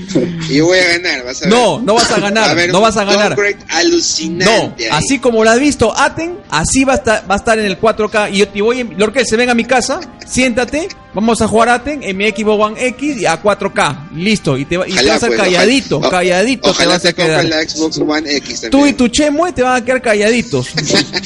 Y 0.50 0.56
yo 0.56 0.68
voy 0.68 0.80
a 0.80 0.98
ganar, 0.98 1.26
vas 1.26 1.42
a 1.42 1.46
ver. 1.46 1.54
No, 1.54 1.80
no 1.82 1.96
vas 1.96 2.12
a 2.12 2.20
ganar, 2.20 2.70
no 2.70 2.82
vas 2.82 2.98
a 2.98 3.04
ganar. 3.04 3.36
alucinante. 3.70 4.88
No, 4.90 4.96
así 4.96 5.20
como 5.20 5.44
lo 5.44 5.50
has 5.50 5.60
visto 5.60 5.94
Aten, 5.98 6.38
así 6.50 6.86
va 6.86 6.94
a 6.94 6.96
estar, 6.96 7.30
va 7.30 7.36
a 7.36 7.38
estar 7.38 7.60
en 7.60 7.66
el 7.66 7.80
4K. 7.80 8.32
Y 8.32 8.38
yo 8.38 8.48
te 8.48 8.62
voy, 8.62 8.84
Lorquel, 8.98 9.26
se 9.26 9.36
ven 9.36 9.50
a 9.50 9.54
mi 9.54 9.66
casa, 9.66 10.00
siéntate, 10.26 10.88
Vamos 11.12 11.42
a 11.42 11.48
jugar 11.48 11.70
Aten 11.70 12.04
en 12.04 12.16
mi 12.16 12.26
equipo 12.26 12.54
One 12.54 12.86
X 12.88 13.22
y 13.22 13.26
a 13.26 13.42
4K. 13.42 14.12
Listo. 14.16 14.58
Y 14.58 14.66
te, 14.66 14.76
y 14.76 14.94
te 14.94 15.08
vas 15.08 15.24
a 15.24 15.30
quedar 15.30 15.46
calladito. 15.46 16.02
calladito 16.02 16.74
te 16.74 16.86
vas 16.86 17.06
a 17.06 17.14
quedar. 17.14 17.46
La 17.46 17.68
Xbox 17.68 17.98
One 17.98 18.36
X 18.38 18.68
Tú 18.70 18.86
y 18.86 18.94
tu 18.94 19.08
Chemue 19.08 19.52
te 19.52 19.64
van 19.64 19.82
a 19.82 19.86
quedar 19.86 20.02
calladitos. 20.02 20.70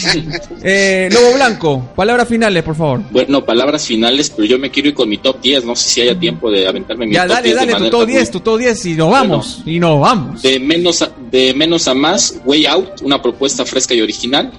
eh, 0.63 1.09
Lobo 1.11 1.33
Blanco, 1.33 1.89
palabras 1.95 2.29
finales, 2.29 2.63
por 2.63 2.75
favor. 2.75 3.01
Bueno, 3.11 3.43
palabras 3.43 3.85
finales, 3.85 4.29
pero 4.29 4.45
yo 4.45 4.57
me 4.57 4.71
quiero 4.71 4.89
ir 4.89 4.95
con 4.95 5.09
mi 5.09 5.17
top 5.17 5.41
10. 5.41 5.65
No 5.65 5.75
sé 5.75 5.89
si 5.89 6.01
haya 6.01 6.17
tiempo 6.17 6.49
de 6.49 6.65
aventarme 6.65 7.05
mi 7.05 7.13
ya, 7.15 7.23
top 7.23 7.35
dale, 7.35 7.43
10. 7.49 7.55
Dale, 7.55 7.71
dale, 7.73 7.85
tu 7.85 7.91
top 7.91 8.07
10, 8.07 8.31
tu 8.31 8.39
top 8.39 8.59
10 8.59 8.85
y 8.85 8.93
nos 8.93 9.11
vamos. 9.11 9.61
y 9.65 9.79
nos 9.79 9.99
vamos. 9.99 10.41
De 10.41 10.59
menos, 10.59 11.01
a, 11.01 11.11
de 11.29 11.53
menos 11.53 11.89
a 11.89 11.93
más, 11.93 12.35
Way 12.45 12.65
Out, 12.67 13.01
una 13.01 13.21
propuesta 13.21 13.65
fresca 13.65 13.93
y 13.93 14.01
original. 14.01 14.49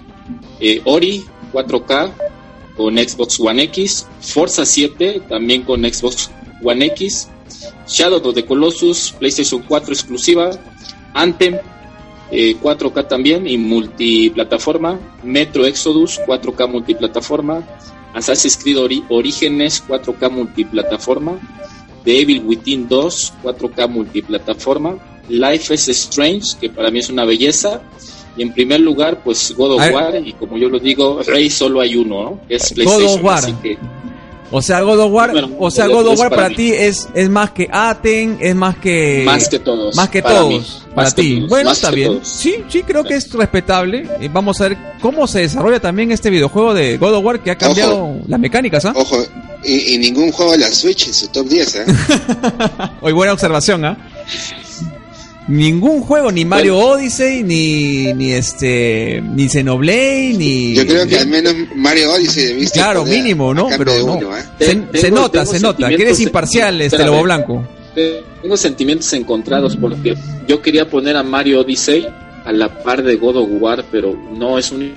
Eh, 0.60 0.82
Ori, 0.84 1.24
4K, 1.52 2.12
con 2.76 2.96
Xbox 2.96 3.38
One 3.40 3.62
X, 3.64 4.06
Forza 4.20 4.64
7 4.64 5.22
también 5.28 5.62
con 5.62 5.82
Xbox 5.82 6.30
One 6.62 6.86
X, 6.86 7.28
Shadow 7.86 8.20
of 8.26 8.34
the 8.34 8.44
Colossus, 8.44 9.14
PlayStation 9.18 9.62
4 9.62 9.92
exclusiva, 9.92 10.50
Anthem 11.14 11.58
4K 12.30 13.06
también 13.06 13.46
y 13.46 13.58
multiplataforma, 13.58 14.98
Metro 15.22 15.64
Exodus 15.66 16.18
4K 16.26 16.68
multiplataforma, 16.68 17.62
Assassin's 18.14 18.56
Creed 18.56 18.78
Orígenes 19.08 19.82
4K 19.86 20.30
multiplataforma, 20.30 21.38
The 22.04 22.20
Evil 22.20 22.42
Within 22.44 22.88
2 22.88 23.32
4K 23.42 23.88
multiplataforma, 23.88 24.98
Life 25.28 25.72
is 25.74 25.88
Strange, 25.88 26.56
que 26.60 26.70
para 26.70 26.90
mí 26.90 26.98
es 26.98 27.08
una 27.08 27.24
belleza, 27.24 27.82
y 28.37 28.43
en 28.43 28.53
primer 28.53 28.80
lugar, 28.80 29.20
pues 29.22 29.55
God 29.57 29.72
of 29.72 29.93
War, 29.93 30.14
y 30.24 30.32
como 30.32 30.57
yo 30.59 30.68
lo 30.68 30.78
digo, 30.78 31.20
Rey 31.22 31.51
solo 31.51 31.80
hay 31.80 31.97
uno, 31.97 32.22
¿no? 32.22 32.41
es 32.49 32.72
PlayStation. 32.72 33.03
God 33.03 33.18
of 33.18 33.24
War. 33.24 33.45
o 34.51 34.62
sea, 34.62 34.80
God 34.82 35.01
of 35.01 35.12
War, 35.12 35.32
o 35.59 35.70
sea, 35.70 35.87
God 35.87 36.07
of 36.07 36.18
War 36.18 36.30
para, 36.30 36.51
ti 36.51 36.72
es, 36.72 37.09
es 37.14 37.28
más 37.28 37.51
que 37.51 37.68
Aten, 37.70 38.39
es 38.41 38.55
más 38.55 38.76
que... 38.76 39.22
Más 39.24 39.49
que 39.49 39.59
todos. 39.59 39.97
Más 39.97 40.09
que 40.09 40.22
todos 40.22 40.85
para 40.95 41.11
ti. 41.11 41.45
bueno, 41.49 41.72
está 41.72 41.91
bien. 41.91 42.20
Sí, 42.22 42.57
sí, 42.68 42.82
creo 42.82 43.05
que 43.05 43.14
es 43.14 43.30
respetable. 43.32 44.09
Y 44.20 44.28
vamos 44.28 44.61
a 44.61 44.68
ver 44.68 44.78
cómo 45.01 45.26
se 45.26 45.41
desarrolla 45.41 45.80
también 45.80 46.12
este 46.12 46.30
videojuego 46.30 46.72
de 46.72 46.97
God 46.99 47.14
of 47.14 47.24
War 47.24 47.41
que 47.41 47.51
ha 47.51 47.59
cambiado 47.59 48.16
las 48.26 48.41
mecánicas, 48.41 48.85
¿ah? 48.85 48.93
Ojo, 48.95 49.16
y, 49.64 49.99
ningún 49.99 50.30
juego 50.30 50.53
de 50.53 50.59
la 50.59 50.72
Switch 50.72 51.09
en 51.09 51.14
su 51.14 51.28
top 51.28 51.49
10, 51.49 51.74
¿eh? 51.74 51.85
Hoy 53.01 53.12
buena 53.12 53.32
observación, 53.32 53.85
¿ah? 53.85 53.97
Ningún 55.47 56.01
juego, 56.01 56.32
ni 56.32 56.45
Mario 56.45 56.78
Odyssey, 56.78 57.42
ni, 57.42 58.14
ni 58.14 58.32
este, 58.32 59.22
ni 59.22 59.49
Xenoblade, 59.49 60.34
ni. 60.38 60.74
Yo 60.74 60.86
creo 60.86 61.07
que 61.07 61.18
al 61.18 61.26
menos 61.26 61.55
Mario 61.76 62.12
Odyssey 62.12 62.66
Claro, 62.72 63.05
mínimo, 63.05 63.53
¿no? 63.53 63.68
Pero 63.76 63.92
no. 64.07 64.36
¿eh? 64.36 64.42
se, 64.95 65.11
nota, 65.11 65.45
se 65.45 65.61
nota. 65.61 65.88
Que 65.88 66.03
eres 66.03 66.20
imparcial, 66.20 66.80
este 66.80 67.05
Lobo 67.05 67.22
Blanco 67.22 67.62
tengo 68.42 68.57
sentimientos 68.57 69.12
encontrados 69.12 69.76
porque 69.76 70.16
yo 70.47 70.61
quería 70.61 70.88
poner 70.88 71.16
a 71.16 71.22
Mario 71.22 71.61
Odyssey 71.61 72.07
a 72.45 72.53
la 72.53 72.82
par 72.82 73.03
de 73.03 73.16
God 73.16 73.36
of 73.36 73.49
War, 73.53 73.84
pero 73.90 74.14
no 74.36 74.59
es 74.59 74.70
un 74.70 74.95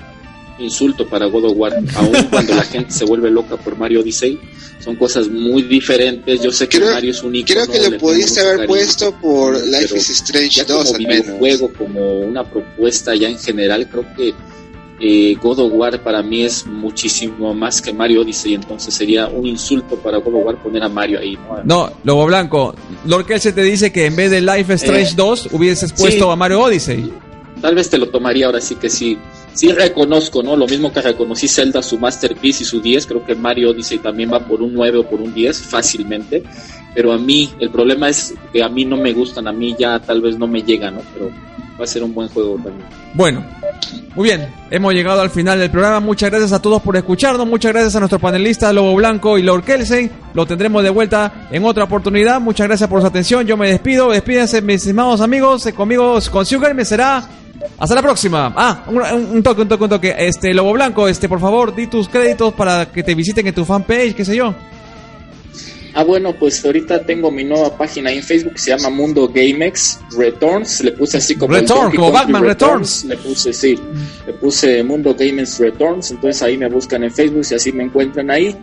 insulto 0.58 1.06
para 1.08 1.26
God 1.26 1.44
of 1.44 1.52
War, 1.56 1.74
aun 1.74 2.12
cuando 2.30 2.54
la 2.54 2.64
gente 2.64 2.92
se 2.92 3.04
vuelve 3.04 3.30
loca 3.30 3.56
por 3.56 3.76
Mario 3.76 4.00
Odyssey. 4.00 4.38
Son 4.80 4.96
cosas 4.96 5.28
muy 5.28 5.62
diferentes. 5.62 6.40
Yo 6.40 6.52
sé 6.52 6.68
que 6.68 6.80
Mario 6.80 7.10
es 7.10 7.22
un 7.22 7.32
Creo 7.42 7.66
que 7.66 7.90
lo 7.90 7.98
pudiste 7.98 8.40
haber 8.40 8.66
puesto 8.66 9.12
por 9.20 9.54
Life 9.66 9.96
is 9.96 10.10
Strange 10.10 10.64
2 10.64 10.86
como 10.86 10.98
videojuego, 10.98 11.72
como 11.72 12.20
una 12.20 12.44
propuesta 12.44 13.14
ya 13.14 13.28
en 13.28 13.38
general, 13.38 13.88
creo 13.88 14.04
que 14.14 14.34
eh, 15.00 15.36
God 15.40 15.60
of 15.60 15.72
War 15.74 16.02
para 16.02 16.22
mí 16.22 16.42
es 16.42 16.66
muchísimo 16.66 17.54
más 17.54 17.80
que 17.80 17.92
Mario 17.92 18.22
Odyssey, 18.22 18.54
entonces 18.54 18.92
sería 18.92 19.28
un 19.28 19.46
insulto 19.46 19.96
para 19.96 20.18
God 20.18 20.34
of 20.34 20.44
War 20.44 20.62
poner 20.62 20.82
a 20.82 20.88
Mario 20.88 21.20
ahí. 21.20 21.38
No, 21.64 21.90
Lobo 22.04 22.26
Blanco, 22.26 22.74
Lord 23.04 23.26
se 23.38 23.52
te 23.52 23.62
dice 23.62 23.92
que 23.92 24.06
en 24.06 24.16
vez 24.16 24.30
de 24.30 24.40
Life 24.40 24.74
is 24.74 24.82
Strange 24.82 25.14
2 25.14 25.46
eh, 25.46 25.48
hubieses 25.52 25.92
puesto 25.92 26.30
a 26.30 26.36
Mario 26.36 26.62
Odyssey. 26.62 27.12
Tal 27.60 27.74
vez 27.74 27.88
te 27.90 27.98
lo 27.98 28.08
tomaría 28.08 28.46
ahora 28.46 28.60
sí 28.60 28.74
que 28.76 28.88
sí. 28.88 29.18
Sí 29.58 29.72
reconozco, 29.72 30.40
¿no? 30.40 30.54
Lo 30.54 30.68
mismo 30.68 30.92
que 30.92 31.00
reconocí 31.00 31.48
Zelda, 31.48 31.82
su 31.82 31.98
Masterpiece 31.98 32.62
y 32.62 32.64
su 32.64 32.80
10, 32.80 33.06
creo 33.06 33.24
que 33.24 33.34
Mario 33.34 33.70
Odyssey 33.70 33.98
también 33.98 34.32
va 34.32 34.38
por 34.38 34.62
un 34.62 34.72
9 34.72 34.98
o 34.98 35.02
por 35.02 35.20
un 35.20 35.34
10 35.34 35.62
fácilmente. 35.62 36.44
Pero 36.94 37.12
a 37.12 37.18
mí, 37.18 37.50
el 37.58 37.68
problema 37.68 38.08
es 38.08 38.36
que 38.52 38.62
a 38.62 38.68
mí 38.68 38.84
no 38.84 38.96
me 38.96 39.12
gustan, 39.12 39.48
a 39.48 39.52
mí 39.52 39.74
ya 39.76 39.98
tal 39.98 40.20
vez 40.20 40.38
no 40.38 40.46
me 40.46 40.62
llegan, 40.62 40.94
¿no? 40.94 41.00
Pero 41.12 41.32
va 41.76 41.82
a 41.82 41.88
ser 41.88 42.04
un 42.04 42.14
buen 42.14 42.28
juego 42.28 42.54
también. 42.54 42.86
Bueno, 43.14 43.44
muy 44.14 44.30
bien, 44.30 44.48
hemos 44.70 44.92
llegado 44.94 45.20
al 45.20 45.30
final 45.30 45.58
del 45.58 45.70
programa. 45.70 46.00
Muchas 46.00 46.30
gracias 46.30 46.52
a 46.52 46.60
todos 46.60 46.82
por 46.82 46.96
escucharnos. 46.96 47.46
Muchas 47.46 47.72
gracias 47.72 47.94
a 47.94 48.00
nuestro 48.00 48.18
panelista 48.18 48.72
Lobo 48.72 48.94
Blanco 48.96 49.38
y 49.38 49.42
Lord 49.42 49.64
Kelsen. 49.64 50.10
Lo 50.34 50.44
tendremos 50.46 50.82
de 50.82 50.90
vuelta 50.90 51.46
en 51.50 51.64
otra 51.64 51.84
oportunidad. 51.84 52.40
Muchas 52.40 52.66
gracias 52.66 52.88
por 52.88 53.00
su 53.00 53.06
atención. 53.06 53.46
Yo 53.46 53.56
me 53.56 53.68
despido. 53.68 54.10
Despídense, 54.10 54.60
mis 54.60 54.82
estimados 54.82 55.20
amigos. 55.20 55.66
Eh, 55.66 55.72
conmigo, 55.72 56.18
con 56.32 56.44
Sugar, 56.44 56.74
me 56.74 56.84
será. 56.84 57.22
Hasta 57.78 57.94
la 57.94 58.02
próxima. 58.02 58.52
Ah, 58.56 58.82
un, 58.88 59.42
toque, 59.42 59.62
un 59.62 59.68
toque, 59.68 59.84
un 59.84 59.90
toque. 59.90 60.14
Este, 60.18 60.52
Lobo 60.52 60.72
Blanco, 60.72 61.06
este, 61.06 61.28
por 61.28 61.40
favor, 61.40 61.74
di 61.74 61.86
tus 61.86 62.08
créditos 62.08 62.54
para 62.54 62.86
que 62.86 63.02
te 63.02 63.14
visiten 63.14 63.46
en 63.46 63.54
tu 63.54 63.64
fanpage, 63.64 64.14
qué 64.14 64.24
sé 64.24 64.36
yo. 64.36 64.54
Ah, 65.94 66.04
bueno, 66.04 66.32
pues 66.34 66.64
ahorita 66.64 67.04
tengo 67.04 67.30
mi 67.30 67.44
nueva 67.44 67.76
página 67.76 68.12
en 68.12 68.22
Facebook 68.22 68.54
que 68.54 68.58
se 68.58 68.70
llama 68.70 68.90
Mundo 68.90 69.28
GameX 69.28 70.00
Returns. 70.16 70.82
Le 70.82 70.92
puse 70.92 71.18
así 71.18 71.34
como. 71.34 71.54
Return, 71.54 71.94
como 71.94 72.12
Batman 72.12 72.44
Returns. 72.44 73.04
Le 73.04 73.16
puse, 73.16 73.52
sí. 73.52 73.78
Le 74.26 74.32
puse 74.34 74.82
Mundo 74.82 75.14
GameX 75.18 75.58
Returns. 75.58 76.10
Entonces 76.10 76.42
ahí 76.42 76.56
me 76.56 76.68
buscan 76.68 77.04
en 77.04 77.12
Facebook 77.12 77.46
y 77.50 77.54
así 77.54 77.72
me 77.72 77.84
encuentran 77.84 78.30
ahí. 78.30 78.56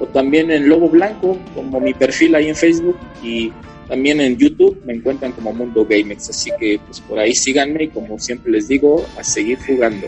O 0.00 0.06
también 0.06 0.50
en 0.50 0.68
Lobo 0.68 0.88
Blanco, 0.88 1.38
como 1.54 1.80
mi 1.80 1.94
perfil 1.94 2.34
ahí 2.34 2.48
en 2.48 2.56
Facebook. 2.56 2.96
Y 3.22 3.52
también 3.88 4.20
en 4.20 4.36
YouTube 4.36 4.80
me 4.84 4.94
encuentran 4.94 5.32
como 5.32 5.52
Mundo 5.52 5.86
GameX. 5.88 6.30
Así 6.30 6.50
que 6.58 6.80
pues 6.86 7.00
por 7.00 7.18
ahí 7.18 7.34
síganme 7.34 7.84
y 7.84 7.88
como 7.88 8.18
siempre 8.18 8.52
les 8.52 8.68
digo, 8.68 9.06
a 9.18 9.24
seguir 9.24 9.58
jugando. 9.66 10.06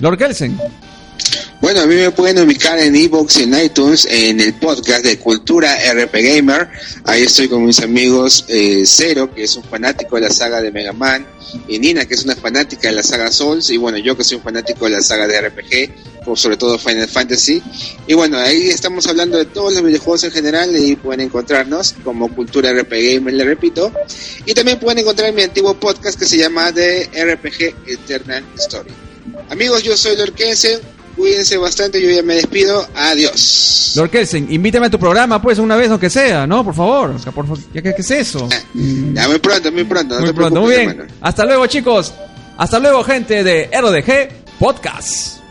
Lord 0.00 0.18
Kelsen. 0.18 0.58
Bueno, 1.74 1.90
a 1.90 1.92
mí 1.92 2.00
me 2.00 2.12
pueden 2.12 2.38
ubicar 2.38 2.78
en 2.78 2.94
Evox 2.94 3.38
en 3.38 3.52
iTunes 3.52 4.06
en 4.08 4.38
el 4.38 4.54
podcast 4.54 5.04
de 5.04 5.18
Cultura 5.18 5.76
RP 5.92 6.14
Gamer. 6.22 6.68
Ahí 7.02 7.22
estoy 7.22 7.48
con 7.48 7.66
mis 7.66 7.80
amigos 7.80 8.44
eh, 8.46 8.84
Cero, 8.86 9.34
que 9.34 9.42
es 9.42 9.56
un 9.56 9.64
fanático 9.64 10.14
de 10.14 10.22
la 10.22 10.30
saga 10.30 10.62
de 10.62 10.70
Mega 10.70 10.92
Man, 10.92 11.26
y 11.66 11.80
Nina, 11.80 12.04
que 12.04 12.14
es 12.14 12.22
una 12.22 12.36
fanática 12.36 12.90
de 12.90 12.94
la 12.94 13.02
saga 13.02 13.32
Souls, 13.32 13.70
y 13.70 13.76
bueno, 13.76 13.98
yo 13.98 14.16
que 14.16 14.22
soy 14.22 14.36
un 14.36 14.44
fanático 14.44 14.84
de 14.84 14.92
la 14.92 15.00
saga 15.00 15.26
de 15.26 15.40
RPG, 15.48 16.24
por 16.24 16.38
sobre 16.38 16.56
todo 16.56 16.78
Final 16.78 17.08
Fantasy. 17.08 17.60
Y 18.06 18.14
bueno, 18.14 18.38
ahí 18.38 18.68
estamos 18.68 19.08
hablando 19.08 19.36
de 19.36 19.46
todos 19.46 19.72
los 19.72 19.82
videojuegos 19.82 20.22
en 20.22 20.30
general, 20.30 20.78
y 20.78 20.94
pueden 20.94 21.22
encontrarnos 21.22 21.96
como 22.04 22.32
Cultura 22.32 22.70
RP 22.72 22.92
Gamer, 22.92 23.34
le 23.34 23.42
repito. 23.42 23.90
Y 24.46 24.54
también 24.54 24.78
pueden 24.78 25.00
encontrar 25.00 25.32
mi 25.32 25.42
antiguo 25.42 25.74
podcast 25.74 26.16
que 26.16 26.24
se 26.24 26.38
llama 26.38 26.70
de 26.70 27.06
RPG 27.06 27.88
Eternal 27.88 28.44
Story. 28.58 28.92
Amigos, 29.50 29.82
yo 29.82 29.96
soy 29.96 30.16
Lorquense 30.16 30.80
Cuídense 31.16 31.56
bastante, 31.56 32.02
yo 32.02 32.10
ya 32.10 32.22
me 32.22 32.34
despido. 32.34 32.86
Adiós. 32.94 33.92
Lord 33.96 34.10
Kelsen, 34.10 34.46
invítame 34.50 34.86
a 34.86 34.90
tu 34.90 34.98
programa, 34.98 35.40
pues, 35.40 35.58
una 35.58 35.76
vez, 35.76 35.90
aunque 35.90 36.10
sea, 36.10 36.46
¿no? 36.46 36.64
Por 36.64 36.74
favor. 36.74 37.14
¿qué, 37.72 37.94
es 37.96 38.10
eso? 38.10 38.48
Ya, 38.74 39.28
muy 39.28 39.38
pronto, 39.38 39.70
muy 39.70 39.84
pronto. 39.84 40.20
muy 40.20 40.32
pronto, 40.32 40.60
muy 40.60 40.74
bien. 40.74 41.06
Hasta 41.20 41.44
luego, 41.44 41.66
chicos. 41.66 42.12
Hasta 42.56 42.78
luego, 42.78 43.02
gente 43.04 43.44
de 43.44 43.70
RDG 43.72 44.58
Podcast. 44.58 45.43